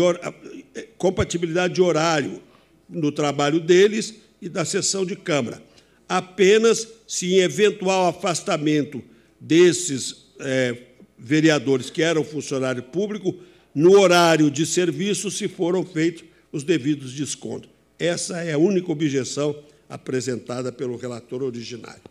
[0.98, 2.42] compatibilidade de horário
[2.90, 5.62] no trabalho deles e da sessão de Câmara.
[6.08, 9.02] Apenas se em eventual afastamento
[9.40, 10.78] desses é,
[11.18, 13.36] vereadores que eram funcionário público,
[13.74, 17.70] no horário de serviço, se foram feitos os devidos descontos.
[17.98, 19.56] Essa é a única objeção
[19.90, 22.02] apresentada pelo relator originário.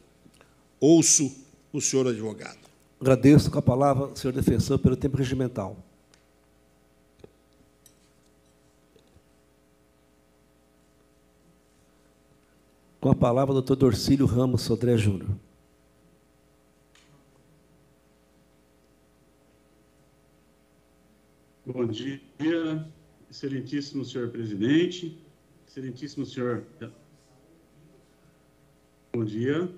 [0.81, 1.35] Ouço
[1.73, 2.59] o senhor advogado.
[3.01, 5.84] Agradeço com a palavra, senhor defensor, pelo tempo regimental.
[13.05, 15.29] Com a palavra, o doutor Dorcílio Ramos Sodré Júnior.
[21.67, 22.19] Bom dia,
[23.29, 25.19] excelentíssimo senhor presidente,
[25.69, 26.65] excelentíssimo senhor.
[29.13, 29.71] Bom dia,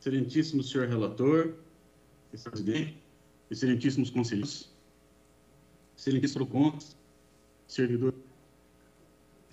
[0.00, 1.54] excelentíssimo senhor relator,
[3.52, 4.68] excelentíssimos conselheiros,
[5.96, 6.96] excelentíssimo contas,
[7.68, 8.12] servidor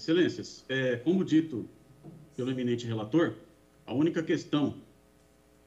[0.02, 1.70] Excelências, é, como dito
[2.36, 3.36] pelo eminente relator,
[3.86, 4.76] a única questão,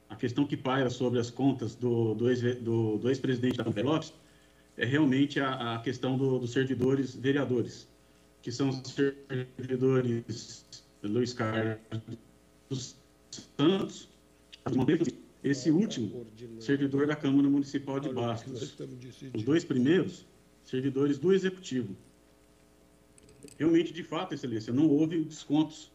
[0.09, 4.13] a questão que paira sobre as contas do, do ex-presidente ex da Lopes,
[4.75, 7.87] é realmente a, a questão do, dos servidores vereadores,
[8.41, 8.93] que são os
[9.57, 10.65] servidores
[11.01, 11.77] Luiz Carlos
[12.69, 12.97] dos
[13.57, 14.09] Santos,
[15.41, 16.27] esse último,
[16.59, 18.75] servidor da Câmara Municipal de Bastos.
[19.33, 20.25] Os dois primeiros,
[20.65, 21.95] servidores do Executivo
[23.57, 25.91] realmente, de fato, Excelência, não houve descontos,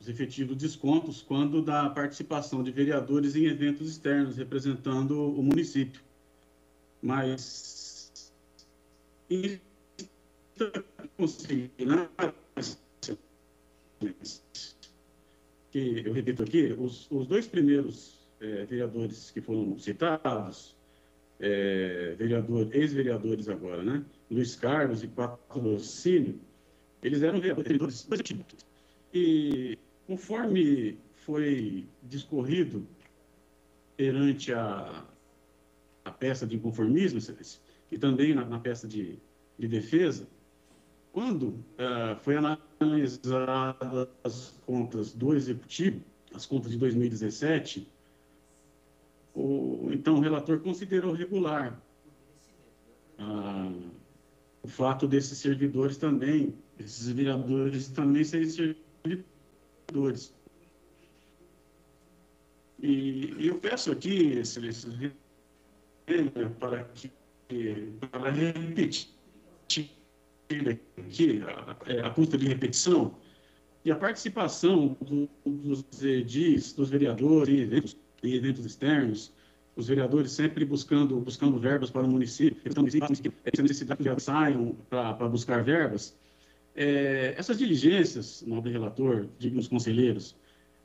[0.00, 6.00] os efetivos descontos, quando da participação de vereadores em eventos externos representando o município.
[7.02, 8.32] Mas,
[15.70, 20.74] que eu repito aqui, os, os dois primeiros é, vereadores que foram citados,
[21.40, 24.04] é, vereador, ex-vereadores agora, né?
[24.30, 26.40] Luiz Carlos e Patrocínio,
[27.02, 28.44] eles eram vereadores positivos.
[29.14, 32.86] E conforme foi discorrido
[33.96, 35.04] perante a,
[36.04, 37.20] a peça de inconformismo,
[37.90, 39.18] e também na, na peça de,
[39.58, 40.26] de, defesa,
[41.12, 46.02] quando uh, foi analisada as contas do Executivo,
[46.34, 47.88] as contas de 2017,
[49.34, 51.80] o, então o relator considerou regular
[53.18, 53.72] a,
[54.66, 60.34] o fato desses servidores também, esses vereadores também serem servidores.
[62.82, 64.90] E, e eu peço aqui, excelência,
[66.58, 67.12] para que
[68.10, 69.08] para repetir
[69.68, 73.16] aqui a, é, a custa de repetição
[73.84, 79.32] e a participação do, dos edis, dos vereadores em eventos, eventos externos,
[79.76, 84.74] os vereadores sempre buscando, buscando verbas para o município, evitando essa necessidade que já saiam
[84.88, 86.16] para buscar verbas.
[86.74, 90.34] É, essas diligências, nobre relator, dignos conselheiros,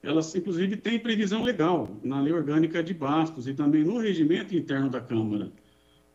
[0.04, 4.90] elas, inclusive, têm previsão legal na lei orgânica de Bastos e também no regimento interno
[4.90, 5.52] da Câmara.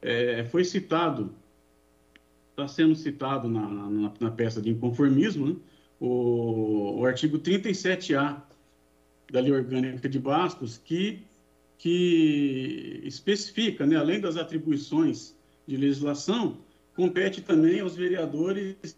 [0.03, 1.33] É, foi citado,
[2.51, 5.57] está sendo citado na, na, na, peça de inconformismo, né,
[5.99, 8.43] o, o artigo 37A
[9.31, 11.26] da lei orgânica de Bastos, que
[11.79, 15.35] que especifica, né, além das atribuições
[15.67, 16.59] de legislação,
[16.95, 18.97] compete também aos vereadores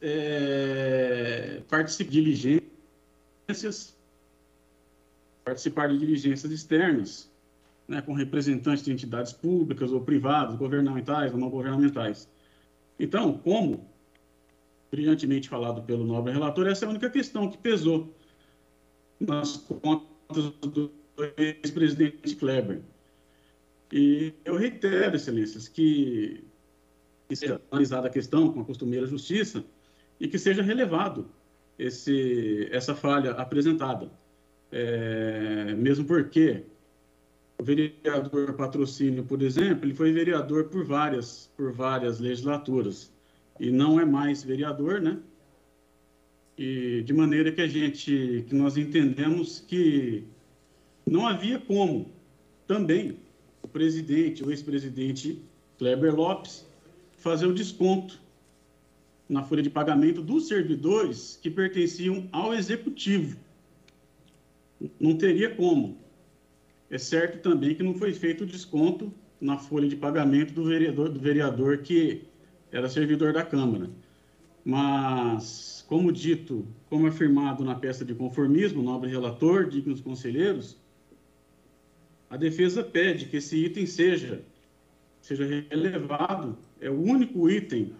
[0.00, 3.96] é, participar de diligências,
[5.44, 7.30] participar de diligências externas,
[7.86, 12.28] né, com representantes de entidades públicas ou privadas, governamentais ou não governamentais.
[12.98, 13.88] Então, como
[14.90, 18.12] brilhantemente falado pelo nobre relator, essa é a única questão que pesou
[19.20, 20.92] nas contas do
[21.36, 22.82] ex-presidente Kleber.
[23.92, 26.44] E eu reitero, excelências, que,
[27.28, 29.64] que seja analisada a questão com a costumeira justiça
[30.20, 31.30] e que seja relevado
[31.78, 34.10] esse, essa falha apresentada.
[34.70, 36.66] É, mesmo porque
[37.58, 43.12] O vereador Patrocínio, por exemplo, ele foi vereador por várias, por várias legislaturas
[43.58, 45.20] e não é mais vereador, né?
[46.58, 50.24] E de maneira que a gente, que nós entendemos que
[51.06, 52.10] não havia como
[52.66, 53.16] também
[53.62, 55.40] o presidente, o ex-presidente
[55.78, 56.66] Kleber Lopes,
[57.18, 58.20] fazer o desconto
[59.28, 63.38] na folha de pagamento dos servidores que pertenciam ao executivo.
[64.98, 65.96] Não teria como.
[66.90, 71.08] É certo também que não foi feito o desconto na folha de pagamento do vereador,
[71.08, 72.22] do vereador que
[72.72, 73.90] era servidor da Câmara.
[74.64, 80.76] Mas, como dito, como afirmado na peça de conformismo, nobre relator, dignos conselheiros,
[82.28, 84.42] a defesa pede que esse item seja,
[85.22, 86.58] seja relevado.
[86.78, 87.94] É o único item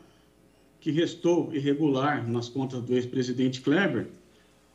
[0.81, 4.09] que restou irregular nas contas do ex-presidente Kleber,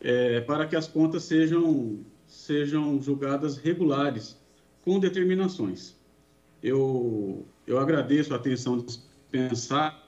[0.02, 4.36] é, para que as contas sejam, sejam julgadas regulares,
[4.84, 5.96] com determinações.
[6.64, 10.02] Eu, eu agradeço a atenção dispensada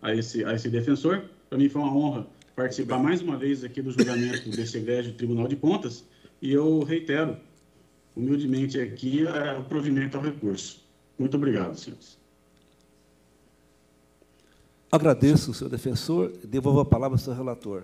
[0.00, 1.24] a esse, a esse defensor.
[1.52, 2.26] Para mim foi uma honra
[2.56, 6.02] participar mais uma vez aqui do julgamento desse egrégio Tribunal de Contas
[6.40, 7.36] e eu reitero
[8.16, 10.82] humildemente aqui é, o provimento ao recurso.
[11.18, 12.16] Muito obrigado, senhores.
[14.90, 17.82] Agradeço, senhor defensor, e devolvo a palavra ao senhor relator.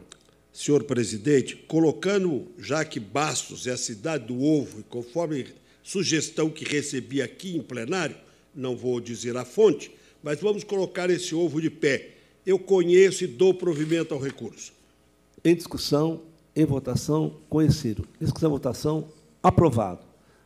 [0.51, 5.45] Senhor presidente, colocando Jaque Bastos e a cidade do Ovo, conforme
[5.83, 8.17] sugestão que recebi aqui em plenário,
[8.55, 12.15] não vou dizer a fonte, mas vamos colocar esse ovo de pé.
[12.49, 14.73] Eu conheço e dou provimento ao recurso.
[15.45, 16.23] Em discussão,
[16.57, 18.09] em votação, conhecido.
[18.19, 19.09] Em discussão, votação,
[19.43, 20.01] aprovado.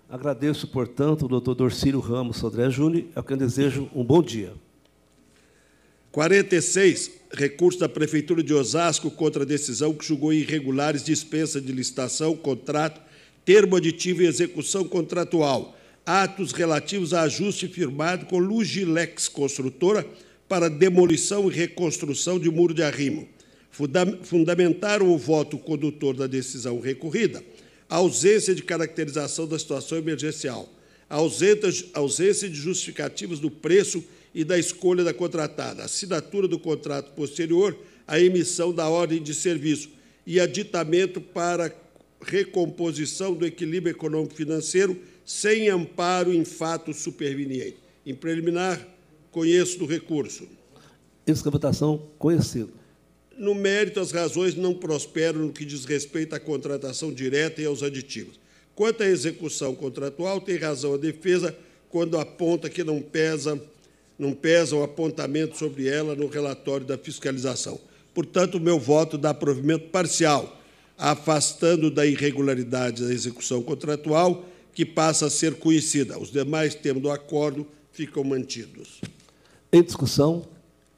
[0.08, 4.52] Agradeço, portanto, o doutor Dorcílio Ramos Sodré Júnior, a quem desejo um bom dia.
[6.10, 12.34] 46, recurso da Prefeitura de Osasco contra a decisão que julgou irregulares dispensa de licitação,
[12.34, 13.00] contrato,
[13.44, 20.04] termo aditivo e execução contratual atos relativos a ajuste firmado com Lugilex Construtora
[20.52, 23.26] para demolição e reconstrução de muro de arrimo.
[24.22, 27.42] Fundamentaram o voto condutor da decisão recorrida
[27.88, 30.68] a ausência de caracterização da situação emergencial,
[31.08, 34.04] a ausência de justificativos do preço
[34.34, 37.74] e da escolha da contratada, a assinatura do contrato posterior
[38.06, 39.88] à emissão da ordem de serviço
[40.26, 41.74] e aditamento para
[42.20, 47.76] recomposição do equilíbrio econômico-financeiro sem amparo em fato superveniente.
[48.04, 48.91] Em preliminar,
[49.32, 50.46] conheço do recurso.
[51.26, 52.70] Essa votação conhecido.
[53.36, 57.82] No mérito, as razões não prosperam no que diz respeito à contratação direta e aos
[57.82, 58.38] aditivos.
[58.74, 61.56] Quanto à execução contratual, tem razão a defesa
[61.88, 63.60] quando aponta que não pesa,
[64.18, 67.80] não pesa o apontamento sobre ela no relatório da fiscalização.
[68.14, 70.60] Portanto, o meu voto dá provimento parcial,
[70.98, 74.44] afastando da irregularidade da execução contratual
[74.74, 76.18] que passa a ser conhecida.
[76.18, 79.00] Os demais termos do acordo ficam mantidos.
[79.74, 80.46] Em discussão,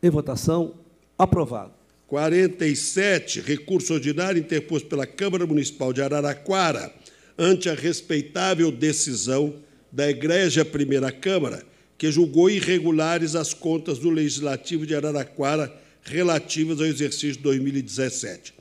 [0.03, 0.75] em votação,
[1.17, 1.73] aprovado.
[2.09, 6.93] 47, recurso ordinário interposto pela Câmara Municipal de Araraquara
[7.39, 9.55] ante a respeitável decisão
[9.93, 11.65] da Igreja Primeira Câmara,
[11.97, 15.73] que julgou irregulares as contas do Legislativo de Araraquara
[16.03, 18.55] relativas ao exercício 2017.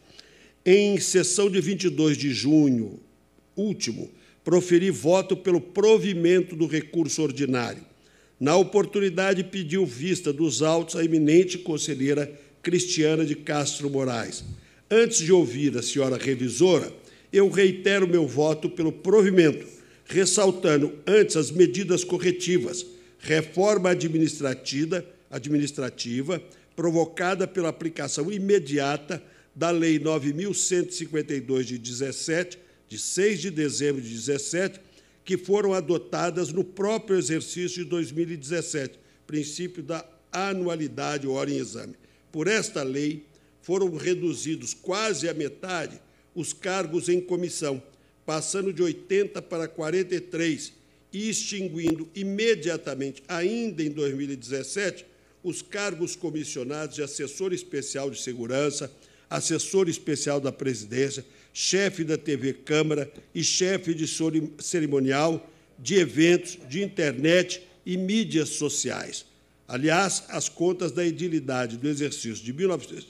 [0.63, 2.99] Em sessão de 22 de junho
[3.55, 4.11] último,
[4.43, 7.92] proferir voto pelo provimento do recurso ordinário.
[8.39, 12.31] Na oportunidade, pediu vista dos autos a eminente conselheira
[12.61, 14.43] Cristiana de Castro Moraes.
[14.89, 16.91] Antes de ouvir a senhora revisora,
[17.31, 19.65] eu reitero meu voto pelo provimento,
[20.05, 22.85] ressaltando antes as medidas corretivas,
[23.19, 26.41] reforma administrativa, administrativa
[26.75, 29.21] provocada pela aplicação imediata
[29.55, 32.57] da Lei 9.152 de 17,
[32.89, 34.79] de 6 de dezembro de 17,
[35.23, 41.95] que foram adotadas no próprio exercício de 2017, princípio da anualidade hora em exame.
[42.31, 43.25] Por esta lei,
[43.61, 45.99] foram reduzidos quase a metade
[46.35, 47.81] os cargos em comissão,
[48.25, 50.73] passando de 80 para 43
[51.11, 55.05] e extinguindo imediatamente, ainda em 2017,
[55.43, 58.91] os cargos comissionados de assessor especial de segurança,
[59.29, 64.07] assessor especial da presidência, chefe da TV Câmara e chefe de
[64.59, 69.25] cerimonial de eventos de internet e mídias sociais.
[69.67, 72.53] Aliás, as contas da edilidade do exercício de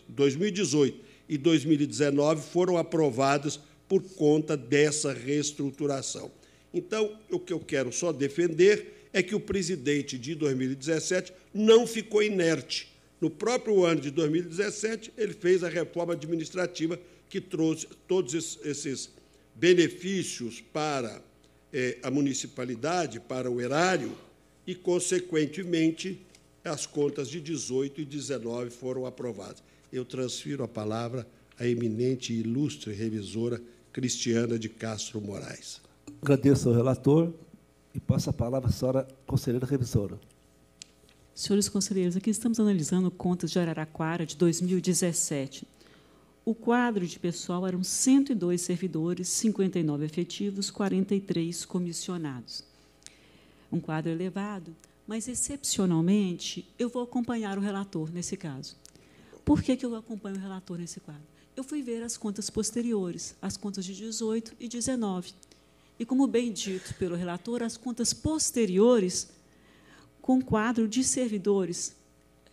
[0.10, 6.32] 2018 e 2019 foram aprovadas por conta dessa reestruturação.
[6.74, 12.24] Então, o que eu quero só defender é que o presidente de 2017 não ficou
[12.24, 12.92] inerte.
[13.22, 17.00] No próprio ano de 2017, ele fez a reforma administrativa
[17.34, 19.10] que trouxe todos esses
[19.56, 21.20] benefícios para
[21.74, 24.16] eh, a municipalidade para o erário
[24.68, 26.24] e, consequentemente,
[26.64, 29.64] as contas de 18 e 19 foram aprovadas.
[29.92, 31.28] Eu transfiro a palavra
[31.58, 33.60] à eminente e ilustre revisora
[33.92, 35.82] Cristiana de Castro Moraes.
[36.22, 37.34] Agradeço ao relator
[37.96, 40.20] e passo a palavra à senhora conselheira revisora.
[41.34, 45.66] Senhores conselheiros, aqui estamos analisando contas de Araraquara de 2017.
[46.46, 52.66] O quadro de pessoal eram 102 servidores, 59 efetivos, 43 comissionados.
[53.72, 54.76] Um quadro elevado,
[55.08, 58.76] mas, excepcionalmente, eu vou acompanhar o relator nesse caso.
[59.46, 61.24] Por que, que eu acompanho o relator nesse quadro?
[61.56, 65.34] Eu fui ver as contas posteriores, as contas de 18 e 19.
[65.98, 69.30] E, como bem dito pelo relator, as contas posteriores
[70.22, 71.96] com quadro de servidores,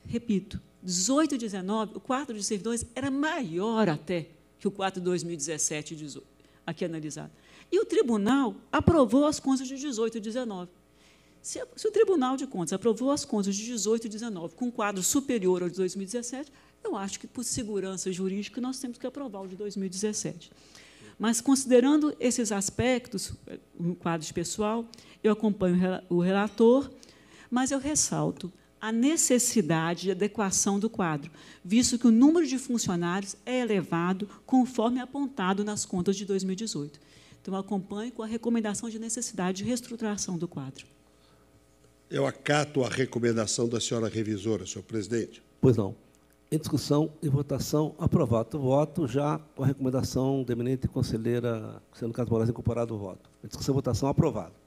[0.07, 4.29] repito, 18 e 19, o quadro de servidores era maior até
[4.59, 6.27] que o quadro de 2017 e 18,
[6.67, 7.31] aqui analisado.
[7.71, 10.71] E o tribunal aprovou as contas de 18 e 19.
[11.43, 15.03] Se, se, o Tribunal de Contas aprovou as contas de 18 e 19 com quadro
[15.03, 16.53] superior ao de 2017,
[16.85, 20.51] eu acho que, por segurança jurídica, nós temos que aprovar o de 2017.
[21.19, 23.33] Mas, considerando esses aspectos,
[23.79, 24.87] o quadro de pessoal,
[25.23, 25.79] eu acompanho
[26.09, 26.91] o relator,
[27.51, 31.31] mas eu ressalto a necessidade de adequação do quadro,
[31.65, 36.99] visto que o número de funcionários é elevado conforme apontado nas contas de 2018.
[37.43, 40.87] Então, acompanho com a recomendação de necessidade de reestruturação do quadro.
[42.11, 45.43] Eu acato a recomendação da senhora revisora, senhor presidente.
[45.61, 45.95] Pois não.
[46.51, 52.13] Em discussão e votação, aprovado o voto, já com a recomendação da eminente conselheira, sendo
[52.13, 53.31] caso Moraes incorporado o voto.
[53.45, 54.60] Em discussão e votação, aprovado.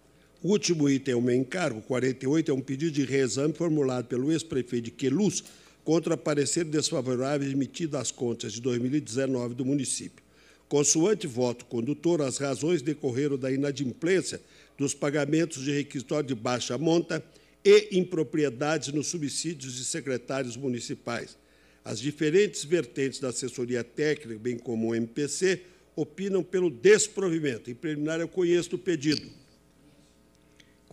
[0.44, 4.30] O último item é o meu encargo, 48, é um pedido de reexame formulado pelo
[4.30, 5.42] ex-prefeito de Queluz
[5.86, 10.22] contra parecer desfavorável emitido às contas de 2019 do município.
[10.68, 14.42] Consoante voto condutor, as razões decorreram da inadimplência
[14.78, 17.24] dos pagamentos de requisitório de baixa monta
[17.64, 21.38] e impropriedades nos subsídios de secretários municipais.
[21.86, 25.62] As diferentes vertentes da assessoria técnica, bem como o MPC,
[25.96, 27.72] opinam pelo desprovimento.
[27.72, 29.42] Em preliminar, eu conheço o pedido.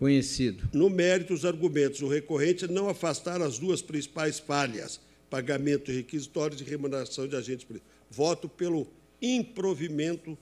[0.01, 0.66] Conhecido.
[0.72, 4.98] No mérito, os argumentos do recorrente não afastaram as duas principais falhas,
[5.28, 7.93] pagamento de requisitórios e remuneração de agentes políticos.
[8.10, 8.86] Voto pelo
[9.20, 10.39] improvimento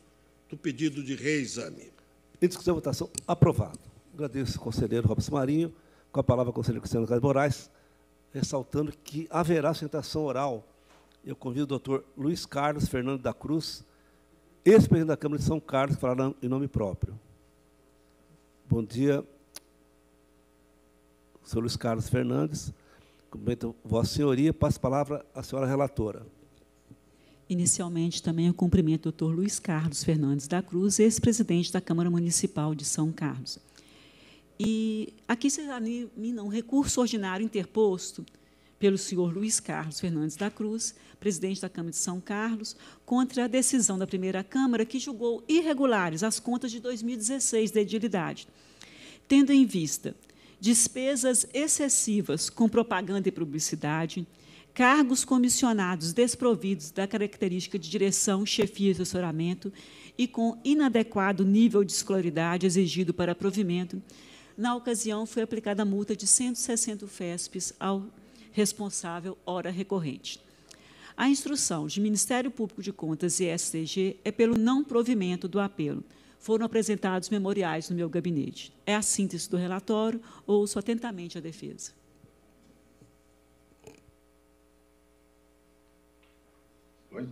[0.48, 1.90] do pedido de reexame.
[2.40, 3.80] Em discussão e votação, aprovado.
[4.14, 5.74] Agradeço ao conselheiro Robson Marinho.
[6.12, 7.70] Com a palavra, o conselheiro Cristiano Carlos Moraes,
[8.32, 10.68] ressaltando que haverá sustentação oral.
[11.26, 13.84] Eu convido o doutor Luiz Carlos Fernando da Cruz,
[14.64, 17.18] ex-presidente da Câmara de São Carlos, que falará em nome próprio.
[18.70, 19.24] Bom dia,
[21.48, 22.72] senhor Luiz Carlos Fernandes.
[23.30, 26.26] Cumprimento Vossa Senhoria, passo a palavra à senhora relatora.
[27.48, 32.74] Inicialmente, também eu cumprimento o doutor Luiz Carlos Fernandes da Cruz, ex-presidente da Câmara Municipal
[32.74, 33.58] de São Carlos.
[34.60, 38.26] E aqui se examina um recurso ordinário interposto
[38.78, 42.76] pelo senhor Luiz Carlos Fernandes da Cruz, presidente da Câmara de São Carlos,
[43.06, 48.46] contra a decisão da primeira Câmara que julgou irregulares as contas de 2016 da edilidade,
[49.26, 50.14] tendo em vista
[50.60, 54.26] despesas excessivas com propaganda e publicidade,
[54.74, 59.72] cargos comissionados desprovidos da característica de direção, chefia e assessoramento
[60.16, 64.02] e com inadequado nível de escolaridade exigido para provimento.
[64.56, 68.04] Na ocasião, foi aplicada a multa de 160 FESPs ao
[68.52, 70.40] responsável hora recorrente.
[71.16, 76.04] A instrução de Ministério Público de Contas e STG é pelo não provimento do apelo,
[76.38, 78.72] foram apresentados memoriais no meu gabinete.
[78.86, 81.92] É a síntese do relatório, ouço atentamente a defesa.
[87.10, 87.28] Oi?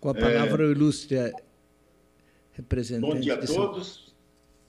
[0.00, 0.66] Com a palavra, é...
[0.66, 1.16] o ilustre
[2.52, 3.12] representante.
[3.12, 4.14] Bom dia a todos.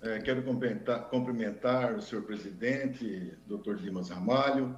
[0.02, 4.78] É, quero cumprimentar, cumprimentar o senhor presidente, doutor Dimas Ramalho,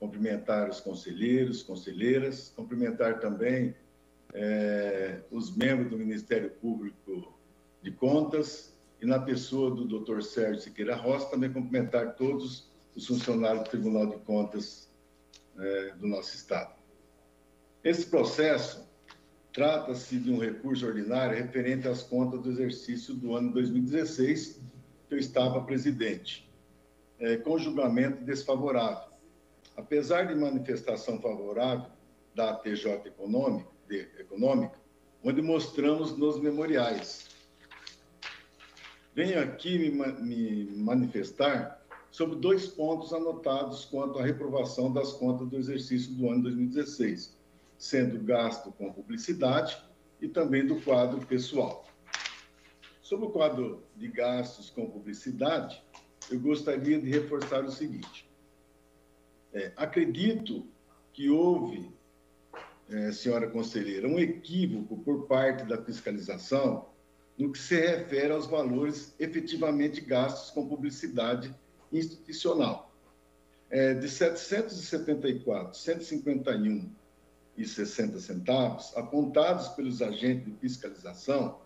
[0.00, 3.74] cumprimentar os conselheiros, conselheiras, cumprimentar também
[4.38, 7.34] é, os membros do Ministério Público
[7.82, 10.20] de Contas e na pessoa do Dr.
[10.20, 14.92] Sérgio Siqueira Rosa, também cumprimentar todos os funcionários do Tribunal de Contas
[15.58, 16.74] é, do nosso Estado.
[17.82, 18.86] Esse processo
[19.54, 24.60] trata-se de um recurso ordinário referente às contas do exercício do ano 2016,
[25.08, 26.46] que eu estava presidente,
[27.18, 29.08] é, com julgamento desfavorável.
[29.74, 31.90] Apesar de manifestação favorável
[32.34, 34.78] da TJ Econômica, de, econômica,
[35.22, 37.28] onde mostramos nos memoriais.
[39.14, 45.56] Venho aqui me, me manifestar sobre dois pontos anotados quanto à reprovação das contas do
[45.56, 47.36] exercício do ano 2016,
[47.76, 49.76] sendo gasto com publicidade
[50.20, 51.86] e também do quadro pessoal.
[53.02, 55.82] Sobre o quadro de gastos com publicidade,
[56.30, 58.28] eu gostaria de reforçar o seguinte.
[59.52, 60.66] É, acredito
[61.12, 61.90] que houve,
[62.88, 66.86] é, senhora conselheira, um equívoco por parte da fiscalização
[67.36, 71.54] no que se refere aos valores efetivamente gastos com publicidade
[71.92, 72.92] institucional.
[73.68, 76.88] É, de 774, 151
[77.56, 81.58] e 60 centavos apontados pelos agentes de fiscalização,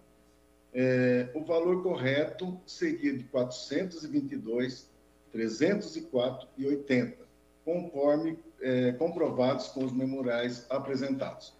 [0.73, 4.89] é, o valor correto seria de 422,
[5.33, 7.19] 304 e 80,
[7.65, 11.55] conforme é, comprovados com os memoriais apresentados.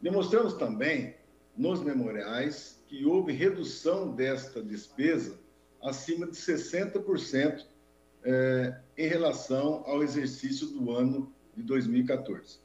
[0.00, 1.14] Demonstramos também
[1.56, 5.38] nos memoriais que houve redução desta despesa
[5.82, 7.64] acima de 60%
[8.24, 12.58] é, em relação ao exercício do ano de 2014.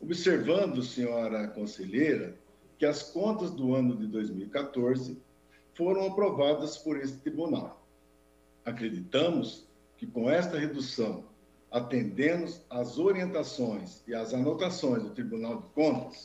[0.00, 2.36] Observando, senhora conselheira,
[2.78, 5.18] que as contas do ano de 2014
[5.74, 7.86] foram aprovadas por esse tribunal.
[8.64, 9.66] Acreditamos
[9.96, 11.24] que com esta redução,
[11.76, 16.24] atendemos às orientações e às anotações do Tribunal de Contas,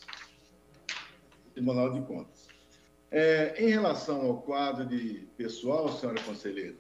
[1.53, 2.47] Tribunal de Contas.
[3.11, 6.77] É, em relação ao quadro de pessoal, senhora conselheira,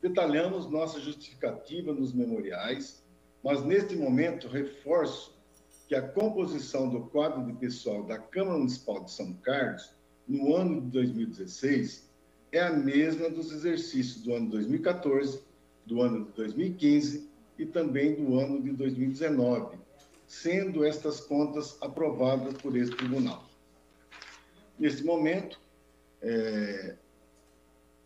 [0.00, 3.04] detalhamos nossa justificativa nos memoriais,
[3.44, 5.38] mas neste momento reforço
[5.86, 9.94] que a composição do quadro de pessoal da Câmara Municipal de São Carlos,
[10.26, 12.08] no ano de 2016,
[12.52, 15.42] é a mesma dos exercícios do ano de 2014,
[15.84, 17.27] do ano de 2015
[17.58, 19.76] e também do ano de 2019,
[20.26, 23.44] sendo estas contas aprovadas por esse tribunal.
[24.78, 25.60] Neste momento,
[26.22, 26.96] é,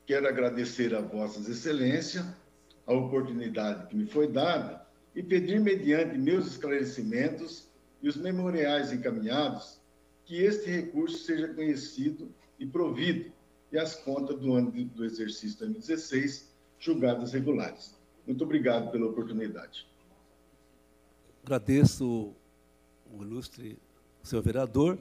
[0.06, 2.24] quero agradecer a Vossas Excelências
[2.86, 4.84] a oportunidade que me foi dada
[5.14, 7.70] e pedir, mediante meus esclarecimentos,
[8.02, 9.80] e os memoriais encaminhados,
[10.24, 13.30] que este recurso seja conhecido e provido,
[13.70, 17.94] e as contas do ano de, do exercício 2016 julgadas regulares.
[18.26, 19.86] Muito obrigado pela oportunidade.
[21.42, 22.32] Agradeço
[23.12, 23.78] o ilustre
[24.22, 24.98] senhor vereador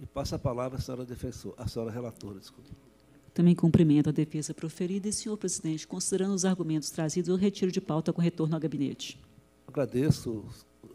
[0.00, 2.70] e passo a palavra à senhora defensora, à senhora relatora, desculpa.
[3.34, 7.80] Também cumprimento a defesa proferida e, senhor presidente, considerando os argumentos trazidos, eu retiro de
[7.80, 9.18] pauta com retorno ao gabinete.
[9.66, 10.44] Agradeço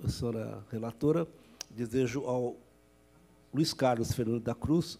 [0.04, 1.28] a senhora relatora.
[1.70, 2.56] Desejo ao
[3.54, 5.00] Luiz Carlos Fernando da Cruz,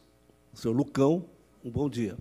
[0.54, 1.26] o senhor Lucão,
[1.64, 2.18] um bom dia.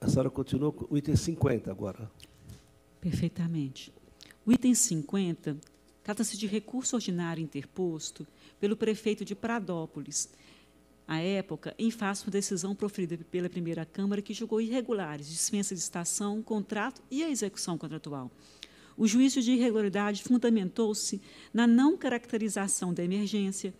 [0.00, 2.10] A senhora continua com o item 50 agora.
[3.00, 3.92] Perfeitamente.
[4.46, 5.58] O item 50
[6.02, 8.26] trata-se de recurso ordinário interposto
[8.58, 10.28] pelo prefeito de Pradópolis,
[11.10, 15.80] à época, em face uma decisão proferida pela primeira Câmara que julgou irregulares dispensa de
[15.80, 18.30] estação, contrato e a execução contratual.
[18.96, 21.20] O juízo de irregularidade fundamentou-se
[21.52, 23.74] na não caracterização da emergência.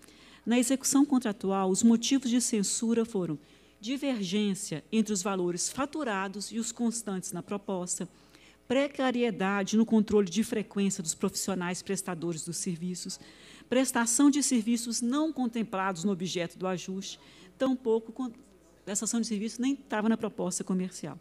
[0.44, 3.38] Na execução contratual, os motivos de censura foram
[3.80, 8.08] divergência entre os valores faturados e os constantes na proposta,
[8.68, 13.18] precariedade no controle de frequência dos profissionais prestadores dos serviços,
[13.68, 17.18] prestação de serviços não contemplados no objeto do ajuste,
[17.58, 18.32] tampouco
[18.84, 21.18] prestação de serviços nem estava na proposta comercial.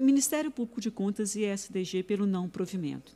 [0.00, 3.14] Ministério Público de Contas e SDG pelo não provimento.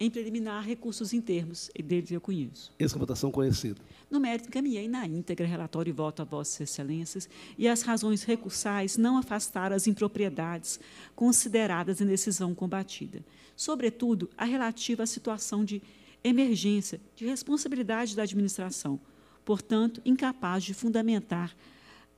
[0.00, 2.72] Em preliminar, recursos em termos, e deles eu conheço.
[2.78, 3.80] Essa votação conhecida.
[4.08, 8.96] No mérito, encaminhei na íntegra relatório e voto a Vossas Excelências e as razões recursais
[8.96, 10.78] não afastaram as impropriedades
[11.16, 13.24] consideradas em decisão combatida.
[13.56, 15.82] Sobretudo, a relativa à situação de
[16.22, 19.00] emergência de responsabilidade da administração,
[19.44, 21.56] portanto, incapaz de fundamentar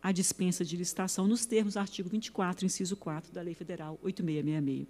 [0.02, 4.86] a dispensa de licitação nos termos do artigo 24, inciso 4 da Lei Federal 8666.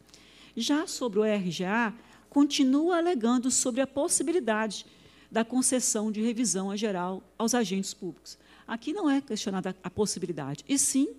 [0.57, 1.93] Já sobre o RGA,
[2.31, 4.83] continua alegando sobre a possibilidade
[5.31, 8.35] da concessão de revisão geral aos agentes públicos.
[8.65, 11.09] Aqui não é questionada a possibilidade, e sim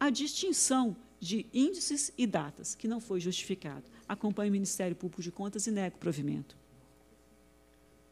[0.00, 3.84] a distinção de índices e datas, que não foi justificado.
[4.08, 6.56] Acompanhe o Ministério Público de Contas e nego o provimento.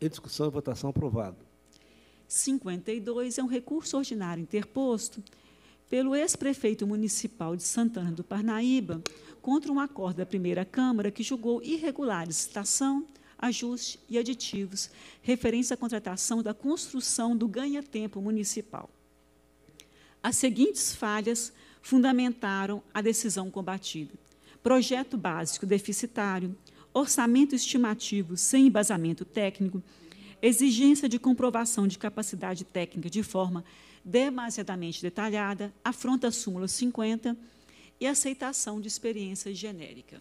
[0.00, 1.47] Em discussão e votação aprovado.
[2.28, 5.22] 52 é um recurso ordinário interposto
[5.88, 9.02] pelo ex-prefeito municipal de Santana do Parnaíba
[9.40, 13.06] contra um acordo da primeira Câmara que julgou irregular licitação,
[13.38, 14.90] ajuste e aditivos
[15.22, 18.90] referentes à contratação da construção do ganha-tempo municipal.
[20.22, 21.50] As seguintes falhas
[21.80, 24.12] fundamentaram a decisão combatida.
[24.62, 26.54] Projeto básico deficitário,
[26.92, 29.82] orçamento estimativo sem embasamento técnico,
[30.40, 33.64] exigência de comprovação de capacidade técnica de forma
[34.04, 37.36] demasiadamente detalhada, afronta a súmula 50
[38.00, 40.20] e aceitação de experiência genérica.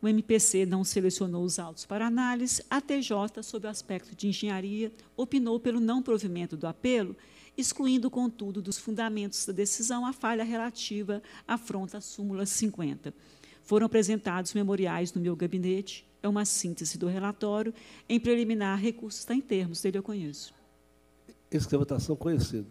[0.00, 4.92] O MPC não selecionou os autos para análise, a TJ, sob o aspecto de engenharia,
[5.16, 7.16] opinou pelo não provimento do apelo,
[7.56, 13.14] excluindo, contudo, dos fundamentos da decisão a falha relativa à afronta à súmula 50.
[13.62, 17.74] Foram apresentados memoriais no meu gabinete, é uma síntese do relatório.
[18.08, 20.54] Em preliminar, recurso está em termos, dele eu conheço.
[21.50, 22.66] Esse que é a votação conhecido.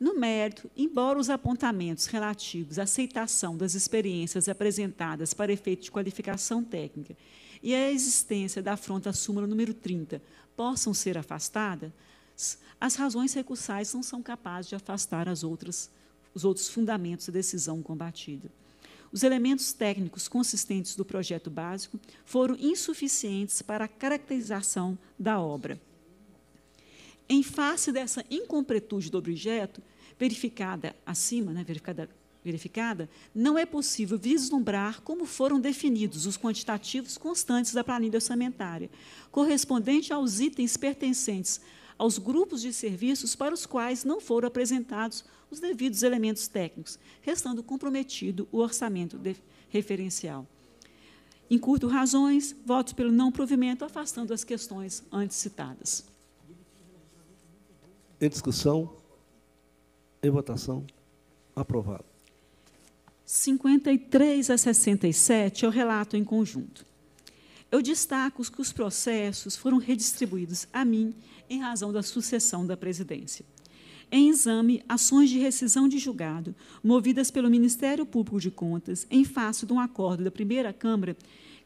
[0.00, 6.62] No mérito, embora os apontamentos relativos à aceitação das experiências apresentadas para efeito de qualificação
[6.62, 7.16] técnica
[7.62, 10.22] e a existência da afronta súmula número 30
[10.56, 11.90] possam ser afastadas,
[12.80, 15.90] as razões recursais não são capazes de afastar as outras,
[16.32, 18.48] os outros fundamentos da decisão combatida.
[19.12, 25.80] Os elementos técnicos consistentes do projeto básico foram insuficientes para a caracterização da obra.
[27.28, 29.82] Em face dessa incompletude do objeto,
[30.18, 32.08] verificada acima, né, verificada,
[32.44, 38.90] verificada, não é possível vislumbrar como foram definidos os quantitativos constantes da planilha orçamentária,
[39.30, 41.60] correspondente aos itens pertencentes
[41.98, 47.62] aos grupos de serviços para os quais não foram apresentados os devidos elementos técnicos, restando
[47.62, 49.20] comprometido o orçamento
[49.68, 50.46] referencial.
[51.50, 56.04] Em curto razões, voto pelo não provimento, afastando as questões antes citadas.
[58.20, 58.94] Em discussão,
[60.22, 60.86] em votação,
[61.56, 62.04] aprovado.
[63.24, 66.84] 53 a 67 é o relato em conjunto.
[67.70, 71.14] Eu destaco que os processos foram redistribuídos a mim
[71.48, 73.44] em razão da sucessão da presidência.
[74.10, 79.66] Em exame, ações de rescisão de julgado, movidas pelo Ministério Público de Contas, em face
[79.66, 81.16] de um acordo da primeira Câmara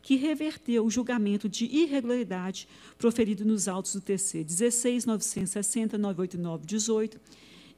[0.03, 2.69] que reverteu o julgamento de irregularidade
[2.99, 7.21] proferido nos autos do TC 16.960, 989, 18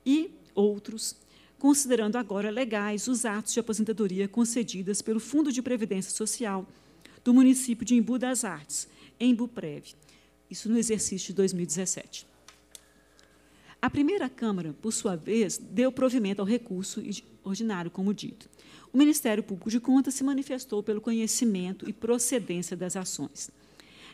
[0.07, 1.15] e outros,
[1.59, 6.67] considerando agora legais os atos de aposentadoria concedidas pelo Fundo de Previdência Social
[7.23, 8.89] do município de Embu das Artes,
[9.21, 9.95] em Buprev,
[10.51, 12.27] isso no exercício de 2017.
[13.81, 17.03] A primeira Câmara, por sua vez, deu provimento ao recurso
[17.43, 18.49] ordinário, como dito.
[18.93, 23.51] O Ministério Público de Contas se manifestou pelo conhecimento e procedência das ações.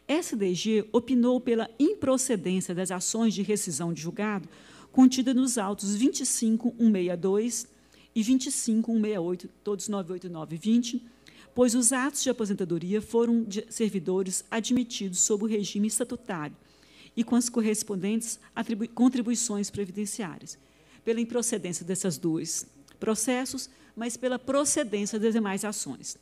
[0.08, 4.48] SDG opinou pela improcedência das ações de rescisão de julgado
[4.90, 7.66] contida nos autos 25162
[8.14, 11.02] e 25168, todos 989 e 20,
[11.54, 16.56] pois os atos de aposentadoria foram de servidores admitidos sob o regime estatutário
[17.16, 18.38] e com as correspondentes
[18.94, 20.58] contribuições previdenciárias,
[21.04, 22.66] pela improcedência dessas dois
[22.98, 26.16] processos, mas pela procedência das demais ações.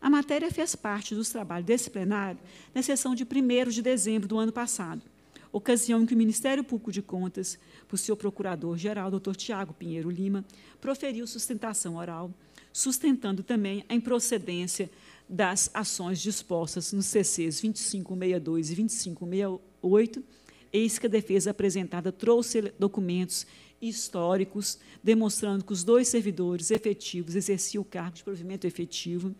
[0.00, 2.38] A matéria fez parte dos trabalhos desse plenário
[2.74, 5.02] na sessão de 1 de dezembro do ano passado,
[5.50, 10.44] ocasião em que o Ministério Público de Contas, por seu procurador-geral, doutor Tiago Pinheiro Lima,
[10.80, 12.32] proferiu sustentação oral
[12.78, 14.88] sustentando também a improcedência
[15.28, 20.24] das ações dispostas nos CCs 2562 e 2568,
[20.72, 23.44] eis que a defesa apresentada trouxe documentos
[23.82, 29.34] históricos demonstrando que os dois servidores efetivos exerciam o cargo de provimento efetivo,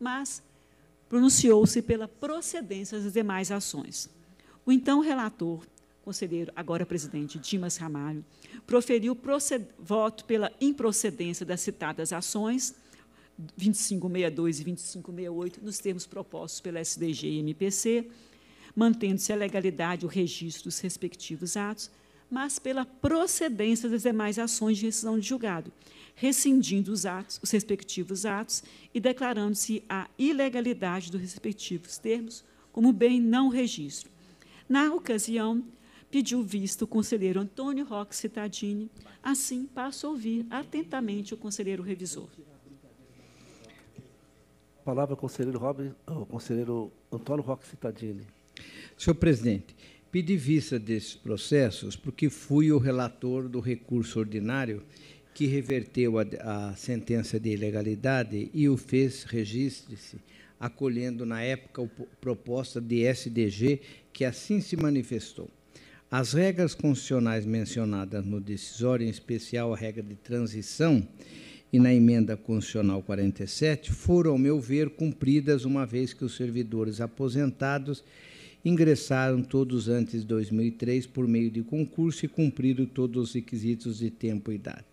[0.00, 0.42] mas
[1.08, 4.10] pronunciou-se pela procedência das demais ações.
[4.66, 5.64] O então relator,
[6.04, 8.24] conselheiro, agora presidente Dimas Ramalho,
[8.66, 9.18] proferiu
[9.78, 12.74] voto pela improcedência das citadas ações,
[13.56, 18.08] 2562 e 2568, nos termos propostos pela SDG e MPC,
[18.76, 21.90] mantendo-se a legalidade o registro dos respectivos atos,
[22.30, 25.72] mas pela procedência das demais ações de rescisão de julgado,
[26.14, 28.62] rescindindo os atos, os respectivos atos
[28.92, 34.10] e declarando-se a ilegalidade dos respectivos termos como bem não registro.
[34.68, 35.62] Na ocasião,
[36.14, 38.88] pediu visto o conselheiro Antônio Roque Cittadini.
[39.20, 42.28] Assim, passo a ouvir atentamente o conselheiro revisor.
[44.84, 48.24] Palavra ao conselheiro, Robin, ao conselheiro Antônio Roque Cittadini.
[48.96, 49.74] Senhor presidente,
[50.12, 54.84] pedi vista desses processos porque fui o relator do recurso ordinário
[55.34, 60.20] que reverteu a, a sentença de ilegalidade e o fez registre-se,
[60.60, 63.80] acolhendo na época a proposta de SDG
[64.12, 65.50] que assim se manifestou.
[66.16, 71.04] As regras constitucionais mencionadas no decisório, em especial a regra de transição
[71.72, 77.00] e na emenda constitucional 47, foram, ao meu ver, cumpridas uma vez que os servidores
[77.00, 78.04] aposentados
[78.64, 84.08] ingressaram todos antes de 2003 por meio de concurso e cumpriram todos os requisitos de
[84.08, 84.84] tempo e idade.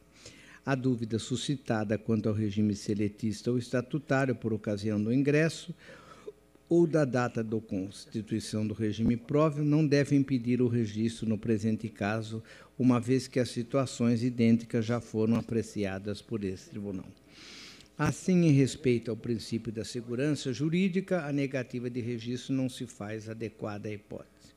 [0.65, 5.71] A dúvida suscitada quanto ao regime seletista ou estatutário por ocasião do ingresso
[6.71, 11.89] ou da data da constituição do regime próprio não deve impedir o registro no presente
[11.89, 12.41] caso,
[12.79, 17.09] uma vez que as situações idênticas já foram apreciadas por esse tribunal.
[17.97, 23.27] Assim, em respeito ao princípio da segurança jurídica, a negativa de registro não se faz
[23.27, 24.55] adequada à hipótese.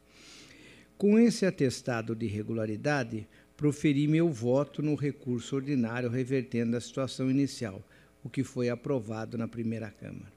[0.96, 3.26] Com esse atestado de irregularidade,
[3.56, 7.84] proferi meu voto no recurso ordinário revertendo a situação inicial,
[8.22, 10.33] o que foi aprovado na primeira Câmara.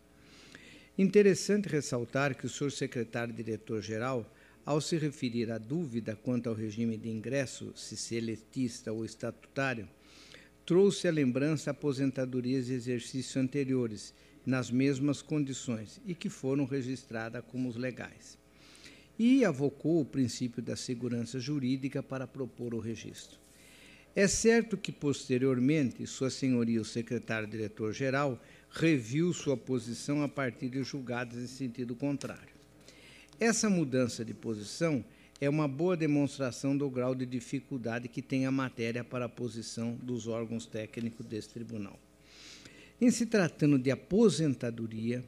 [0.98, 4.26] Interessante ressaltar que o senhor secretário-diretor-geral,
[4.65, 9.88] ao se referir à dúvida quanto ao regime de ingresso, se seletista ou estatutário,
[10.65, 14.14] trouxe à lembrança aposentadorias de exercícios anteriores,
[14.45, 18.38] nas mesmas condições, e que foram registradas como legais
[19.18, 23.40] e avocou o princípio da segurança jurídica para propor o registro.
[24.15, 28.41] É certo que, posteriormente, Sua Senhoria, o secretário-diretor-geral,
[28.78, 32.56] reviu sua posição a partir de julgados em sentido contrário.
[33.40, 35.04] Essa mudança de posição
[35.41, 39.95] é uma boa demonstração do grau de dificuldade que tem a matéria para a posição
[40.02, 41.99] dos órgãos técnicos desse tribunal.
[42.99, 45.24] Em se tratando de aposentadoria,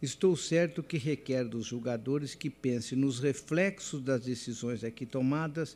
[0.00, 5.74] Estou certo que requer dos julgadores que pensem nos reflexos das decisões aqui tomadas,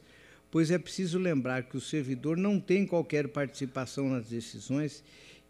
[0.50, 5.02] pois é preciso lembrar que o servidor não tem qualquer participação nas decisões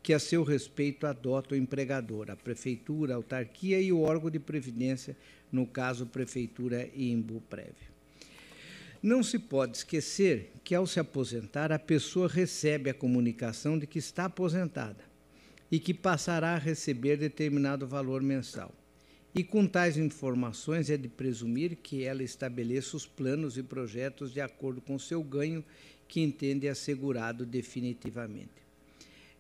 [0.03, 4.39] que a seu respeito adota o empregador, a prefeitura, a autarquia e o órgão de
[4.39, 5.17] previdência,
[5.53, 7.91] no caso prefeitura e embu prévio.
[9.03, 13.99] Não se pode esquecer que ao se aposentar a pessoa recebe a comunicação de que
[13.99, 15.03] está aposentada
[15.71, 18.75] e que passará a receber determinado valor mensal.
[19.35, 24.41] E com tais informações é de presumir que ela estabeleça os planos e projetos de
[24.41, 25.65] acordo com seu ganho
[26.09, 28.60] que entende assegurado definitivamente.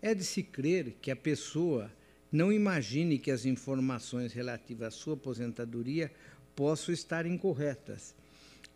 [0.02, 1.90] É de se crer que a pessoa
[2.32, 6.10] não imagine que as informações relativas à sua aposentadoria
[6.54, 8.14] possam estar incorretas.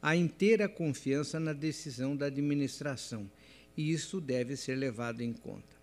[0.02, 3.30] Há inteira confiança na decisão da administração
[3.76, 5.74] e isso deve ser levado em conta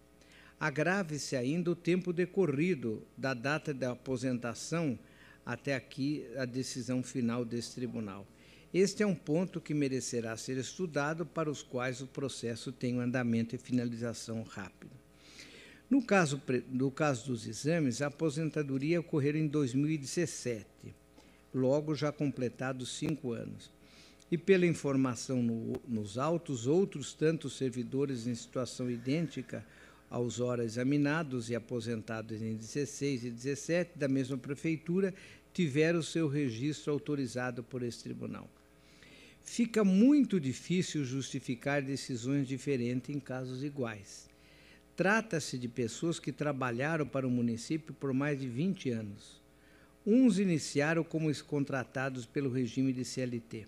[0.61, 4.97] agrave-se ainda o tempo decorrido da data da aposentação
[5.43, 8.27] até aqui a decisão final desse tribunal.
[8.71, 13.01] Este é um ponto que merecerá ser estudado, para os quais o processo tem um
[13.01, 15.00] andamento e finalização rápido.
[15.91, 20.65] No caso, no caso dos exames, a aposentadoria ocorreu em 2017,
[21.53, 23.69] logo já completados cinco anos.
[24.31, 29.65] E pela informação no, nos autos, outros tantos servidores em situação idêntica
[30.09, 35.13] aos horas examinados e aposentados em 16 e 17 da mesma prefeitura
[35.53, 38.49] tiveram seu registro autorizado por esse tribunal.
[39.41, 44.30] Fica muito difícil justificar decisões diferentes em casos iguais.
[45.01, 49.41] Trata-se de pessoas que trabalharam para o município por mais de 20 anos.
[50.05, 53.65] Uns iniciaram como contratados pelo regime de CLT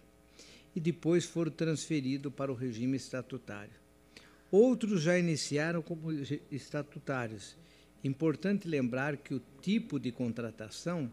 [0.75, 3.73] e depois foram transferidos para o regime estatutário.
[4.51, 6.11] Outros já iniciaram como
[6.51, 7.57] estatutários.
[8.03, 11.11] Importante lembrar que o tipo de contratação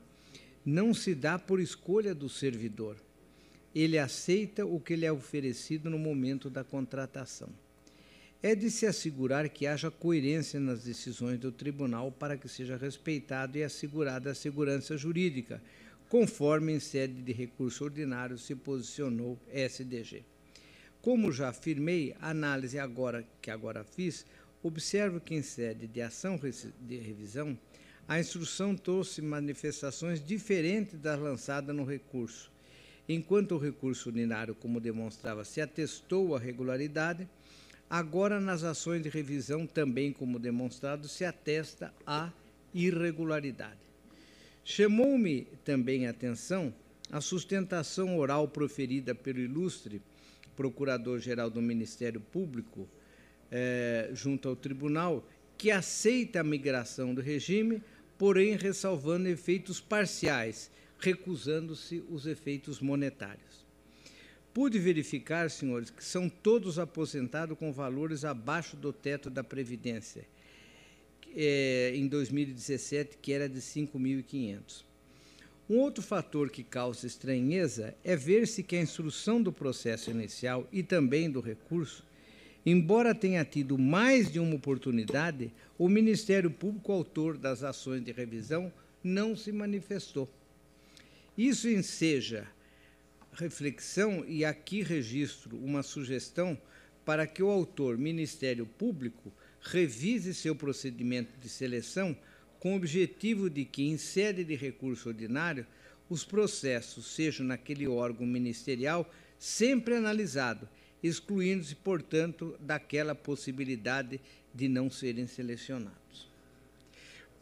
[0.62, 2.98] não se dá por escolha do servidor.
[3.74, 7.48] Ele aceita o que lhe é oferecido no momento da contratação.
[8.42, 13.58] É de se assegurar que haja coerência nas decisões do tribunal para que seja respeitado
[13.58, 15.62] e assegurada a segurança jurídica,
[16.08, 20.24] conforme em sede de recurso ordinário se posicionou SDG.
[21.02, 24.24] Como já afirmei, a análise agora que agora fiz
[24.62, 26.38] Observo que, em sede de ação
[26.82, 27.58] de revisão,
[28.06, 32.52] a instrução trouxe manifestações diferentes das lançadas no recurso.
[33.08, 37.26] Enquanto o recurso ordinário, como demonstrava, se atestou a regularidade,
[37.90, 42.32] agora nas ações de revisão, também como demonstrado, se atesta a
[42.72, 43.80] irregularidade.
[44.64, 46.72] Chamou-me também a atenção
[47.10, 50.00] a sustentação oral proferida pelo ilustre
[50.56, 52.88] Procurador-Geral do Ministério Público,
[53.50, 55.26] eh, junto ao Tribunal,
[55.58, 57.82] que aceita a migração do regime,
[58.16, 63.66] porém ressalvando efeitos parciais, recusando-se os efeitos monetários.
[64.52, 70.26] Pude verificar, senhores, que são todos aposentados com valores abaixo do teto da Previdência,
[71.36, 74.84] eh, em 2017, que era de 5.500.
[75.68, 80.82] Um outro fator que causa estranheza é ver-se que a instrução do processo inicial e
[80.82, 82.04] também do recurso,
[82.66, 88.72] embora tenha tido mais de uma oportunidade, o Ministério Público, autor das ações de revisão,
[89.02, 90.28] não se manifestou.
[91.38, 92.48] Isso enseja
[93.32, 96.58] reflexão, e aqui registro uma sugestão
[97.04, 102.16] para que o autor, Ministério Público, revise seu procedimento de seleção
[102.58, 105.66] com o objetivo de que, em sede de recurso ordinário,
[106.08, 110.68] os processos sejam naquele órgão ministerial sempre analisado,
[111.02, 114.20] excluindo-se, portanto, daquela possibilidade
[114.54, 116.28] de não serem selecionados.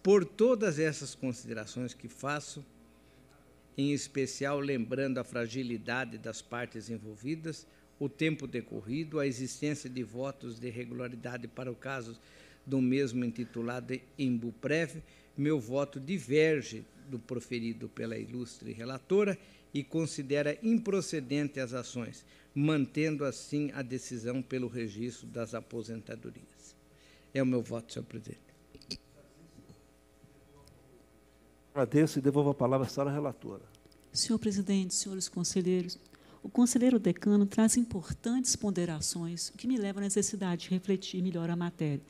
[0.03, 2.65] Por todas essas considerações que faço,
[3.79, 7.65] em especial lembrando a fragilidade das partes envolvidas,
[8.01, 12.19] o tempo decorrido, a existência de votos de regularidade para o caso
[12.67, 15.01] do mesmo intitulado em Buprev,
[15.37, 19.39] meu voto diverge do proferido pela ilustre relatora
[19.73, 26.75] e considera improcedente as ações, mantendo assim a decisão pelo registro das aposentadorias.
[27.33, 28.48] É o meu voto, senhor presidente.
[31.79, 33.63] Agradeço e devolvo a palavra à senhora relatora.
[34.13, 35.97] Senhor presidente, senhores conselheiros,
[36.43, 41.49] o conselheiro decano traz importantes ponderações, o que me leva à necessidade de refletir melhor
[41.49, 42.03] a matéria.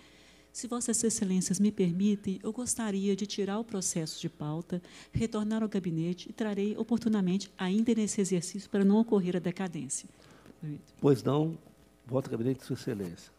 [0.54, 4.80] Se Vossas Excelências me permitem, eu gostaria de tirar o processo de pauta,
[5.12, 10.08] retornar ao gabinete e trarei oportunamente, ainda nesse exercício, para não ocorrer a decadência.
[10.98, 11.58] Pois não,
[12.06, 13.30] volta ao gabinete de Sua Excelência.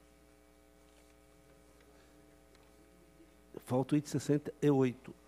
[3.66, 5.19] Falta 868.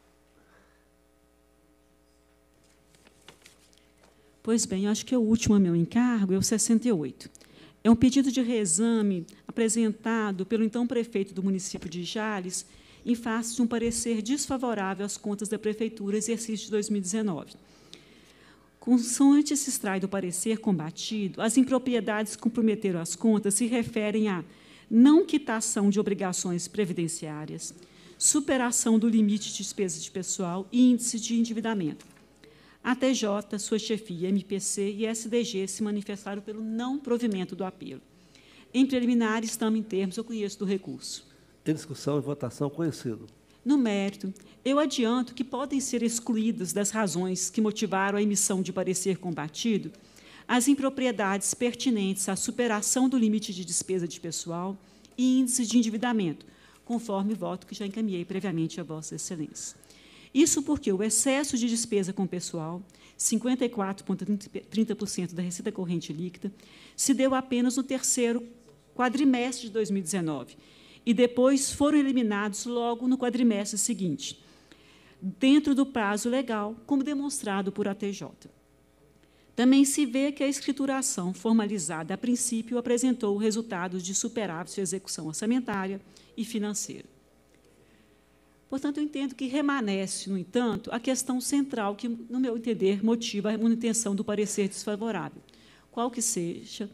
[4.43, 7.30] Pois bem, acho que é o último a meu encargo, é o 68.
[7.84, 12.65] É um pedido de reexame apresentado pelo então prefeito do município de Jales
[13.05, 17.53] em face de um parecer desfavorável às contas da prefeitura exercício de 2019.
[18.80, 24.43] Consoante se extrai do parecer combatido, as impropriedades que comprometeram as contas se referem a
[24.89, 27.73] não quitação de obrigações previdenciárias,
[28.18, 32.05] superação do limite de despesas de pessoal e índice de endividamento,
[32.83, 38.01] a TJ, sua chefia, MPC e SDG se manifestaram pelo não provimento do apelo.
[38.73, 41.27] Em preliminar, estamos em termos, eu conheço do recurso.
[41.65, 43.27] Em discussão e votação, conhecido.
[43.63, 44.33] No mérito,
[44.65, 49.91] eu adianto que podem ser excluídas das razões que motivaram a emissão de parecer combatido
[50.47, 54.77] as impropriedades pertinentes à superação do limite de despesa de pessoal
[55.17, 56.45] e índice de endividamento,
[56.83, 59.77] conforme o voto que já encaminhei previamente a Vossa Excelência.
[60.33, 62.81] Isso porque o excesso de despesa com pessoal,
[63.17, 66.51] 54,30% da receita corrente líquida,
[66.95, 68.47] se deu apenas no terceiro
[68.95, 70.55] quadrimestre de 2019
[71.05, 74.41] e depois foram eliminados logo no quadrimestre seguinte,
[75.21, 78.27] dentro do prazo legal, como demonstrado por ATJ.
[79.55, 85.27] Também se vê que a escrituração formalizada a princípio apresentou resultados de superávit de execução
[85.27, 85.99] orçamentária
[86.37, 87.10] e financeira.
[88.72, 93.52] Portanto, eu entendo que remanesce, no entanto, a questão central que, no meu entender, motiva
[93.52, 95.41] a manutenção do parecer desfavorável,
[95.91, 96.89] qual que seja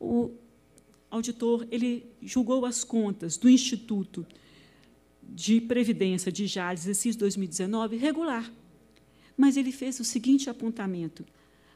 [0.00, 0.30] O
[1.10, 4.26] auditor ele julgou as contas do Instituto
[5.22, 8.50] de Previdência de Jales, exercício 2019, regular.
[9.36, 11.24] Mas ele fez o seguinte apontamento: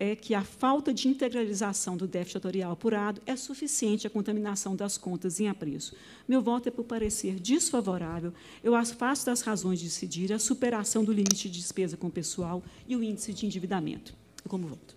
[0.00, 4.96] é que a falta de integralização do déficit estatorial apurado é suficiente à contaminação das
[4.96, 5.96] contas em apreço.
[6.26, 8.32] Meu voto é por parecer desfavorável.
[8.62, 12.62] Eu afasto das razões de decidir a superação do limite de despesa com o pessoal
[12.86, 14.14] e o índice de endividamento.
[14.46, 14.96] como voto.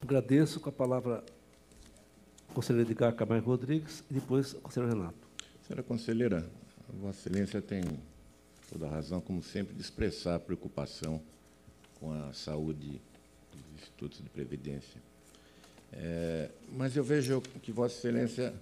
[0.00, 1.22] Agradeço com a palavra
[2.48, 5.28] o conselheiro Edgar Camargo Rodrigues e depois o conselheiro Renato.
[5.66, 6.50] Senhora conselheira,
[6.98, 7.84] Vossa Excelência tem
[8.72, 11.22] toda a razão, como sempre, de expressar a preocupação
[12.00, 13.00] com a saúde
[14.00, 15.00] dos institutos de previdência.
[15.92, 18.54] É, mas eu vejo que Vossa Excelência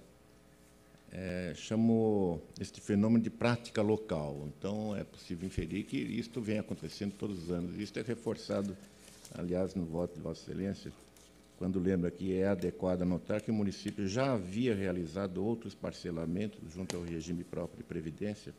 [1.11, 4.47] é, chamou este fenômeno de prática local.
[4.47, 7.79] Então, é possível inferir que isto vem acontecendo todos os anos.
[7.79, 8.75] Isto é reforçado,
[9.33, 10.91] aliás, no voto de Vossa Excelência,
[11.57, 16.95] quando lembra que é adequado notar que o município já havia realizado outros parcelamentos junto
[16.95, 18.53] ao regime próprio de previdência,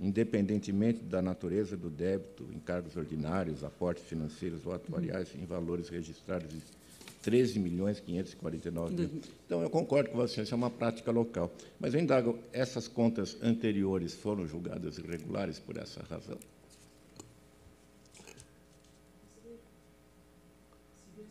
[0.00, 6.60] independentemente da natureza do débito, encargos ordinários, aportes financeiros ou atuariais, em valores registrados de
[7.22, 9.22] 13 milhões 549 mil.
[9.46, 11.52] Então, eu concordo com você, isso é uma prática local.
[11.78, 16.38] Mas eu indago, essas contas anteriores foram julgadas irregulares por essa razão?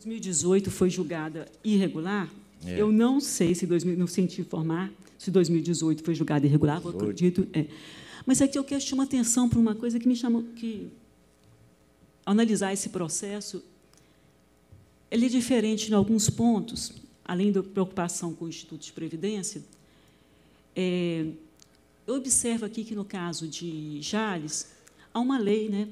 [0.02, 2.28] 2018 foi julgada irregular,
[2.66, 2.80] é.
[2.80, 7.46] eu não sei se 2000, não senti informar se 2018 foi julgada irregular, eu acredito.
[7.52, 7.66] É.
[8.24, 10.90] Mas aqui eu quero chamar atenção para uma coisa que me chamou que
[12.24, 13.62] analisar esse processo
[15.12, 16.90] ele é diferente em alguns pontos,
[17.22, 19.62] além da preocupação com o Instituto de Previdência.
[20.74, 21.26] É,
[22.06, 24.68] eu observo aqui que, no caso de Jales,
[25.12, 25.86] há uma lei né,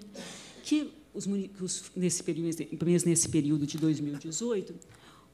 [0.64, 1.26] que os,
[1.60, 2.56] os, nesse, período,
[3.04, 4.74] nesse período de 2018,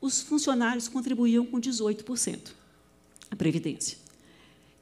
[0.00, 2.50] os funcionários contribuíam com 18%
[3.30, 3.98] a Previdência.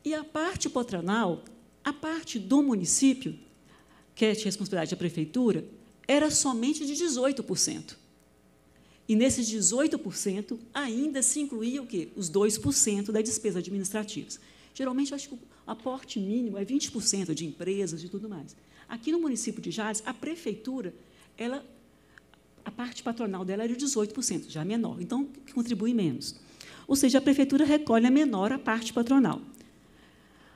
[0.03, 1.45] E a parte patronal,
[1.85, 3.39] a parte do município,
[4.15, 5.65] que é de responsabilidade da prefeitura,
[6.09, 7.97] era somente de 18%.
[9.07, 12.09] E nesses 18% ainda se incluía o quê?
[12.17, 14.29] Os 2% da despesa administrativa.
[14.73, 18.57] Geralmente, acho que o aporte mínimo é 20% de empresas e tudo mais.
[18.89, 20.95] Aqui no município de Jales, a prefeitura,
[21.37, 21.65] ela,
[22.65, 26.35] a parte patronal dela era de 18%, já menor, então contribui menos.
[26.87, 29.41] Ou seja, a prefeitura recolhe a menor a parte patronal.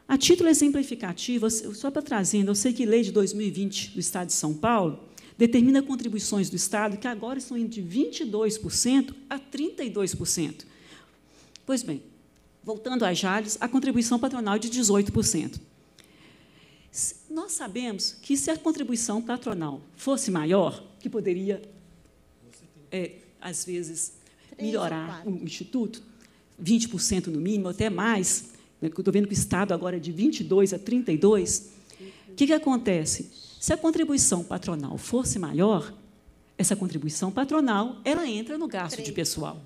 [0.09, 4.33] A título exemplificativo, só para trazendo, eu sei que lei de 2020 do Estado de
[4.33, 5.07] São Paulo
[5.37, 10.65] determina contribuições do Estado que agora estão indo de 22% a 32%.
[11.67, 12.03] Pois bem,
[12.65, 15.61] voltando às Jales, a contribuição patronal é de 18%.
[17.29, 21.61] Nós sabemos que se a contribuição patronal fosse maior, que poderia,
[22.91, 24.15] é, às vezes,
[24.59, 26.03] melhorar o Instituto,
[26.61, 30.73] 20% no mínimo, até mais, né, estou vendo que o Estado agora é de 22
[30.75, 31.73] a 32,
[32.29, 33.31] o que, que acontece?
[33.61, 35.93] Se a contribuição patronal fosse maior,
[36.57, 39.61] essa contribuição patronal ela entra no gasto de pessoal.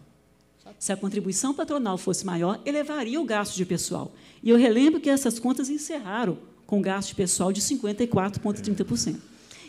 [0.79, 4.13] Se a contribuição patronal fosse maior, elevaria o gasto de pessoal.
[4.43, 9.17] E eu relembro que essas contas encerraram com gasto de pessoal de 54,30%.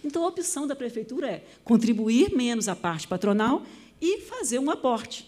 [0.04, 3.64] Então, a opção da prefeitura é contribuir menos a parte patronal
[4.02, 5.28] e fazer um aporte.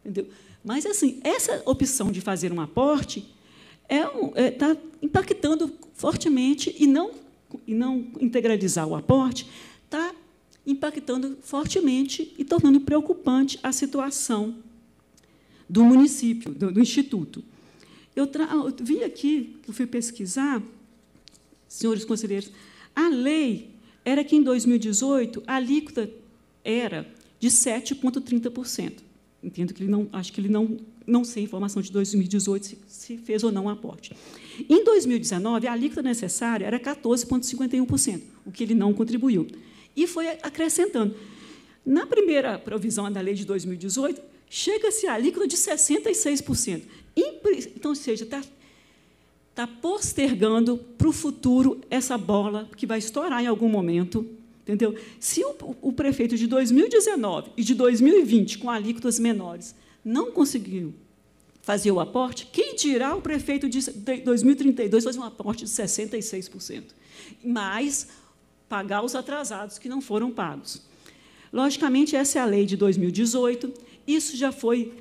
[0.00, 0.28] Entendeu?
[0.64, 3.26] Mas, assim, essa opção de fazer um aporte
[3.88, 7.10] está é, é, tá impactando fortemente e não,
[7.66, 9.48] e não integralizar o aporte
[9.84, 10.14] está
[10.66, 14.56] impactando fortemente e tornando preocupante a situação
[15.68, 17.42] do município, do, do Instituto.
[18.14, 20.62] Eu, eu vi aqui, eu fui pesquisar,
[21.66, 22.50] senhores conselheiros,
[22.94, 23.70] a lei
[24.04, 26.10] era que, em 2018, a alíquota
[26.64, 27.06] era
[27.40, 29.11] de 7,30%.
[29.42, 32.78] Entendo que ele não, acho que ele não, não sei a informação de 2018 se,
[32.86, 34.14] se fez ou não um aporte.
[34.68, 39.48] Em 2019, a alíquota necessária era 14,51%, o que ele não contribuiu.
[39.96, 41.14] E foi acrescentando.
[41.84, 46.82] Na primeira provisão da lei de 2018, chega-se a alíquota de 66%.
[47.16, 48.42] Então, seja, está
[49.54, 54.24] tá postergando para o futuro essa bola que vai estourar em algum momento
[54.62, 54.94] Entendeu?
[55.18, 59.74] Se o, o, prefeito de 2019 e de 2020, com alíquotas menores,
[60.04, 60.94] não conseguiu
[61.62, 63.80] fazer o aporte, quem dirá o prefeito de
[64.24, 66.84] 2032 fazer um aporte de 66%?
[67.44, 68.08] Mais
[68.68, 70.82] pagar os atrasados que não foram pagos.
[71.52, 73.72] Logicamente, essa é a lei de 2018,
[74.06, 74.92] isso já foi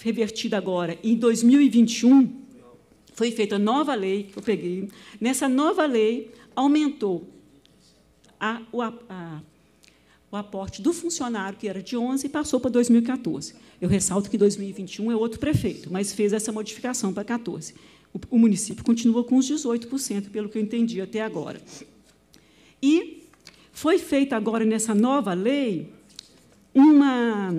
[0.00, 0.98] revertido agora.
[1.02, 2.44] Em 2021,
[3.14, 4.88] foi feita nova lei, que eu peguei.
[5.20, 7.35] Nessa nova lei, aumentou
[8.40, 9.42] a, o, a,
[10.30, 13.54] o aporte do funcionário, que era de 11, e passou para 2014.
[13.80, 17.74] Eu ressalto que 2021 é outro prefeito, mas fez essa modificação para 14.
[18.12, 21.60] O, o município continua com os 18%, pelo que eu entendi até agora.
[22.82, 23.22] E
[23.72, 25.92] foi feita agora, nessa nova lei,
[26.74, 27.54] uma.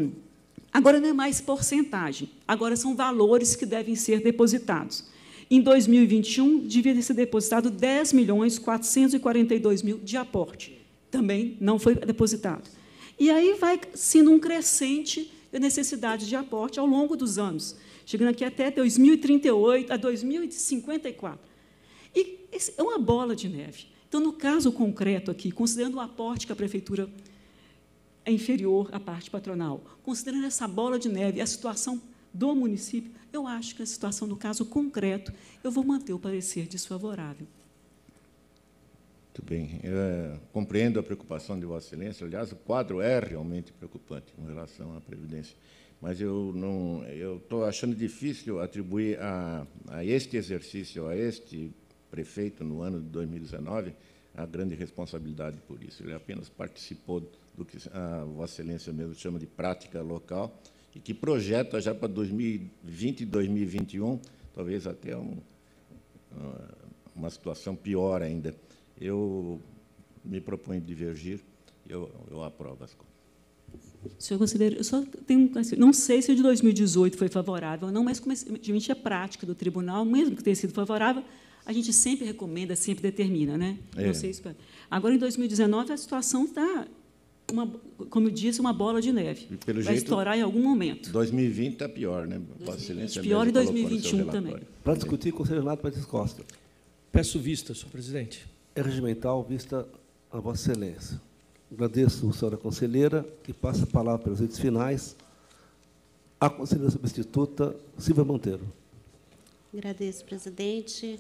[0.74, 5.06] Agora não é mais porcentagem, agora são valores que devem ser depositados.
[5.50, 10.78] Em 2021, devia ser depositado 10 milhões 442 mil de aporte.
[11.10, 12.70] Também não foi depositado.
[13.18, 17.76] E aí vai sendo um crescente da necessidade de aporte ao longo dos anos,
[18.06, 21.40] chegando aqui até 2038 a 2054.
[22.14, 22.40] E
[22.78, 23.86] é uma bola de neve.
[24.08, 27.10] Então, no caso concreto aqui, considerando o aporte que a prefeitura
[28.26, 32.02] é inferior à parte patronal, considerando essa bola de neve, a situação
[32.34, 35.34] do município, eu acho que a situação, no caso concreto,
[35.64, 37.48] eu vou manter o parecer desfavorável.
[39.38, 39.80] Muito bem.
[39.84, 42.26] Eu, é, compreendo a preocupação de Vossa Excelência.
[42.26, 45.56] Aliás, o quadro é realmente preocupante com relação à Previdência.
[46.02, 51.72] Mas eu não, eu estou achando difícil atribuir a, a este exercício, a este
[52.10, 53.94] prefeito, no ano de 2019,
[54.36, 56.04] a grande responsabilidade por isso.
[56.04, 60.60] Ele apenas participou do que a Vossa Excelência mesmo chama de prática local,
[60.98, 64.20] e que projeta já para 2020 e 2021,
[64.56, 65.38] talvez até um,
[67.16, 68.56] uma situação pior ainda.
[69.00, 69.62] Eu
[70.26, 71.40] me proponho divergir,
[71.88, 73.16] eu, eu aprovo as contas.
[74.18, 77.94] Senhor conselheiro, eu só tenho, assim, não sei se o de 2018 foi favorável ou
[77.94, 81.24] não, mas como a prática do tribunal, mesmo que tenha sido favorável,
[81.64, 83.78] a gente sempre recomenda, sempre determina, né?
[83.96, 84.08] É.
[84.08, 84.42] Não sei se...
[84.90, 86.88] Agora, em 2019, a situação está
[87.52, 87.68] uma,
[88.10, 89.48] como eu disse, uma bola de neve.
[89.66, 91.12] Vai jeito, estourar em algum momento.
[91.12, 92.42] 2020 está pior, né?
[92.60, 94.58] Vossa Excelência pior em 2021 também.
[94.84, 96.44] Para discutir, conselheiro Renato Patrício Costa.
[97.12, 98.46] Peço vista, senhor presidente.
[98.76, 99.88] É regimental, vista
[100.32, 101.22] a Vossa Excelência.
[101.72, 105.16] Agradeço a senhora conselheira e passo a palavra para os itens finais
[106.40, 108.62] à conselheira substituta Silvia Monteiro.
[109.74, 111.20] Agradeço, presidente.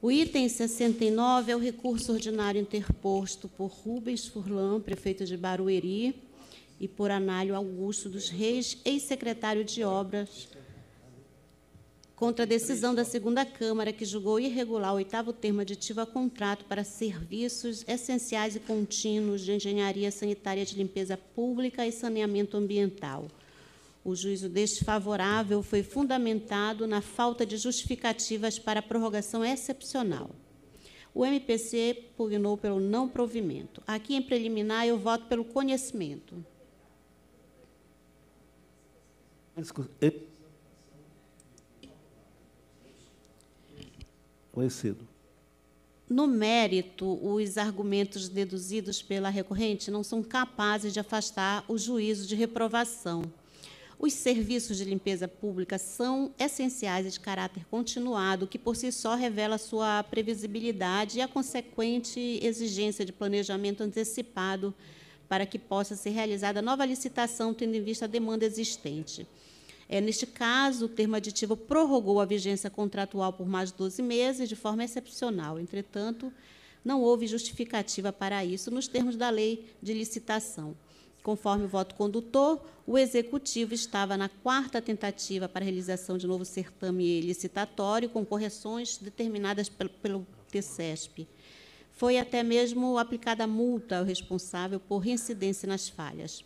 [0.00, 6.22] O item 69 é o recurso ordinário interposto por Rubens Furlan, prefeito de Barueri,
[6.78, 10.48] e por Análio Augusto dos Reis, ex-secretário de Obras,
[12.14, 16.66] contra a decisão da segunda Câmara, que julgou irregular o oitavo termo aditivo a contrato
[16.66, 23.28] para serviços essenciais e contínuos de engenharia sanitária de limpeza pública e saneamento ambiental.
[24.06, 30.30] O juízo desfavorável foi fundamentado na falta de justificativas para a prorrogação excepcional.
[31.12, 33.82] O MPC pugnou pelo não provimento.
[33.84, 36.36] Aqui, em preliminar, eu voto pelo conhecimento.
[44.52, 45.04] Conhecido.
[46.08, 52.36] No mérito, os argumentos deduzidos pela recorrente não são capazes de afastar o juízo de
[52.36, 53.24] reprovação.
[53.98, 59.14] Os serviços de limpeza pública são essenciais e de caráter continuado, que por si só
[59.14, 64.74] revela sua previsibilidade e a consequente exigência de planejamento antecipado
[65.26, 69.26] para que possa ser realizada nova licitação, tendo em vista a demanda existente.
[69.88, 74.48] É, neste caso, o termo aditivo prorrogou a vigência contratual por mais de 12 meses,
[74.48, 75.58] de forma excepcional.
[75.58, 76.32] Entretanto,
[76.84, 80.76] não houve justificativa para isso nos termos da lei de licitação.
[81.26, 86.44] Conforme o voto condutor, o Executivo estava na quarta tentativa para a realização de novo
[86.44, 91.26] certame licitatório, com correções determinadas pelo, pelo TCESP.
[91.90, 96.44] Foi até mesmo aplicada multa ao responsável por reincidência nas falhas.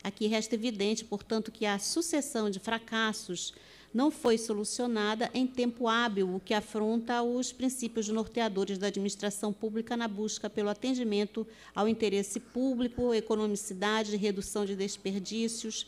[0.00, 3.52] Aqui resta evidente, portanto, que a sucessão de fracassos
[3.92, 9.96] não foi solucionada em tempo hábil, o que afronta os princípios norteadores da administração pública
[9.96, 15.86] na busca pelo atendimento ao interesse público, economicidade, redução de desperdícios,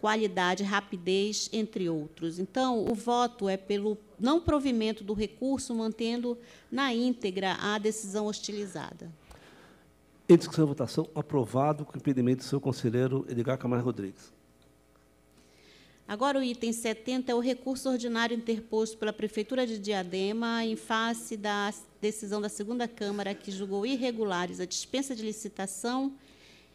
[0.00, 2.38] qualidade, rapidez, entre outros.
[2.38, 6.36] Então, o voto é pelo não provimento do recurso, mantendo
[6.70, 9.12] na íntegra a decisão hostilizada.
[10.28, 14.32] Em discussão e votação, aprovado com impedimento do seu conselheiro Edgar Camargo Rodrigues.
[16.06, 21.36] Agora, o item 70 é o recurso ordinário interposto pela Prefeitura de Diadema em face
[21.36, 26.12] da decisão da segunda Câmara que julgou irregulares a dispensa de licitação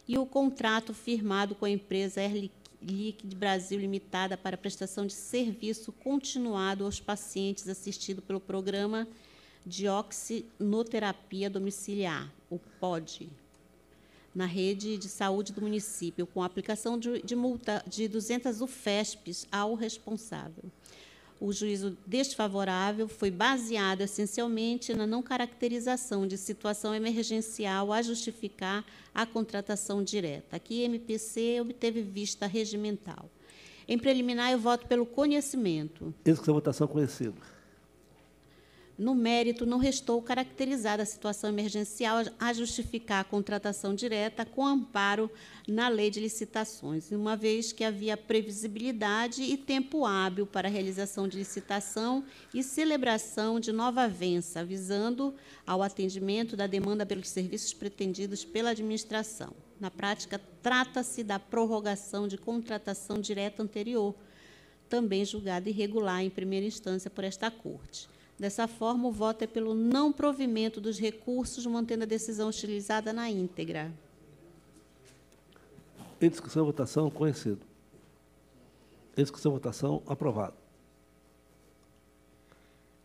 [0.08, 2.50] e o contrato firmado com a empresa Air
[2.82, 9.06] Liquid Brasil Limitada para prestação de serviço continuado aos pacientes assistido pelo programa
[9.66, 13.28] de oxinoterapia domiciliar, o POD,
[14.38, 19.74] na rede de saúde do município, com aplicação de, de multa de 200 UFESPs ao
[19.74, 20.62] responsável.
[21.40, 29.26] O juízo desfavorável foi baseado essencialmente na não caracterização de situação emergencial a justificar a
[29.26, 30.54] contratação direta.
[30.54, 33.28] Aqui, MPC obteve vista regimental.
[33.88, 36.14] Em preliminar, eu voto pelo conhecimento.
[36.24, 37.34] Execução votação conhecido.
[38.98, 45.30] No mérito, não restou caracterizada a situação emergencial a justificar a contratação direta com amparo
[45.68, 51.28] na lei de licitações, uma vez que havia previsibilidade e tempo hábil para a realização
[51.28, 55.32] de licitação e celebração de nova avença, visando
[55.64, 59.54] ao atendimento da demanda pelos serviços pretendidos pela administração.
[59.78, 64.12] Na prática, trata-se da prorrogação de contratação direta anterior,
[64.88, 68.17] também julgada irregular em primeira instância por esta Corte.
[68.38, 73.28] Dessa forma, o voto é pelo não provimento dos recursos, mantendo a decisão utilizada na
[73.28, 73.92] íntegra.
[76.20, 77.60] Em discussão, votação, conhecido.
[79.16, 80.54] Em discussão, votação, aprovado.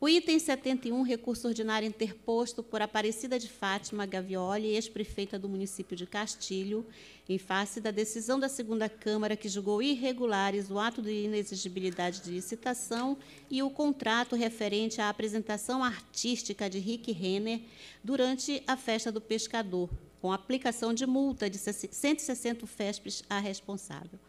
[0.03, 6.06] O item 71, recurso ordinário interposto por Aparecida de Fátima Gavioli, ex-prefeita do município de
[6.06, 6.85] Castilho,
[7.30, 12.32] em face da decisão da segunda Câmara que julgou irregulares o ato de inexigibilidade de
[12.32, 13.17] licitação
[13.49, 17.61] e o contrato referente à apresentação artística de Rick Renner
[18.03, 19.90] durante a festa do pescador,
[20.22, 24.19] com aplicação de multa de 160 FESPs à responsável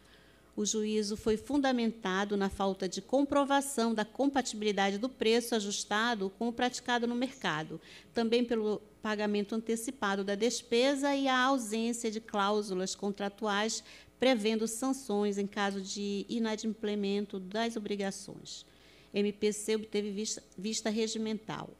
[0.57, 6.52] o juízo foi fundamentado na falta de comprovação da compatibilidade do preço ajustado com o
[6.52, 7.81] praticado no mercado,
[8.12, 13.83] também pelo pagamento antecipado da despesa e a ausência de cláusulas contratuais
[14.18, 18.65] prevendo sanções em caso de inadimplemento das obrigações.
[19.12, 21.70] MPC obteve vista, vista regimental.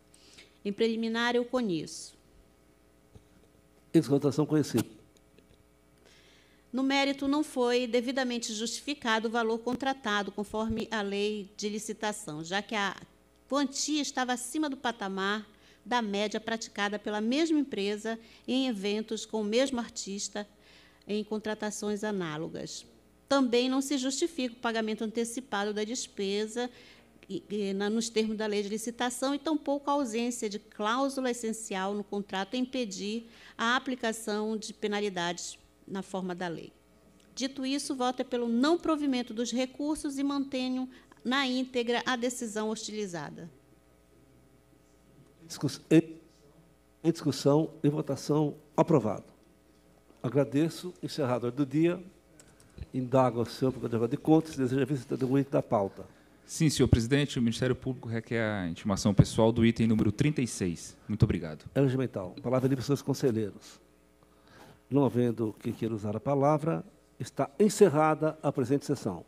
[0.65, 2.15] Em preliminar, eu conheço.
[3.93, 4.85] Exaltação conhecida.
[6.75, 12.61] No mérito, não foi devidamente justificado o valor contratado, conforme a lei de licitação, já
[12.61, 12.97] que a
[13.49, 15.49] quantia estava acima do patamar
[15.87, 20.49] da média praticada pela mesma empresa em eventos com o mesmo artista
[21.07, 22.85] em contratações análogas.
[23.29, 26.69] Também não se justifica o pagamento antecipado da despesa
[27.93, 32.57] nos termos da lei de licitação e tampouco a ausência de cláusula essencial no contrato
[32.57, 35.57] impedir a aplicação de penalidades
[35.87, 36.73] na forma da lei.
[37.35, 40.89] Dito isso, vota é pelo não provimento dos recursos e mantenho
[41.25, 43.51] na íntegra a decisão hostilizada.
[47.03, 49.25] Em discussão e votação, aprovado.
[50.23, 50.95] Agradeço.
[51.03, 52.03] Encerrado do dia.
[52.93, 54.57] Indago ao senhor procurador de contas.
[54.57, 56.07] Deseja visita do item da pauta.
[56.47, 57.39] Sim, senhor presidente.
[57.39, 60.97] O Ministério Público requer a intimação pessoal do item número 36.
[61.09, 61.65] Muito obrigado.
[61.75, 62.35] Elegimental.
[62.43, 63.81] Palavra livre aos seus conselheiros.
[64.91, 66.85] Não havendo quem queira usar a palavra,
[67.19, 69.25] está encerrada a presente sessão.